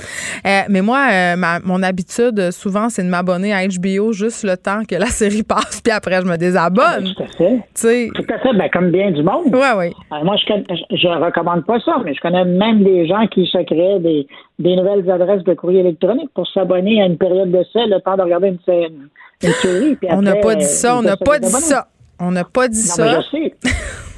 [0.45, 4.83] Euh, mais moi, euh, mon habitude, souvent, c'est de m'abonner à HBO juste le temps
[4.87, 6.83] que la série passe, puis après, je me désabonne.
[6.85, 8.09] Ah, tout à fait.
[8.15, 9.53] Tout à fait, ben, comme bien du monde.
[9.53, 9.91] Oui, oui.
[10.11, 13.57] Euh, moi, je, je recommande pas ça, mais je connais même des gens qui se
[13.63, 14.27] créent des,
[14.59, 18.47] nouvelles adresses de courrier électronique pour s'abonner à une période d'essai, le temps de regarder
[18.49, 19.09] une,
[19.43, 19.97] une série.
[20.09, 21.87] on n'a pas dit ça, on n'a pas dit ça.
[22.19, 23.19] On n'a pas dit ça.
[23.19, 23.53] je sais.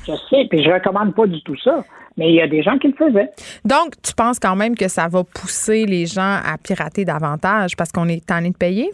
[0.06, 1.84] je sais, puis je recommande pas du tout ça
[2.18, 3.32] mais il y a des gens qui le faisaient.
[3.66, 7.92] Donc, tu penses quand même que ça va pousser les gens à pirater davantage parce
[7.92, 8.90] qu'on est tanné de payer?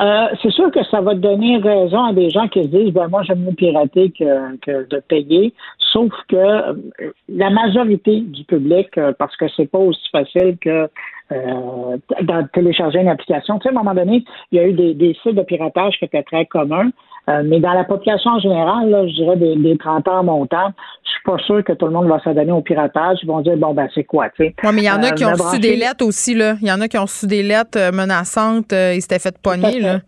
[0.00, 3.08] Euh, c'est sûr que ça va donner raison à des gens qui se disent ben
[3.08, 5.52] moi j'aime mieux pirater que, que de payer,
[5.92, 6.72] sauf que euh,
[7.28, 10.88] la majorité du public, euh, parce que c'est pas aussi facile que
[11.30, 13.60] de télécharger une application.
[13.60, 15.96] Tu sais, à un moment donné, il y a eu des, des sites de piratage
[15.98, 16.90] qui étaient très communs.
[17.28, 20.72] Euh, mais dans la population en général, là, je dirais des, des 30 ans montants,
[21.04, 23.18] je suis pas sûr que tout le monde va s'adonner au piratage.
[23.22, 24.54] Ils vont dire bon ben c'est quoi, tu sais?
[24.62, 26.54] Oui, mais il y en a qui ont reçu des lettres aussi, là.
[26.60, 29.36] Il y en a qui ont reçu des lettres euh, menaçantes, euh, ils s'étaient fait
[29.38, 30.00] pogner, là.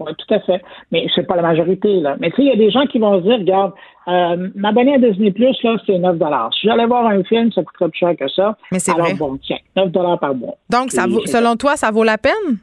[0.00, 0.60] Oui, tout à fait.
[0.90, 2.16] Mais c'est pas la majorité, là.
[2.18, 3.72] Mais tu sais, il y a des gens qui vont se dire, regarde,
[4.08, 6.16] euh, m'abonner à Disney Plus, là, c'est 9
[6.52, 8.56] Si j'allais voir un film, ça coûterait plus cher que ça.
[8.72, 9.14] Mais c'est vrai.
[9.14, 10.56] bon, tiens, 9 par mois.
[10.68, 12.58] Donc, ça vaut, selon toi, ça vaut la peine?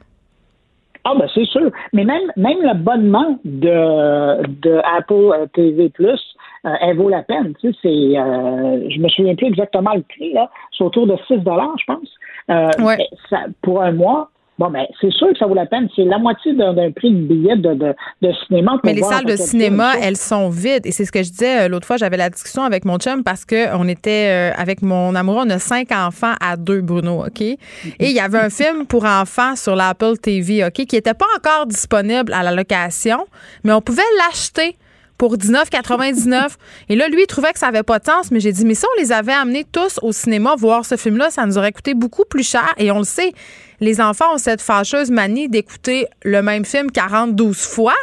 [1.04, 1.70] Ah ben c'est sûr.
[1.92, 6.20] Mais même même l'abonnement de, de Apple TV Plus,
[6.64, 7.54] euh, elle vaut la peine.
[7.60, 10.50] Tu sais, c'est euh, je me souviens plus exactement le prix, là.
[10.76, 12.08] C'est autour de 6 je pense.
[12.50, 13.08] Euh, ouais.
[13.28, 14.30] ça, pour un mois.
[14.58, 15.88] Bon, ben, c'est sûr que ça vaut la peine.
[15.96, 18.78] C'est la moitié d'un prix de billet de, de, de cinéma.
[18.84, 20.86] Mais les salles de cinéma, elles sont vides.
[20.86, 21.96] Et c'est ce que je disais euh, l'autre fois.
[21.96, 25.44] J'avais la discussion avec mon chum parce qu'on était euh, avec mon amoureux.
[25.46, 27.40] On a cinq enfants à deux, Bruno, OK?
[27.40, 27.58] Et
[27.98, 31.66] il y avait un film pour enfants sur l'Apple TV, OK, qui n'était pas encore
[31.66, 33.24] disponible à la location,
[33.64, 34.76] mais on pouvait l'acheter
[35.18, 36.56] pour 19,99.
[36.88, 38.74] Et là, lui, il trouvait que ça n'avait pas de sens, mais j'ai dit, mais
[38.74, 41.94] si on les avait amenés tous au cinéma voir ce film-là, ça nous aurait coûté
[41.94, 42.72] beaucoup plus cher.
[42.78, 43.32] Et on le sait,
[43.80, 47.94] les enfants ont cette fâcheuse manie d'écouter le même film 42 fois.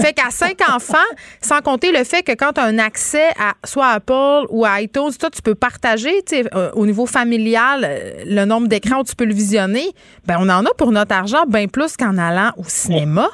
[0.00, 0.96] Fait qu'à cinq enfants,
[1.40, 4.80] sans compter le fait que quand tu as un accès à soit Apple ou à
[4.80, 9.14] iTunes, toi, tu peux partager euh, au niveau familial euh, le nombre d'écrans où tu
[9.14, 9.90] peux le visionner.
[10.26, 13.28] Ben, on en a pour notre argent bien plus qu'en allant au cinéma.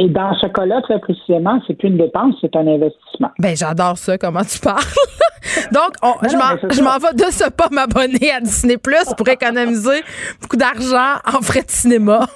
[0.00, 3.30] Et dans ce cas-là, très précisément, c'est plus une dépense, c'est un investissement.
[3.40, 4.78] Ben, j'adore ça, comment tu parles.
[5.72, 10.04] Donc, je m'en vais de ce pas m'abonner à Disney Plus pour économiser
[10.40, 12.26] beaucoup d'argent en frais de cinéma.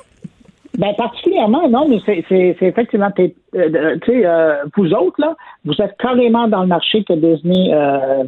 [0.79, 5.37] Ben particulièrement, non, mais c'est effectivement, euh, euh, tu sais, euh, vous autres, là,
[5.67, 7.71] vous êtes carrément dans le marché que Disney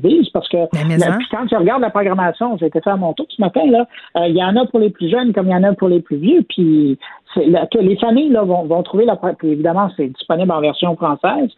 [0.02, 3.26] vise parce que ben, quand tu regardes la programmation, j'ai été fait à mon tour
[3.30, 3.86] ce matin, là,
[4.28, 6.00] il y en a pour les plus jeunes comme il y en a pour les
[6.00, 6.98] plus vieux, puis
[7.36, 11.50] les familles là, vont, vont trouver la évidemment c'est disponible en version française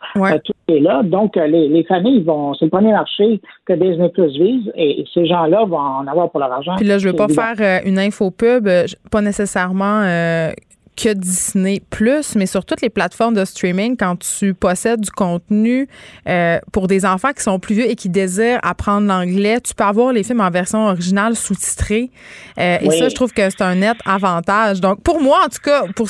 [0.44, 1.03] tout est là.
[1.03, 5.27] Donc les, les familles vont c'est le premier marché que Disney Plus vise et, ces
[5.27, 6.77] gens là vont en avoir pour leur argent.
[6.77, 8.69] Puis là je veux pas faire une info pub
[9.11, 10.03] pas nécessairement
[10.97, 15.89] que Disney Plus, mais sur toutes les plateformes de streaming, quand tu possèdes du contenu
[16.28, 19.85] euh, pour des enfants qui sont plus vieux et qui désirent apprendre l'anglais, tu peux
[19.85, 22.10] avoir les films en version originale sous-titrée.
[22.59, 24.81] Euh, et ça, je trouve que c'est un net avantage.
[24.81, 26.09] Donc, pour moi, en tout cas, pour,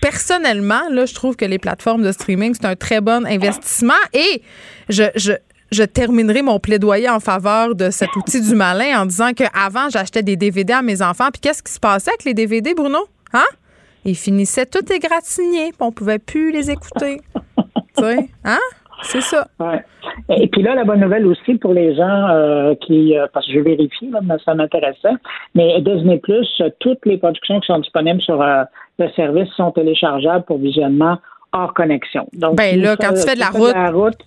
[0.00, 3.94] personnellement, là, je trouve que les plateformes de streaming, c'est un très bon investissement.
[4.12, 4.42] Et
[4.88, 5.32] je, je
[5.72, 10.22] je terminerai mon plaidoyer en faveur de cet outil du malin en disant qu'avant, j'achetais
[10.22, 11.30] des DVD à mes enfants.
[11.32, 13.08] Puis qu'est-ce qui se passait avec les DVD, Bruno?
[13.32, 13.44] Hein?
[14.04, 17.20] Ils finissaient tout égratignés, puis on pouvait plus les écouter.
[17.96, 18.58] tu sais, hein?
[19.02, 19.46] C'est ça.
[20.28, 23.52] Et puis là, la bonne nouvelle aussi pour les gens euh, qui, euh, parce que
[23.52, 25.14] je vérifie, là, mais ça m'intéressait,
[25.54, 26.46] mais Disney Plus,
[26.80, 28.64] toutes les productions qui sont disponibles sur euh,
[28.98, 31.18] le service sont téléchargeables pour visionnement
[31.52, 32.26] hors connexion.
[32.32, 34.18] Donc, ben là, quand tu fais de la route, de la route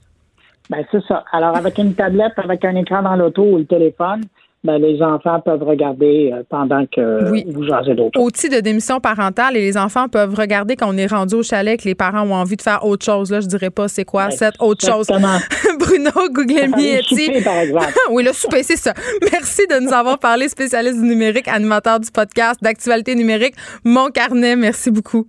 [0.69, 1.23] ben c'est ça.
[1.31, 4.21] Alors avec une tablette, avec un écran dans l'auto ou le téléphone,
[4.67, 8.19] ben, les enfants peuvent regarder euh, pendant que vous jasez d'autres.
[8.19, 11.79] Outil de démission parentale et les enfants peuvent regarder quand on est rendu au chalet
[11.79, 13.31] que les parents ont envie de faire autre chose.
[13.31, 15.07] Là, je dirais pas c'est quoi cette autre chose.
[15.79, 17.41] Bruno Guglielmietti.
[17.45, 17.93] par exemple.
[18.11, 18.93] oui, le souper, c'est ça.
[19.31, 23.55] Merci de nous avoir parlé, spécialiste du numérique, animateur du podcast d'actualité numérique.
[23.85, 25.27] Mon carnet, merci beaucoup.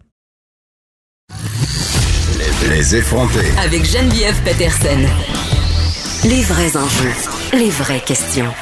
[2.68, 3.52] Les effrontés.
[3.64, 4.98] Avec Geneviève Peterson.
[6.24, 7.14] Les vrais enjeux,
[7.52, 8.52] les vraies questions.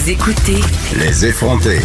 [0.00, 0.60] Vous écoutez
[0.98, 1.80] Les effrontés.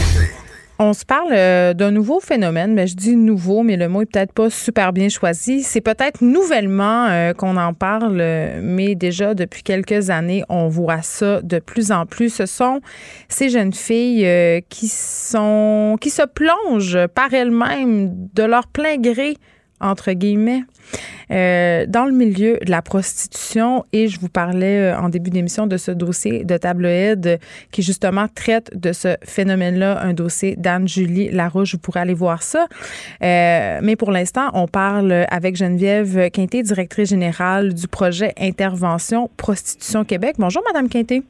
[0.80, 4.06] On se parle euh, d'un nouveau phénomène, mais je dis nouveau, mais le mot est
[4.06, 5.64] peut-être pas super bien choisi.
[5.64, 8.24] C'est peut-être nouvellement euh, qu'on en parle,
[8.62, 12.30] mais déjà depuis quelques années, on voit ça de plus en plus.
[12.30, 12.80] Ce sont
[13.28, 19.36] ces jeunes filles euh, qui sont qui se plongent par elles-mêmes de leur plein gré
[19.82, 20.64] entre guillemets,
[21.32, 23.86] euh, dans le milieu de la prostitution.
[23.94, 27.40] Et je vous parlais euh, en début d'émission de ce dossier de tabloïd
[27.72, 31.74] qui justement traite de ce phénomène-là, un dossier d'Anne-Julie Larouche.
[31.74, 32.68] Vous pourrez aller voir ça.
[33.22, 40.06] Euh, mais pour l'instant, on parle avec Geneviève Quinté, directrice générale du projet Intervention Prostitution
[40.06, 40.36] Québec.
[40.38, 41.24] Bonjour, Madame Quinté.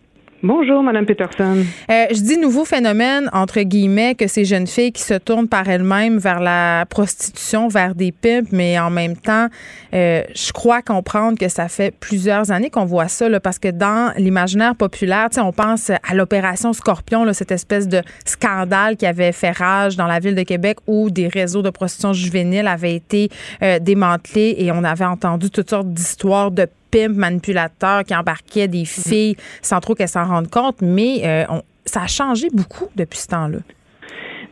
[0.48, 1.66] Bonjour, Madame Peterson.
[1.90, 5.68] Euh, je dis nouveau phénomène, entre guillemets, que ces jeunes filles qui se tournent par
[5.68, 9.48] elles-mêmes vers la prostitution, vers des pimps, mais en même temps,
[9.96, 14.14] euh, je crois comprendre que ça fait plusieurs années qu'on voit ça, parce que dans
[14.18, 19.98] l'imaginaire populaire, on pense à l'opération Scorpion, cette espèce de scandale qui avait fait rage
[19.98, 23.30] dans la ville de Québec où des réseaux de prostitution juvénile avaient été
[23.64, 28.86] euh, démantelés et on avait entendu toutes sortes d'histoires de pimp manipulateur qui embarquait des
[28.86, 31.44] filles sans trop qu'elles s'en rendent compte, mais euh,
[31.86, 33.60] ça a changé beaucoup depuis ce temps-là.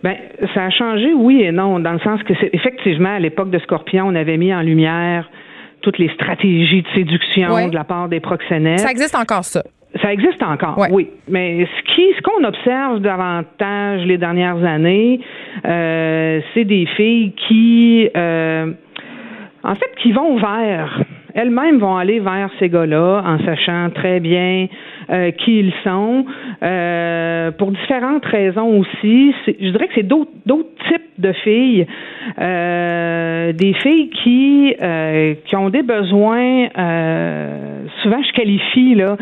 [0.04, 0.18] Ben,
[0.54, 3.60] ça a changé, oui et non, dans le sens que c'est effectivement à l'époque de
[3.60, 5.30] Scorpion, on avait mis en lumière
[5.82, 8.80] toutes les stratégies de séduction de la part des proxénètes.
[8.80, 9.64] Ça existe encore ça.
[10.02, 11.10] Ça existe encore, oui.
[11.30, 15.20] Mais ce qui, ce qu'on observe davantage les dernières années,
[15.66, 18.74] euh, c'est des filles qui, euh,
[19.64, 21.04] en fait, qui vont vers
[21.34, 24.68] elles-mêmes vont aller vers ces gars-là en sachant très bien
[25.10, 26.26] euh, qui ils sont,
[26.62, 29.34] euh, pour différentes raisons aussi.
[29.48, 31.86] Je dirais que c'est d'autres types de filles,
[32.40, 34.76] euh, des filles qui
[35.46, 36.68] qui ont des besoins,
[38.02, 39.18] souvent je qualifie là,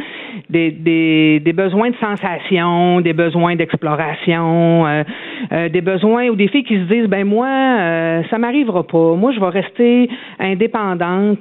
[0.49, 5.03] des, des, des besoins de sensation, des besoins d'exploration,
[5.51, 9.39] des besoins ou des filles qui se disent ben moi ça m'arrivera pas, moi je
[9.39, 10.09] vais rester
[10.39, 11.39] indépendante,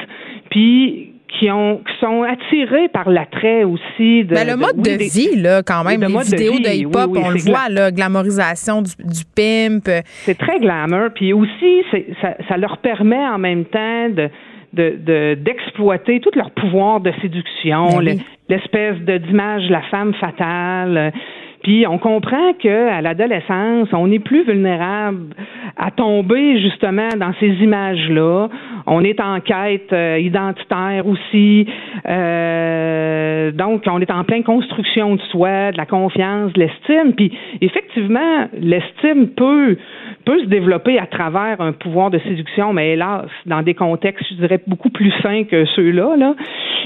[0.50, 5.36] puis qui ont qui sont attirés par l'attrait aussi de, ben, le mode de, vie
[5.36, 9.88] là quand même les vidéos de, hip-hop on le voit la glamorisation du, du pimp
[10.24, 11.82] c'est très glamour puis aussi
[12.20, 14.30] ça, ça leur permet en même temps de
[14.72, 21.12] d'exploiter de, tout leur pouvoir de séduction, ben l'espèce de d'image de la femme fatale.
[21.62, 25.34] Puis on comprend que à l'adolescence, on est plus vulnérable
[25.76, 28.48] à tomber justement dans ces images-là.
[28.86, 31.66] On est en quête euh, identitaire aussi.
[32.08, 37.14] Euh, donc, on est en pleine construction de soi, de la confiance, de l'estime.
[37.14, 39.76] Puis, effectivement, l'estime peut
[40.24, 44.34] peut se développer à travers un pouvoir de séduction, mais hélas, dans des contextes, je
[44.34, 46.16] dirais, beaucoup plus sains que ceux-là.
[46.16, 46.34] Là.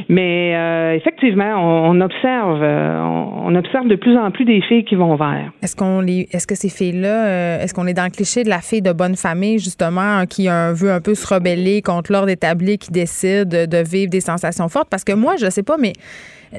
[0.08, 4.94] Mais euh, effectivement, on, observe, euh, on, observe de plus en plus des filles qui
[4.94, 5.52] vont vers.
[5.62, 8.48] Est-ce qu'on les, est-ce que ces filles-là, euh, est-ce qu'on est dans le cliché de
[8.48, 12.78] la fille de bonne famille justement qui veut un peu se rebeller contre l'ordre établi,
[12.78, 14.88] qui décide de vivre des sensations fortes?
[14.88, 15.92] Parce que moi, je sais pas, mais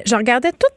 [0.04, 0.74] je regardais toutes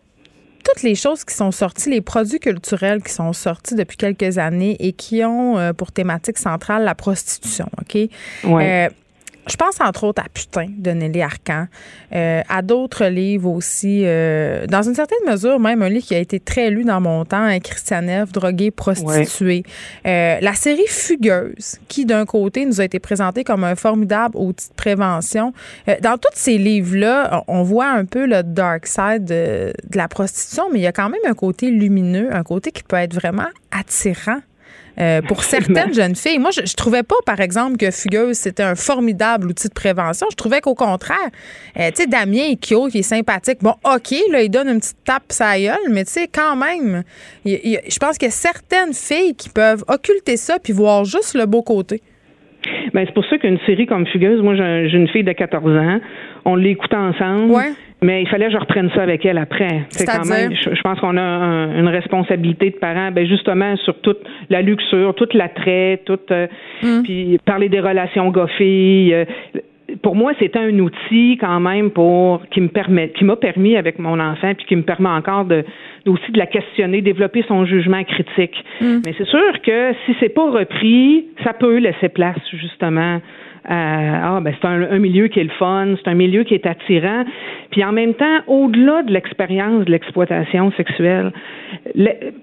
[0.61, 4.76] toutes les choses qui sont sorties, les produits culturels qui sont sortis depuis quelques années
[4.80, 8.10] et qui ont pour thématique centrale la prostitution, OK?
[8.43, 8.89] Ouais.
[9.49, 11.65] Je pense entre autres à Putain de Nelly Arcan,
[12.13, 16.19] euh, à d'autres livres aussi, euh, dans une certaine mesure, même un livre qui a
[16.19, 19.63] été très lu dans mon temps, hein, Christian F, drogué, prostituée.
[20.05, 24.69] Euh, la série Fugueuse, qui d'un côté nous a été présentée comme un formidable outil
[24.69, 25.53] de prévention.
[26.01, 30.80] dans tous ces livres-là, on voit un peu le dark side de la prostitution, mais
[30.80, 34.39] il y a quand même un côté lumineux, un côté qui peut être vraiment attirant
[35.01, 36.39] euh, pour certaines jeunes filles.
[36.39, 40.27] Moi, je, je, trouvais pas, par exemple, que Fugueuse, c'était un formidable outil de prévention.
[40.31, 41.17] Je trouvais qu'au contraire,
[41.80, 43.59] euh, tu sais, Damien est cute, il est sympathique.
[43.61, 47.03] Bon, OK, là, il donne une petite tape sa gueule, mais tu sais, quand même,
[47.45, 51.45] je pense qu'il y a certaines filles qui peuvent occulter ça puis voir juste le
[51.45, 52.01] beau côté.
[52.93, 55.99] Ben, c'est pour ça qu'une série comme Fugueuse, moi, j'ai une fille de 14 ans,
[56.45, 57.53] on l'écoute ensemble.
[58.01, 59.85] Mais il fallait que je reprenne ça avec elle après.
[59.89, 60.53] C'est quand même.
[60.53, 64.19] Je, pense qu'on a une responsabilité de parents, ben justement sur toute
[64.49, 66.47] la luxure, toute l'attrait, toute, euh,
[66.81, 67.03] mm.
[67.03, 69.09] puis parler des relations goffées.
[69.13, 69.26] Euh,
[70.01, 73.99] pour moi, c'est un outil quand même pour qui me permet, qui m'a permis avec
[73.99, 75.63] mon enfant, puis qui me permet encore de
[76.05, 78.63] aussi de la questionner, développer son jugement critique.
[78.81, 78.99] Mm.
[79.05, 83.19] Mais c'est sûr que si c'est pas repris, ça peut laisser place justement
[83.71, 87.23] ah ben c'est un, milieu qui est le fun, c'est un milieu qui est attirant.
[87.71, 91.31] Puis en même temps, au-delà de l'expérience de l'exploitation sexuelle,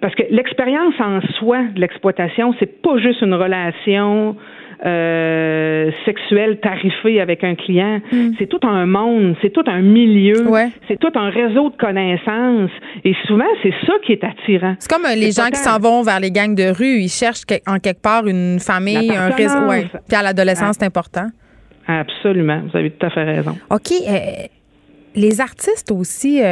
[0.01, 4.37] parce que l'expérience en soi de l'exploitation, c'est pas juste une relation
[4.85, 8.01] euh, sexuel tarifé avec un client.
[8.13, 8.33] Hmm.
[8.39, 10.47] C'est tout un monde, c'est tout un milieu,
[10.87, 12.71] c'est tout un réseau de connaissances.
[13.05, 14.75] Et souvent, c'est ça qui est attirant.
[14.79, 17.01] C'est comme euh, les gens qui s'en vont vers les gangs de rue.
[17.01, 19.67] Ils cherchent en quelque part une famille, un réseau.
[19.67, 19.87] Ouais.
[20.09, 21.27] Puis à l'adolescence, c'est important.
[21.89, 22.63] Absolument.
[22.71, 23.57] Vous avez tout à fait raison.
[23.71, 23.93] OK.
[23.93, 24.21] Euh,
[25.15, 26.43] les artistes aussi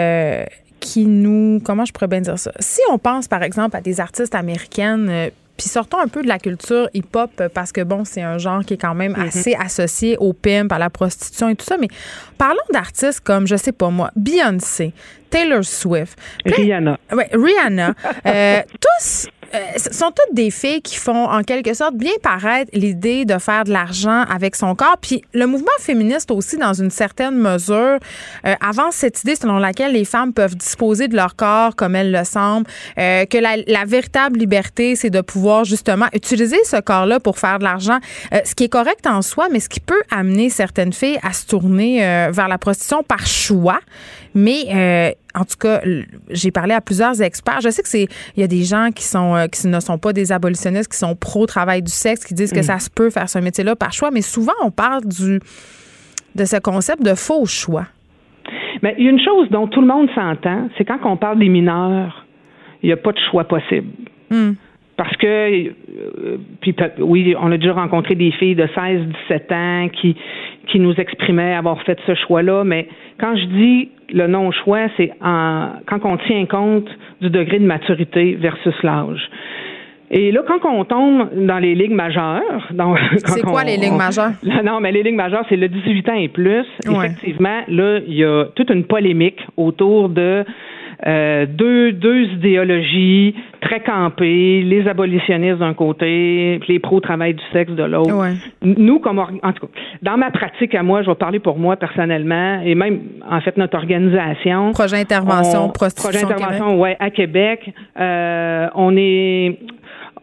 [0.80, 1.60] qui nous.
[1.62, 2.52] Comment je pourrais bien dire ça?
[2.58, 6.38] Si on pense, par exemple, à des artistes américaines puis sortons un peu de la
[6.38, 9.28] culture hip-hop parce que bon, c'est un genre qui est quand même mm-hmm.
[9.28, 11.76] assez associé au pimp, à la prostitution et tout ça.
[11.78, 11.88] Mais
[12.38, 14.92] parlons d'artistes comme, je sais pas moi, Beyoncé,
[15.30, 16.18] Taylor Swift.
[16.44, 16.98] Rihanna.
[17.12, 17.94] Ouais, Rihanna.
[18.26, 23.24] Euh, tous euh, sont toutes des filles qui font en quelque sorte bien paraître l'idée
[23.24, 24.96] de faire de l'argent avec son corps.
[25.00, 27.98] Puis le mouvement féministe aussi, dans une certaine mesure,
[28.46, 32.10] euh, avance cette idée selon laquelle les femmes peuvent disposer de leur corps comme elles
[32.10, 32.66] le semblent,
[32.98, 37.58] euh, que la, la, véritable liberté, c'est de pouvoir justement utiliser ce corps-là pour faire
[37.58, 37.98] de l'argent,
[38.44, 41.46] ce qui est correct en soi, mais ce qui peut amener certaines filles à se
[41.46, 41.98] tourner
[42.32, 43.80] vers la prostitution par choix.
[44.34, 45.80] Mais en tout cas,
[46.30, 47.60] j'ai parlé à plusieurs experts.
[47.62, 48.06] Je sais que c'est
[48.36, 50.98] il y a des gens qui sont euh, qui ne sont pas des abolitionnistes, qui
[50.98, 52.64] sont pro travail du sexe, qui disent que mm.
[52.64, 55.40] ça se peut faire ce métier-là par choix, mais souvent on parle du
[56.34, 57.86] de ce concept de faux choix.
[58.82, 61.38] Mais il y a une chose dont tout le monde s'entend, c'est quand on parle
[61.38, 62.24] des mineurs,
[62.82, 63.88] il n'y a pas de choix possible.
[64.30, 64.52] Mm.
[64.96, 69.88] Parce que, euh, puis oui, on a déjà rencontré des filles de 16, 17 ans
[69.88, 70.16] qui,
[70.68, 72.88] qui nous exprimaient avoir fait ce choix-là, mais
[73.18, 76.88] quand je dis le non-choix, c'est quand on tient compte
[77.20, 79.30] du degré de maturité versus l'âge.
[80.10, 82.42] Et là, quand on tombe dans les ligues majeures,
[83.24, 84.32] c'est quoi les ligues majeures?
[84.64, 86.64] Non, mais les ligues majeures, c'est le 18 ans et plus.
[86.86, 90.44] Effectivement, là, il y a toute une polémique autour de
[91.06, 97.82] euh, deux, deux idéologies très campées, les abolitionnistes d'un côté, les pro-travail du sexe de
[97.82, 98.14] l'autre.
[98.62, 101.76] Nous, comme en tout cas, dans ma pratique à moi, je vais parler pour moi
[101.76, 104.72] personnellement, et même en fait notre organisation.
[104.72, 106.10] Projet intervention, prostitution.
[106.10, 109.58] Projet intervention, ouais, à Québec, euh, on est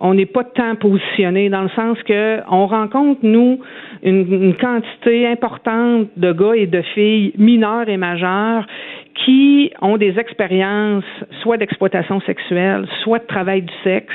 [0.02, 3.60] on n'est pas tant positionné dans le sens que on rencontre nous
[4.04, 8.66] une, quantité importante de gars et de filles mineurs et majeurs
[9.14, 11.04] qui ont des expériences
[11.42, 14.14] soit d'exploitation sexuelle, soit de travail du sexe.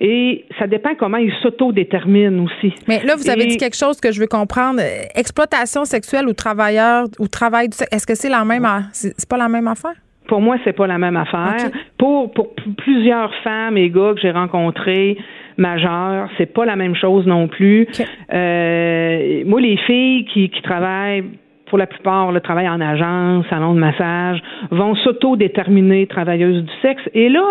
[0.00, 2.72] Et ça dépend comment ils s'autodéterminent aussi.
[2.88, 4.80] Mais là, vous avez dit quelque chose que je veux comprendre.
[5.14, 9.38] Exploitation sexuelle ou travailleur ou travail du sexe, est-ce que c'est la même, c'est pas
[9.38, 9.94] la même affaire?
[10.28, 11.70] Pour moi, c'est pas la même affaire.
[11.98, 15.16] Pour, pour plusieurs femmes et gars que j'ai rencontrés,
[15.56, 17.86] majeurs, c'est pas la même chose non plus.
[18.32, 21.24] Euh, moi, les filles qui, qui travaillent
[21.66, 24.40] pour la plupart, le travail en agence, salon de massage,
[24.70, 27.02] vont s'auto-déterminer travailleuses du sexe.
[27.14, 27.44] Et là,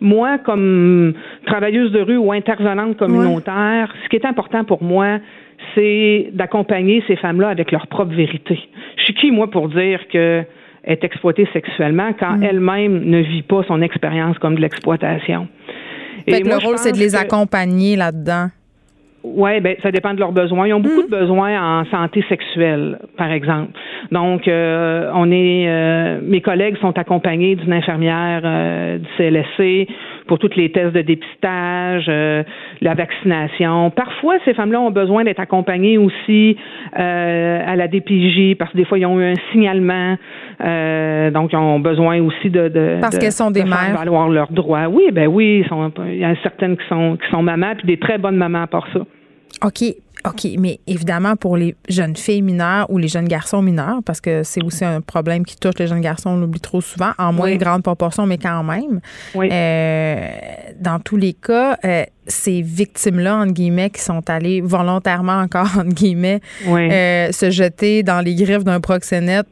[0.00, 1.14] moi, comme
[1.46, 5.18] travailleuse de rue ou intervenante communautaire, ce qui est important pour moi,
[5.74, 8.58] c'est d'accompagner ces femmes-là avec leur propre vérité.
[8.98, 10.44] Je suis qui, moi, pour dire que
[10.86, 12.42] est exploitée sexuellement quand mm.
[12.44, 15.48] elle-même ne vit pas son expérience comme de l'exploitation?
[16.28, 18.48] Fait que le rôle, c'est de les accompagner là-dedans.
[19.34, 20.68] Oui, ben ça dépend de leurs besoins.
[20.68, 21.10] Ils ont beaucoup mm.
[21.10, 23.72] de besoins en santé sexuelle, par exemple.
[24.12, 29.88] Donc, euh, on est, euh, mes collègues sont accompagnés d'une infirmière euh, du CLSC
[30.28, 32.10] pour tous les tests de dépistage,
[32.80, 33.90] la vaccination.
[33.90, 36.56] Parfois, ces femmes-là ont besoin d'être accompagnées aussi
[36.92, 40.16] à la DPJ parce que des fois, ils ont eu un signalement.
[41.30, 43.96] donc, ils ont besoin aussi de, de parce qu'elles sont des de mères.
[43.96, 44.88] valoir leurs droits.
[44.88, 47.98] Oui, ben oui, sont, il y a certaines qui sont qui sont mamans puis des
[47.98, 49.00] très bonnes mamans par ça.
[49.62, 49.84] OK.
[50.24, 54.42] OK, mais évidemment, pour les jeunes filles mineures ou les jeunes garçons mineurs, parce que
[54.42, 57.54] c'est aussi un problème qui touche les jeunes garçons, on l'oublie trop souvent, en moins
[57.56, 59.00] grande proportion, mais quand même.
[59.36, 60.28] Euh,
[60.80, 65.94] dans tous les cas, euh, ces victimes-là, entre guillemets, qui sont allées volontairement encore, entre
[65.94, 69.46] guillemets, euh, se jeter dans les griffes d'un proxénète,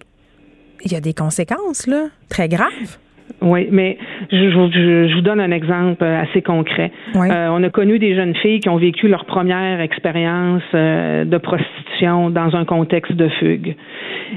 [0.84, 2.98] il y a des conséquences, là, très graves.
[3.40, 3.98] Oui, mais
[4.30, 6.90] je, vous donne un exemple assez concret.
[7.14, 11.36] Euh, on a connu des jeunes filles qui ont vécu leur première expérience euh, de
[11.38, 13.76] prostitution dans un contexte de fugue.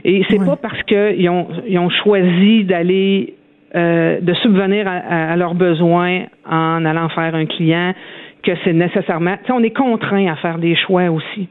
[0.03, 3.35] Et c'est pas parce qu'ils ont, ils ont choisi d'aller
[3.75, 7.93] euh, de subvenir à, leurs besoins en allant faire un client
[8.43, 9.35] que c'est nécessairement.
[9.37, 11.49] Tu sais, on est contraint à faire des choix aussi.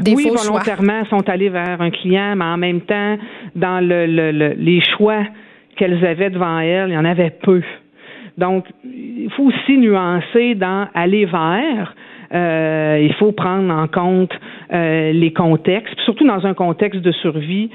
[0.00, 3.16] Des oui, volontairement, sont allés vers un client, mais en même temps,
[3.54, 5.24] dans le, le, les choix
[5.78, 7.62] qu'elles avaient devant elles, il y en avait peu.
[8.36, 11.94] Donc, il faut aussi nuancer dans aller vers.
[12.34, 14.32] Euh, il faut prendre en compte
[14.72, 17.70] euh, les contextes, surtout dans un contexte de survie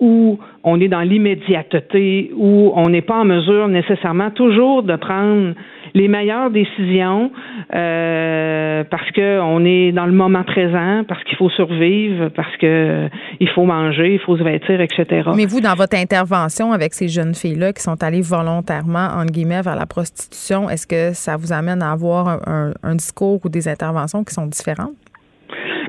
[0.00, 5.54] où on est dans l'immédiateté, où on n'est pas en mesure nécessairement toujours de prendre
[5.94, 7.30] les meilleures décisions
[7.74, 13.08] euh, parce qu'on est dans le moment présent, parce qu'il faut survivre, parce que
[13.40, 15.30] il faut manger, il faut se vêtir, etc.
[15.34, 19.62] Mais vous, dans votre intervention avec ces jeunes filles-là qui sont allées volontairement, entre guillemets,
[19.62, 24.22] vers la prostitution, est-ce que ça vous amène à avoir un discours ou des interventions
[24.22, 24.92] qui sont différentes?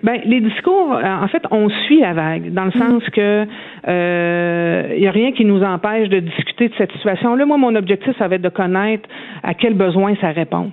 [0.07, 2.79] Ben, les discours, euh, en fait, on suit la vague, dans le mm.
[2.79, 7.45] sens que il euh, n'y a rien qui nous empêche de discuter de cette situation-là.
[7.45, 9.09] Moi, mon objectif, ça va être de connaître
[9.43, 10.71] à quel besoin ça répond.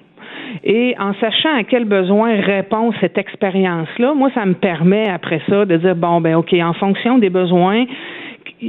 [0.62, 5.65] Et en sachant à quel besoin répond cette expérience-là, moi, ça me permet après ça
[5.65, 7.86] de dire bon, ben, ok, en fonction des besoins,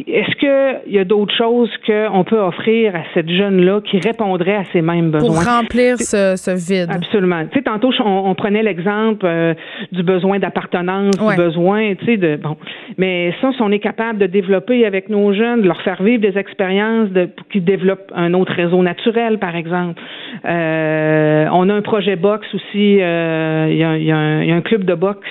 [0.08, 4.64] est-ce qu'il y a d'autres choses qu'on peut offrir à cette jeune-là qui répondrait à
[4.74, 5.30] ces mêmes besoins?
[5.30, 6.90] Pour remplir ce, vide.
[6.92, 7.46] Absolument.
[7.46, 9.54] Tu sais, tantôt, on, prenait l'exemple euh,
[9.92, 12.58] du besoin d'appartenance, du besoin, tu sais, de, bon.
[12.98, 16.22] Mais ça, si on est capable de développer avec nos jeunes, de leur faire vivre
[16.22, 20.02] des expériences de, pour qu'ils développent un autre réseau naturel, par exemple.
[20.46, 25.28] Euh, on a un projet boxe aussi, euh, il y, a un club de boxe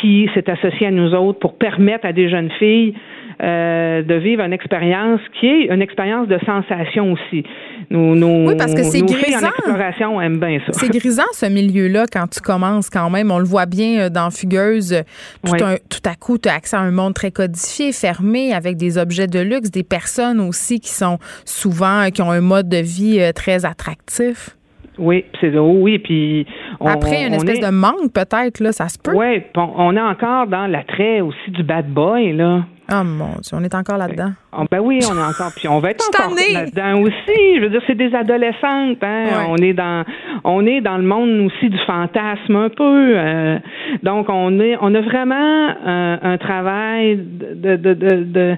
[0.00, 2.94] qui s'est associé à nous autres pour permettre à des jeunes filles
[3.42, 7.44] euh, de vivre une expérience qui est une expérience de sensation aussi.
[7.90, 9.48] Nous, nous, oui, parce que c'est grisant.
[9.48, 10.72] exploration aiment bien ça.
[10.72, 13.30] C'est grisant ce milieu-là quand tu commences quand même.
[13.30, 15.02] On le voit bien euh, dans Fugueuse.
[15.44, 18.96] Tout, tout à coup, tu as accès à un monde très codifié, fermé, avec des
[18.96, 23.20] objets de luxe, des personnes aussi qui sont souvent, qui ont un mode de vie
[23.20, 24.56] euh, très attractif.
[24.98, 26.46] Oui, c'est oh oui, puis
[26.80, 29.12] après une espèce de manque peut-être là, ça se peut.
[29.14, 32.64] Oui, on est encore dans l'attrait aussi du bad boy là.
[32.88, 34.30] Ah mon Dieu, on est encore là-dedans.
[34.52, 37.56] Ah, ben oui, on est encore, puis on va être encore là-dedans aussi.
[37.56, 39.02] Je veux dire, c'est des adolescentes.
[39.02, 39.46] Hein?
[39.48, 40.04] On est dans,
[40.44, 43.14] on est dans le monde aussi du fantasme un peu.
[43.16, 43.58] Euh.
[44.02, 48.56] donc on est, on a vraiment un, travail de, de, de, de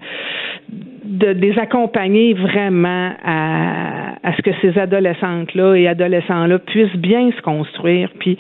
[1.09, 7.41] de, les accompagner vraiment à, à ce que ces adolescentes-là et adolescents-là puissent bien se
[7.41, 8.11] construire.
[8.19, 8.39] Puis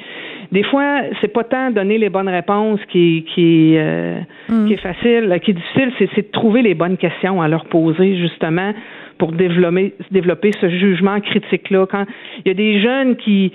[0.50, 4.18] des fois, c'est pas tant donner les bonnes réponses qui, qui, euh,
[4.48, 4.66] mm.
[4.66, 8.16] qui est facile, qui est difficile, c'est, de trouver les bonnes questions à leur poser,
[8.16, 8.72] justement,
[9.18, 11.86] pour développer, développer ce jugement critique-là.
[11.90, 12.04] Quand
[12.44, 13.52] il y a des jeunes qui,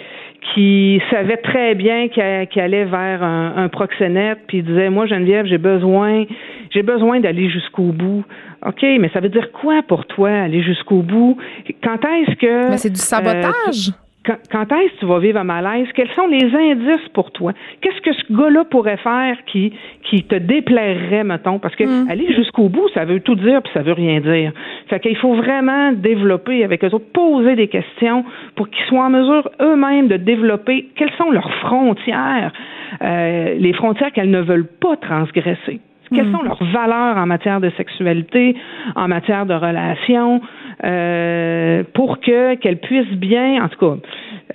[0.54, 5.48] qui savaient très bien qu'ils allaient vers un, un, proxénète, puis ils disaient, moi, Geneviève,
[5.48, 6.26] j'ai besoin,
[6.70, 8.24] j'ai besoin d'aller jusqu'au bout.
[8.66, 11.38] OK, mais ça veut dire quoi pour toi, aller jusqu'au bout?
[11.84, 12.70] Quand est-ce que...
[12.70, 13.94] Mais c'est du sabotage
[14.26, 15.88] quand, est-ce que tu vas vivre un malaise?
[15.94, 17.52] Quels sont les indices pour toi?
[17.82, 19.74] Qu'est-ce que ce gars-là pourrait faire qui,
[20.04, 21.60] qui te déplairait, mettons?
[21.60, 22.10] Parce que mm.
[22.10, 24.54] aller jusqu'au bout, ça veut tout dire puis ça veut rien dire.
[24.88, 28.24] Fait qu'il faut vraiment développer avec eux autres, poser des questions
[28.56, 32.54] pour qu'ils soient en mesure eux-mêmes de développer quelles sont leurs frontières,
[33.02, 35.82] euh, les frontières qu'elles ne veulent pas transgresser.
[36.14, 36.36] Quelles mm.
[36.36, 38.56] sont leurs valeurs en matière de sexualité,
[38.96, 40.42] en matière de relations,
[40.84, 43.98] euh, pour que qu'elles puissent bien, en tout cas,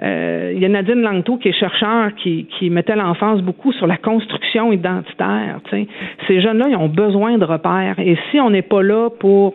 [0.03, 3.87] euh, il y a Nadine Langto qui est chercheur qui, qui mettait l'enfance beaucoup sur
[3.87, 5.61] la construction identitaire.
[5.71, 7.99] Ces jeunes-là, ils ont besoin de repères.
[7.99, 9.55] Et si on n'est pas là pour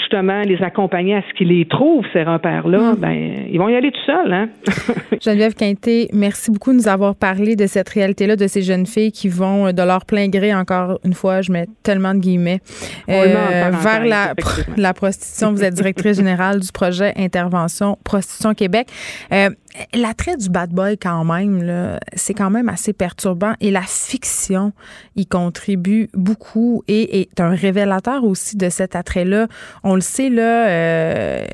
[0.00, 2.96] justement les accompagner à ce qu'ils les trouvent, ces repères-là, mm.
[2.96, 4.32] ben, ils vont y aller tout seuls.
[4.32, 4.48] Hein?
[5.20, 9.12] Geneviève Quinté, merci beaucoup de nous avoir parlé de cette réalité-là, de ces jeunes filles
[9.12, 12.60] qui vont euh, de leur plein gré, encore une fois, je mets tellement de guillemets,
[13.08, 14.34] euh, vers la,
[14.76, 15.52] la prostitution.
[15.52, 18.88] Vous êtes directrice générale du projet Intervention Prostitution Québec.
[19.32, 19.50] Euh,
[19.94, 23.54] L'attrait du bad boy, quand même, c'est quand même assez perturbant.
[23.60, 24.72] Et la fiction
[25.16, 29.46] y contribue beaucoup et est un révélateur aussi de cet attrait-là.
[29.84, 31.44] On le sait, là, euh,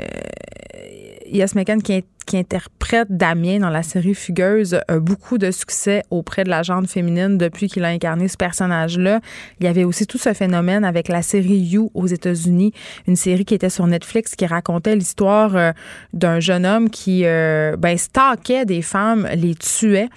[1.30, 6.50] Yes McCann qui, interprète Damien dans la série Fugueuse a beaucoup de succès auprès de
[6.50, 9.20] la gente féminine depuis qu'il a incarné ce personnage-là.
[9.60, 12.72] Il y avait aussi tout ce phénomène avec la série You aux États-Unis,
[13.06, 15.70] une série qui était sur Netflix qui racontait l'histoire euh,
[16.14, 20.08] d'un jeune homme qui euh, ben, stalkait des femmes, les tuait.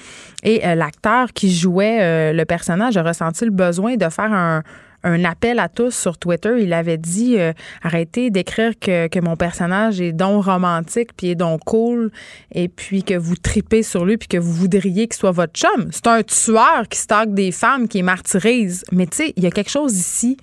[0.41, 4.63] Et euh, l'acteur qui jouait le personnage a ressenti le besoin de faire un,
[5.03, 6.55] un appel à tous sur Twitter.
[6.59, 7.53] Il avait dit euh,
[7.83, 12.11] arrêtez d'écrire que, que, mon personnage est donc romantique, puis est donc cool,
[12.53, 15.89] et puis que vous tripez sur lui, puis que vous voudriez qu'il soit votre chum.
[15.91, 18.83] C'est un tueur qui stocke des femmes, qui martyrise.
[18.91, 20.37] Mais tu sais, il y a quelque chose ici.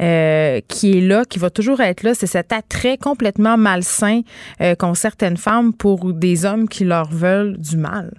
[0.00, 4.22] Euh, qui est là, qui va toujours être là, c'est cet attrait complètement malsain
[4.60, 8.12] euh, qu'ont certaines femmes pour des hommes qui leur veulent du mal.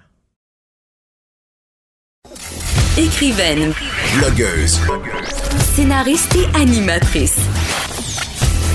[2.98, 3.74] Écrivaine.
[4.16, 4.80] Blogueuse.
[5.58, 7.36] Scénariste et animatrice.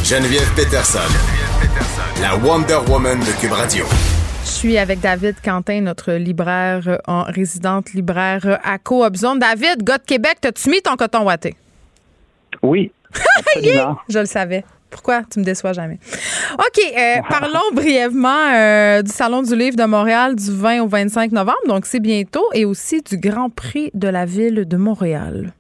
[0.03, 0.99] Geneviève Peterson.
[2.22, 3.84] La Wonder Woman de Cube Radio.
[4.45, 9.39] Je suis avec David Quentin, notre libraire en résidente libraire à Coop Zone.
[9.39, 11.56] David, gars de Québec, t'as-tu mis ton coton watté?
[12.61, 12.91] Oui.
[14.07, 14.64] Je le savais.
[14.92, 15.98] Pourquoi tu me déçois jamais?
[16.54, 21.32] OK, euh, parlons brièvement euh, du Salon du livre de Montréal du 20 au 25
[21.32, 25.54] novembre, donc c'est bientôt, et aussi du Grand Prix de la ville de Montréal.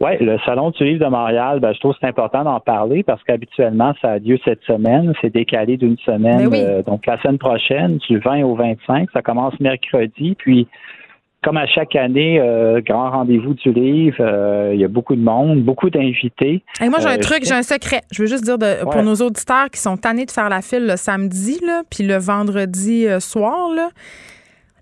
[0.00, 3.02] Oui, le Salon du livre de Montréal, ben, je trouve que c'est important d'en parler
[3.02, 5.12] parce qu'habituellement, ça a lieu cette semaine.
[5.20, 6.48] C'est décalé d'une semaine.
[6.48, 10.36] Ben euh, donc, la semaine prochaine, du 20 au 25, ça commence mercredi.
[10.38, 10.66] Puis,
[11.42, 15.22] comme à chaque année, euh, grand rendez-vous du livre, euh, il y a beaucoup de
[15.22, 16.62] monde, beaucoup d'invités.
[16.80, 18.02] moi, j'ai un euh, truc, j'ai un secret.
[18.12, 20.96] Je veux juste dire pour nos auditeurs qui sont tannés de faire la file le
[20.96, 23.88] samedi, là, puis le vendredi soir, là,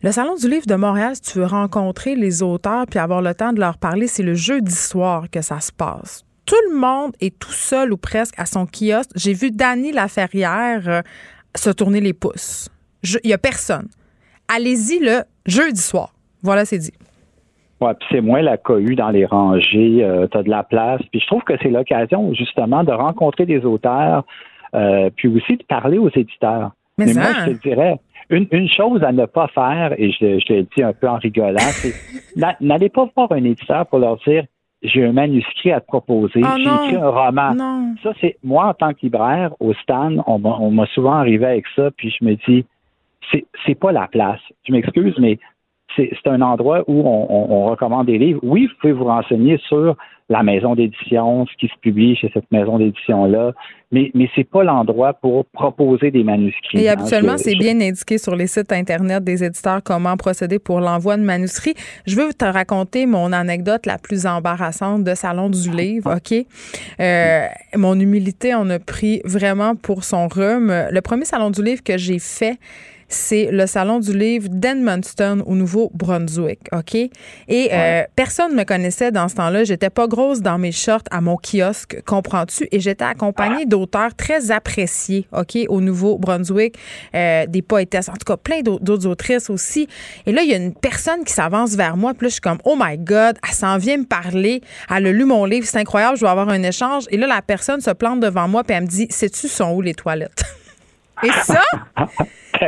[0.02, 3.34] le Salon du livre de Montréal, si tu veux rencontrer les auteurs puis avoir le
[3.34, 6.24] temps de leur parler, c'est le jeudi soir que ça se passe.
[6.44, 9.10] Tout le monde est tout seul ou presque à son kiosque.
[9.16, 11.02] J'ai vu Dany Laferrière
[11.54, 12.68] se tourner les pouces.
[13.02, 13.88] Il n'y a personne.
[14.48, 16.14] Allez-y le jeudi soir.
[16.42, 16.92] Voilà, c'est dit.
[17.80, 21.00] Ouais, puis c'est moins la cohue dans les rangées, euh, tu as de la place.
[21.12, 24.24] Puis je trouve que c'est l'occasion justement de rencontrer des auteurs,
[24.74, 26.72] euh, puis aussi de parler aux éditeurs.
[26.98, 28.00] Mais, moi, je te dirais,
[28.30, 31.58] une, chose à ne pas faire, et je, je le dis un peu en rigolant,
[31.58, 31.94] c'est
[32.60, 34.44] n'allez pas voir un éditeur pour leur dire
[34.82, 37.54] j'ai un manuscrit à te proposer, oh j'ai écrit un roman.
[37.54, 37.94] Non.
[38.02, 41.64] Ça, c'est moi en tant que libraire au stand, on, on m'a souvent arrivé avec
[41.74, 42.64] ça, puis je me dis
[43.30, 44.40] c'est c'est pas la place.
[44.66, 45.38] Je m'excuse, mais
[45.96, 48.40] c'est un endroit où on, recommande des livres.
[48.42, 49.96] Oui, vous pouvez vous renseigner sur
[50.30, 53.52] la maison d'édition, ce qui se publie chez cette maison d'édition-là,
[53.90, 56.82] mais, mais c'est pas l'endroit pour proposer des manuscrits.
[56.82, 61.16] Et habituellement, c'est bien indiqué sur les sites Internet des éditeurs comment procéder pour l'envoi
[61.16, 61.74] de manuscrits.
[62.06, 66.44] Je veux te raconter mon anecdote la plus embarrassante de Salon du Livre, OK?
[67.00, 70.70] Euh, mon humilité en a pris vraiment pour son rhume.
[70.90, 72.58] Le premier Salon du Livre que j'ai fait,
[73.08, 76.94] c'est le Salon du livre d'Edmundston au Nouveau-Brunswick, OK?
[76.94, 77.10] Et
[77.72, 79.64] euh, personne ne me connaissait dans ce temps-là.
[79.64, 82.68] J'étais pas grosse dans mes shorts à mon kiosque, comprends-tu?
[82.70, 86.76] Et j'étais accompagnée d'auteurs très appréciés, OK, au Nouveau-Brunswick,
[87.14, 89.88] euh, des poétesses, en tout cas plein d'autres autrices aussi.
[90.26, 92.40] Et là, il y a une personne qui s'avance vers moi, puis là, je suis
[92.40, 94.60] comme, oh my God, elle s'en vient me parler.
[94.90, 97.04] Elle a lu mon livre, c'est incroyable, je vais avoir un échange.
[97.10, 99.80] Et là, la personne se plante devant moi, puis elle me dit, sais-tu sont où
[99.80, 100.44] les toilettes?
[101.24, 101.62] Et ça,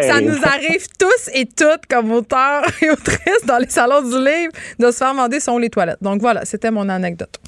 [0.00, 4.52] ça nous arrive tous et toutes comme auteurs et autrices dans les salons du livre
[4.78, 6.02] de se faire demander sont les toilettes.
[6.02, 7.38] Donc voilà, c'était mon anecdote.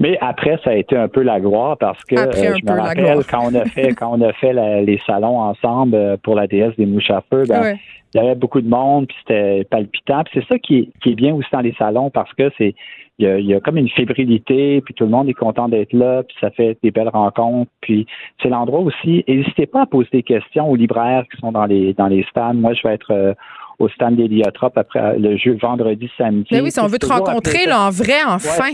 [0.00, 3.24] Mais après, ça a été un peu la gloire parce que euh, je me rappelle
[3.24, 6.74] quand on a fait quand on a fait les salons ensemble euh, pour la déesse
[6.76, 7.76] des mouches à feu, ben,
[8.14, 10.22] il y avait beaucoup de monde, puis c'était palpitant.
[10.24, 12.74] Puis c'est ça qui est, qui est bien aussi dans les salons parce que c'est
[13.18, 16.36] il y, a, comme une fébrilité, puis tout le monde est content d'être là, puis
[16.38, 17.70] ça fait des belles rencontres.
[17.80, 18.06] Puis
[18.42, 19.24] c'est l'endroit aussi.
[19.26, 22.54] N'hésitez pas à poser des questions aux libraires qui sont dans les dans les stands.
[22.54, 23.32] Moi, je vais être euh,
[23.78, 26.48] au stand d'Héliotrope après le jeu vendredi, samedi.
[26.50, 28.64] Mais ben oui, si on veut te rencontrer là, en vrai, enfin.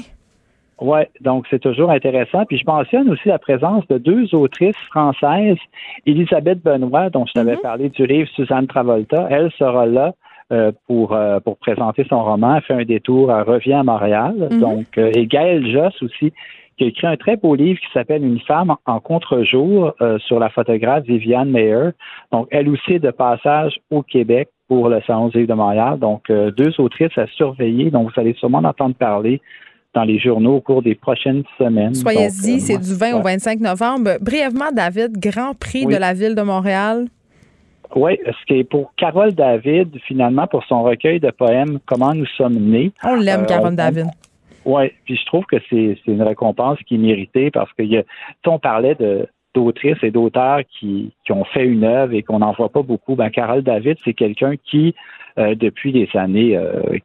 [0.81, 2.45] Oui, ouais, donc c'est toujours intéressant.
[2.45, 5.59] Puis je mentionne aussi la présence de deux autrices françaises,
[6.05, 7.63] Elisabeth Benoît, dont je t'avais mm-hmm.
[7.63, 9.29] parlé du livre Suzanne Travolta.
[9.31, 10.15] Elle sera là.
[10.53, 14.35] Euh, pour, euh, pour présenter son roman, fait un détour, revient à Montréal.
[14.51, 14.61] Mhm.
[14.61, 16.31] Donc, euh, et Gaëlle Joss aussi,
[16.77, 19.95] qui a écrit un très beau livre qui s'appelle Une femme en contre-jour
[20.27, 21.91] sur la photographe Viviane Meyer.
[22.33, 25.99] Donc, elle aussi est de passage au Québec pour le Salon du livre de Montréal.
[25.99, 27.91] Donc, deux autrices à surveiller.
[27.91, 29.41] Donc, vous allez sûrement en entendre parler
[29.95, 31.95] dans les journaux au cours des prochaines semaines.
[31.95, 34.13] Soyez-y, c'est du 20 au 25 novembre.
[34.21, 37.07] Brièvement, David, Grand Prix de la Ville de Montréal.
[37.95, 42.27] Oui, ce qui est pour Carole David, finalement, pour son recueil de poèmes Comment nous
[42.27, 42.93] sommes nés.
[43.05, 44.07] On l'aime, euh, Carole David.
[44.65, 48.03] Oui, puis je trouve que c'est une récompense qui est méritée parce que y a,
[48.47, 52.53] on parlait de d'autrices et d'auteurs qui, qui ont fait une œuvre et qu'on n'en
[52.53, 53.17] voit pas beaucoup.
[53.17, 54.95] Ben, Carole David, c'est quelqu'un qui,
[55.39, 56.59] euh, depuis les années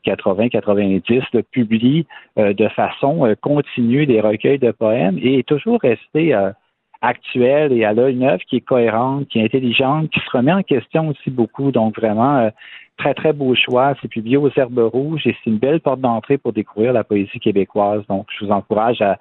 [0.05, 2.05] 80-90, euh, publie
[2.37, 6.33] de façon continue des recueils de poèmes et est toujours resté
[7.01, 10.63] actuelle et à l'œil neuf, qui est cohérente, qui est intelligente, qui se remet en
[10.63, 11.71] question aussi beaucoup.
[11.71, 12.49] Donc vraiment, euh,
[12.97, 13.93] très, très beau choix.
[14.01, 17.39] C'est publié aux Herbes Rouges et c'est une belle porte d'entrée pour découvrir la poésie
[17.39, 18.03] québécoise.
[18.09, 19.17] Donc, je vous encourage à,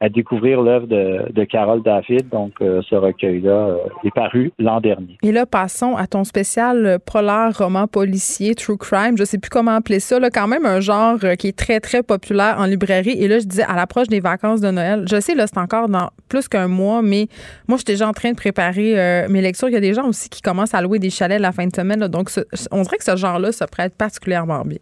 [0.00, 2.28] à découvrir l'œuvre de, de, Carole David.
[2.28, 5.16] Donc, euh, ce recueil-là euh, est paru l'an dernier.
[5.22, 9.16] Et là, passons à ton spécial polar roman policier, True Crime.
[9.16, 10.18] Je sais plus comment appeler ça.
[10.20, 13.16] Là, quand même un genre euh, qui est très, très populaire en librairie.
[13.18, 15.88] Et là, je disais, à l'approche des vacances de Noël, je sais, là, c'est encore
[15.88, 17.28] dans plus qu'un mois, mais
[17.66, 19.68] moi, j'étais déjà en train de préparer mes lectures.
[19.68, 21.74] Il y a des gens aussi qui commencent à louer des chalets la fin de
[21.74, 22.06] semaine.
[22.08, 22.30] donc,
[22.70, 24.78] on dirait que ce genre-là se prête particulièrement bien.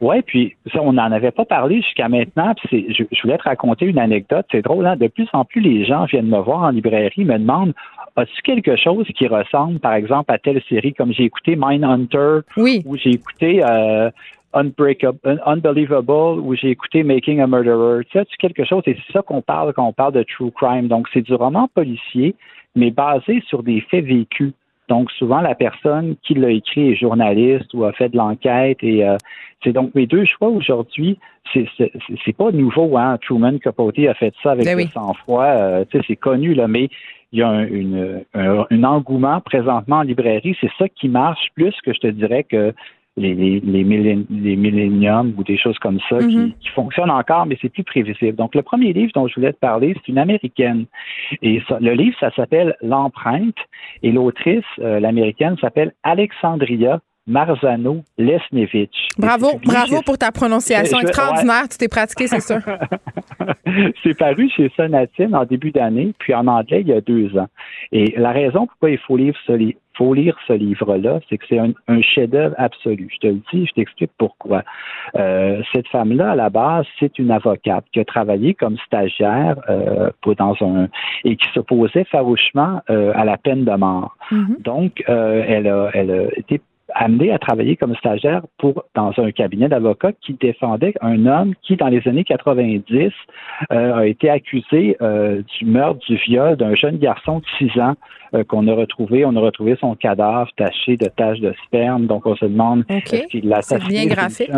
[0.00, 2.54] Oui, puis ça, on n'en avait pas parlé jusqu'à maintenant.
[2.54, 4.46] Puis je, je, voulais te raconter une anecdote.
[4.50, 4.96] C'est drôle, hein?
[4.96, 7.74] De plus en plus, les gens viennent me voir en librairie, me demandent
[8.16, 12.82] As-tu quelque chose qui ressemble, par exemple, à telle série comme j'ai écouté Mindhunter oui.
[12.84, 14.10] ou j'ai écouté euh,
[14.52, 18.04] Unbreakable, Unbelievable ou j'ai écouté Making a Murderer.
[18.10, 18.82] Tu as-tu quelque chose?
[18.86, 20.88] Et c'est ça qu'on parle quand on parle de true crime.
[20.88, 22.34] Donc, c'est du roman policier,
[22.74, 24.52] mais basé sur des faits vécus.
[24.90, 28.78] Donc, souvent, la personne qui l'a écrit est journaliste ou a fait de l'enquête.
[28.82, 29.16] Et euh,
[29.62, 31.16] c'est donc mes deux choix aujourd'hui.
[31.54, 33.16] C'est, pas nouveau, hein.
[33.22, 35.44] Truman Capote a fait ça avec ben le sang-froid.
[35.44, 36.88] Euh, c'est connu, là, mais
[37.32, 40.56] il y a un, une, un, engouement présentement en librairie.
[40.60, 42.74] C'est ça qui marche plus que je te dirais que
[43.20, 46.52] les, les, les, milléniums ou des choses comme ça qui, mm-hmm.
[46.60, 48.36] qui, fonctionnent encore, mais c'est plus prévisible.
[48.36, 50.86] Donc, le premier livre dont je voulais te parler, c'est une américaine.
[51.42, 53.56] Et le livre, ça s'appelle L'empreinte.
[54.02, 59.08] Et l'autrice, euh, l'américaine, s'appelle Alexandria Marzano Lesnevich.
[59.18, 61.68] Bravo, bravo pour ta prononciation extraordinaire.
[61.68, 62.58] Tu t'es pratiqué, c'est sûr.
[64.02, 67.48] c'est paru chez Sonatine en début d'année, puis en anglais il y a deux ans.
[67.92, 69.52] Et la raison pourquoi il faut lire ce,
[70.00, 73.10] faut lire ce livre-là, c'est que c'est un, chef-d'œuvre absolu.
[73.12, 74.62] Je te le dis, je t'explique pourquoi.
[75.14, 80.08] Euh, cette femme-là, à la base, c'est une avocate qui a travaillé comme stagiaire euh,
[80.22, 80.88] pour, dans un
[81.24, 84.16] et qui s'opposait farouchement euh, à la peine de mort.
[84.32, 84.62] Mm-hmm.
[84.62, 86.62] Donc, elle a, elle a été
[86.94, 91.76] amené à travailler comme stagiaire pour dans un cabinet d'avocats qui défendait un homme qui,
[91.76, 93.12] dans les années 90,
[93.72, 97.94] euh, a été accusé euh, du meurtre, du viol d'un jeune garçon de 6 ans
[98.34, 99.24] euh, qu'on a retrouvé.
[99.24, 102.06] On a retrouvé son cadavre taché de taches de sperme.
[102.06, 103.26] Donc, on se demande okay.
[103.26, 104.50] qu'il l'a C'est bien graphique.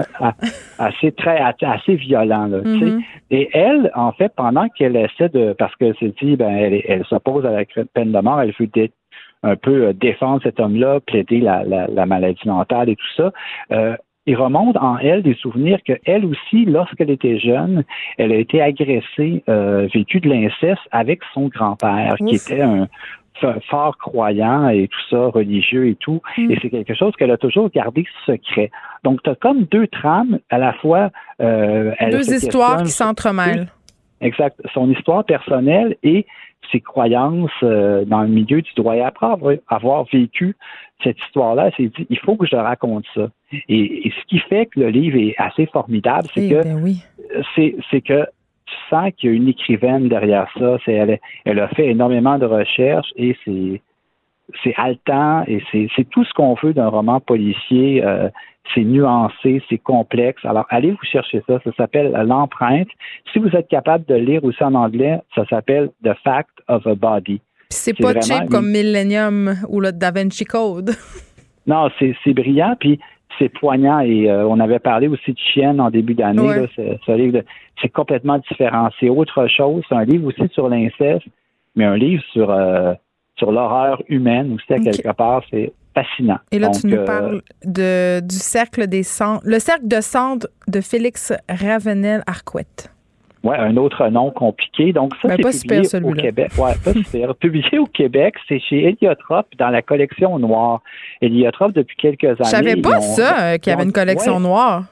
[0.79, 2.47] Assez, très, assez violent.
[2.47, 3.03] Là, mm-hmm.
[3.31, 5.55] Et elle, en fait, pendant qu'elle essaie de...
[5.59, 7.65] Parce que c'est dit, ben, elle, elle s'oppose à la
[7.95, 8.67] peine de mort, elle veut
[9.43, 13.33] un peu euh, défendre cet homme-là, plaider la, la, maladie mentale et tout ça.
[13.73, 13.97] Euh,
[14.27, 17.83] il remonte en elle des souvenirs qu'elle aussi, lorsqu'elle était jeune,
[18.19, 22.89] elle a été agressée, euh, vécu de l'inceste avec son grand-père, qui était un
[23.69, 26.21] fort croyant et tout ça, religieux et tout.
[26.39, 26.53] Mm.
[26.53, 28.71] Et c'est quelque chose qu'elle a toujours gardé secret.
[29.03, 31.11] Donc, tu as comme deux trames, à la fois...
[31.41, 33.67] Euh, deux histoires qui s'entremêlent.
[34.21, 34.57] Exact.
[34.73, 36.27] Son histoire personnelle et
[36.71, 38.97] ses croyances euh, dans le milieu du droit.
[38.97, 39.27] Et après
[39.69, 40.57] avoir, vécu
[41.03, 43.29] cette histoire-là, elle s'est dit, il faut que je raconte ça.
[43.69, 48.01] Et, ce qui fait que le livre est assez formidable, c'est eh que ben c'est
[48.01, 48.27] que
[48.67, 50.79] tu sens qu'il y a une écrivaine derrière ça.
[50.85, 53.81] C'est elle, elle a fait énormément de recherches et c'est
[54.63, 58.05] c'est haletant et c'est tout ce qu'on veut d'un roman policier.
[58.05, 58.29] Euh,
[58.75, 60.45] c'est nuancé, c'est complexe.
[60.45, 61.59] Alors, allez vous chercher ça.
[61.65, 62.89] Ça s'appelle L'empreinte.
[63.33, 66.95] Si vous êtes capable de lire aussi en anglais, ça s'appelle The Fact of a
[66.95, 67.41] Body.
[67.69, 70.91] C'est pas cheap comme Millennium ou le Da Vinci Code.
[71.67, 72.77] non, c'est brillant.
[72.79, 73.01] Puis
[73.39, 76.67] c'est poignant et euh, on avait parlé aussi de Chienne en début d'année.
[76.77, 78.91] C'est complètement différent.
[79.01, 79.83] C'est autre chose.
[79.89, 81.27] C'est un livre aussi sur l'inceste,
[81.75, 82.93] mais un livre sur euh,
[83.37, 85.43] sur l'horreur humaine aussi à quelque part.
[85.51, 86.39] C'est fascinant.
[86.51, 90.47] Et là, tu nous euh, parles de, du cercle des cendres, le cercle de cendres
[90.69, 92.91] de Félix Ravenel-Arquette.
[93.45, 94.93] Oui, un autre nom compliqué.
[94.93, 96.53] Donc, ça, ben, c'est publié au Québec.
[96.59, 97.35] Ouais, pas super.
[97.35, 100.81] publié au Québec, c'est chez Héliotrope dans la collection noire.
[101.21, 102.37] Héliotrope, depuis quelques années.
[102.45, 104.85] Je savais pas ça, euh, qu'il y avait une collection noire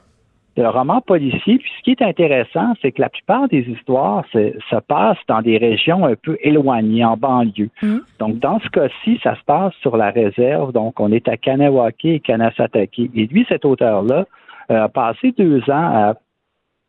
[0.57, 1.59] le roman policier.
[1.59, 5.59] Puis ce qui est intéressant, c'est que la plupart des histoires se, passent dans des
[5.59, 7.71] régions un peu éloignées, en banlieue.
[7.83, 7.99] Mmh.
[8.19, 10.73] Donc, dans ce cas-ci, ça se passe sur la réserve.
[10.73, 12.99] Donc, on est à Kanawake et Kanasatake.
[12.99, 14.27] Et lui, cet auteur-là,
[14.71, 16.15] euh, a passé deux ans à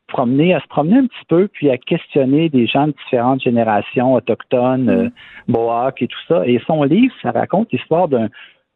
[0.08, 4.14] promener, à se promener un petit peu, puis à questionner des gens de différentes générations
[4.14, 5.12] autochtones, mmh.
[5.50, 6.46] euh, et tout ça.
[6.46, 8.28] Et son livre, ça raconte l'histoire d'un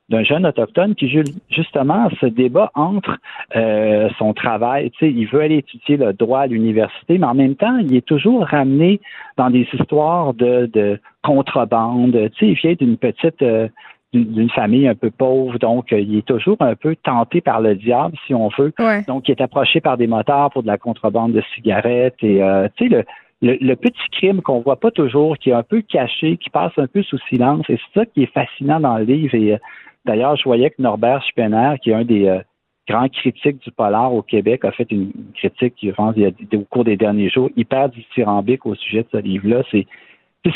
[0.10, 1.10] d'un jeune autochtone qui
[1.50, 3.18] justement se débat entre
[3.56, 4.92] euh, son travail.
[4.92, 7.96] Tu sais, il veut aller étudier le droit à l'université, mais en même temps, il
[7.96, 9.02] est toujours ramené
[9.38, 12.12] dans des histoires de, de contrebande.
[12.36, 13.68] Tu sais, il vient d'une petite euh,
[14.14, 17.76] d'une famille un peu pauvre, donc euh, il est toujours un peu tenté par le
[17.76, 18.72] diable, si on veut.
[19.08, 22.16] Donc, il est approché par des motards pour de la contrebande de cigarettes.
[22.22, 22.42] Et
[22.78, 23.04] tu sais, le,
[23.42, 26.88] le, petit crime qu'on voit pas toujours, qui est un peu caché, qui passe un
[26.88, 27.66] peu sous silence.
[27.70, 29.36] Et c'est ça qui est fascinant dans le livre.
[29.36, 29.58] Et euh,
[30.06, 32.40] d'ailleurs, je voyais que Norbert Spener, qui est un des euh,
[32.88, 36.98] grands critiques du polar au Québec, a fait une critique, je pense, au cours des
[36.98, 39.64] derniers jours, hyper dithyrambique au sujet de ce livre-là.
[39.72, 39.86] C'est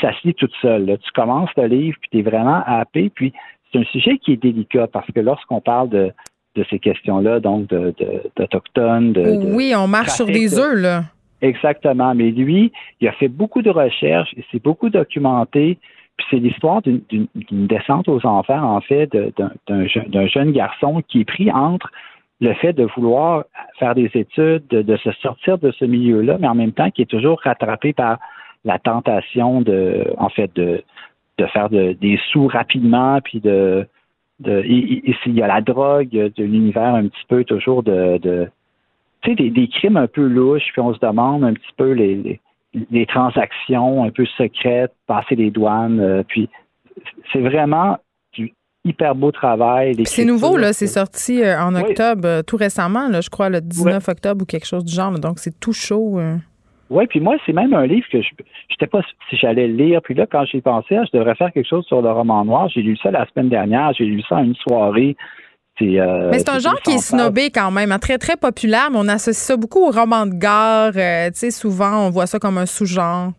[0.01, 0.97] ça se lit toute seule.
[1.01, 3.09] Tu commences le livre, puis tu es vraiment happé.
[3.09, 3.33] Puis
[3.71, 6.11] c'est un sujet qui est délicat parce que lorsqu'on parle de,
[6.55, 11.03] de ces questions-là, donc d'Autochtones, de, de, Oui, on marche sur des œufs, là.
[11.41, 12.13] Exactement.
[12.15, 15.77] Mais lui, il a fait beaucoup de recherches, il s'est beaucoup documenté.
[16.19, 19.09] Puis c'est l'histoire d'une descente aux enfers, en fait,
[19.67, 21.89] d'un jeune garçon qui est pris entre
[22.41, 23.45] le fait de vouloir
[23.79, 27.09] faire des études, de, se sortir de ce milieu-là, mais en même temps qui est
[27.09, 28.17] toujours rattrapé par
[28.65, 30.83] la tentation de, en fait, de,
[31.53, 33.87] faire des sous rapidement, puis de,
[34.45, 38.49] il, y a la drogue de l'univers un petit peu toujours de
[39.21, 42.41] tu sais, des, crimes un peu louches, puis on se demande un petit peu les,
[43.07, 46.49] transactions un peu secrètes, passer les douanes, euh, puis
[47.31, 47.97] c'est vraiment
[48.33, 48.53] du
[48.85, 49.95] hyper beau travail.
[50.05, 53.61] C'est nouveau, là, c'est sorti euh, en octobre, euh, tout récemment, là, je crois, le
[53.61, 56.19] 19 octobre ou quelque chose du genre, donc c'est tout chaud.
[56.89, 58.29] Oui, puis moi, c'est même un livre que je
[58.71, 60.01] n'étais pas si j'allais le lire.
[60.01, 62.67] Puis là, quand j'ai pensé, ah, je devrais faire quelque chose sur le roman noir,
[62.69, 65.15] j'ai lu ça la semaine dernière, j'ai lu ça en une soirée.
[65.81, 68.97] Euh, mais c'est un genre qui est snobé quand même, hein, très, très populaire, mais
[68.99, 70.91] on associe ça beaucoup au roman de gare.
[70.95, 73.31] Euh, tu sais, souvent, on voit ça comme un sous-genre.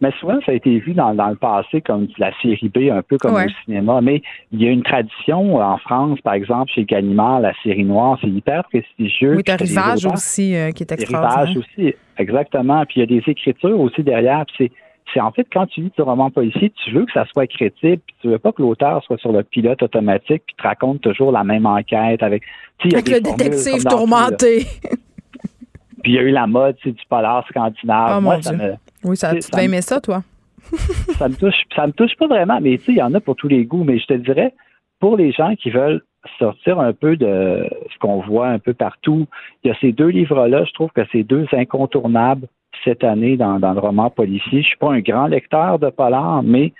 [0.00, 3.16] Mais souvent, ça a été vu dans, le passé comme la série B, un peu
[3.16, 4.00] comme au cinéma.
[4.02, 4.22] Mais
[4.52, 8.28] il y a une tradition en France, par exemple, chez Gallimard, la série noire, c'est
[8.28, 9.36] hyper prestigieux.
[9.36, 11.46] Oui, t'as Rivage aussi, euh, qui est extraordinaire.
[11.46, 12.84] Rivage aussi, exactement.
[12.84, 14.44] Puis il y a des écritures aussi derrière.
[14.46, 14.72] Puis c'est
[15.14, 18.02] c'est en fait quand tu lis du roman policier, tu veux que ça soit crédible,
[18.04, 21.32] puis tu veux pas que l'auteur soit sur le pilote automatique puis te raconte toujours
[21.32, 22.42] la même enquête avec.
[22.82, 24.66] Avec le détective tourmenté.
[26.02, 28.18] puis il y a eu la mode du polar scandinave.
[28.18, 28.74] Oh, Moi, ça me,
[29.04, 30.22] oui, ça, tu ça aimé ça, toi?
[31.18, 33.20] ça me touche, ça me touche pas vraiment, mais tu sais, il y en a
[33.20, 33.84] pour tous les goûts.
[33.84, 34.52] Mais je te dirais,
[34.98, 36.02] pour les gens qui veulent
[36.38, 39.26] sortir un peu de ce qu'on voit un peu partout,
[39.62, 42.48] il y a ces deux livres-là, je trouve que c'est deux incontournables
[42.84, 44.62] cette année dans, le roman policier.
[44.62, 46.72] Je suis pas un grand lecteur de polar, mais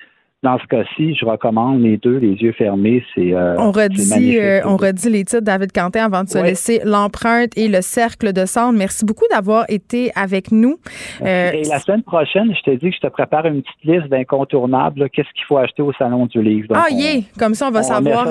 [0.45, 3.03] dans ce cas-ci, je recommande les deux, les yeux fermés.
[3.15, 6.83] C'est euh, on redit, euh, on redit les titres, David Quentin, avant de se laisser.
[6.85, 8.79] L'empreinte et le cercle de cendre.
[8.79, 10.77] Merci beaucoup d'avoir été avec nous.
[11.23, 14.09] Euh, et la semaine prochaine, je te dis que je te prépare une petite liste
[14.09, 15.09] d'incontournables.
[15.09, 16.75] Qu'est-ce qu'il faut acheter au salon du livre?
[16.75, 17.23] ah, yeah.
[17.39, 18.27] Comme ça, on va savoir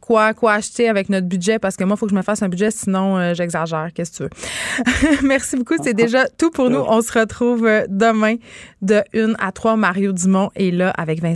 [0.00, 2.42] quoi, quoi acheter avec notre budget, parce que moi, il faut que je me fasse
[2.42, 3.90] un budget, sinon j'exagère.
[3.94, 5.22] Qu'est-ce que tu veux?
[5.28, 5.76] Merci beaucoup.
[5.80, 6.82] C'est déjà tout pour nous.
[6.88, 8.34] On se retrouve demain
[8.82, 9.76] de 1 à 3.
[9.76, 11.35] Mario Dumont est là avec Vincent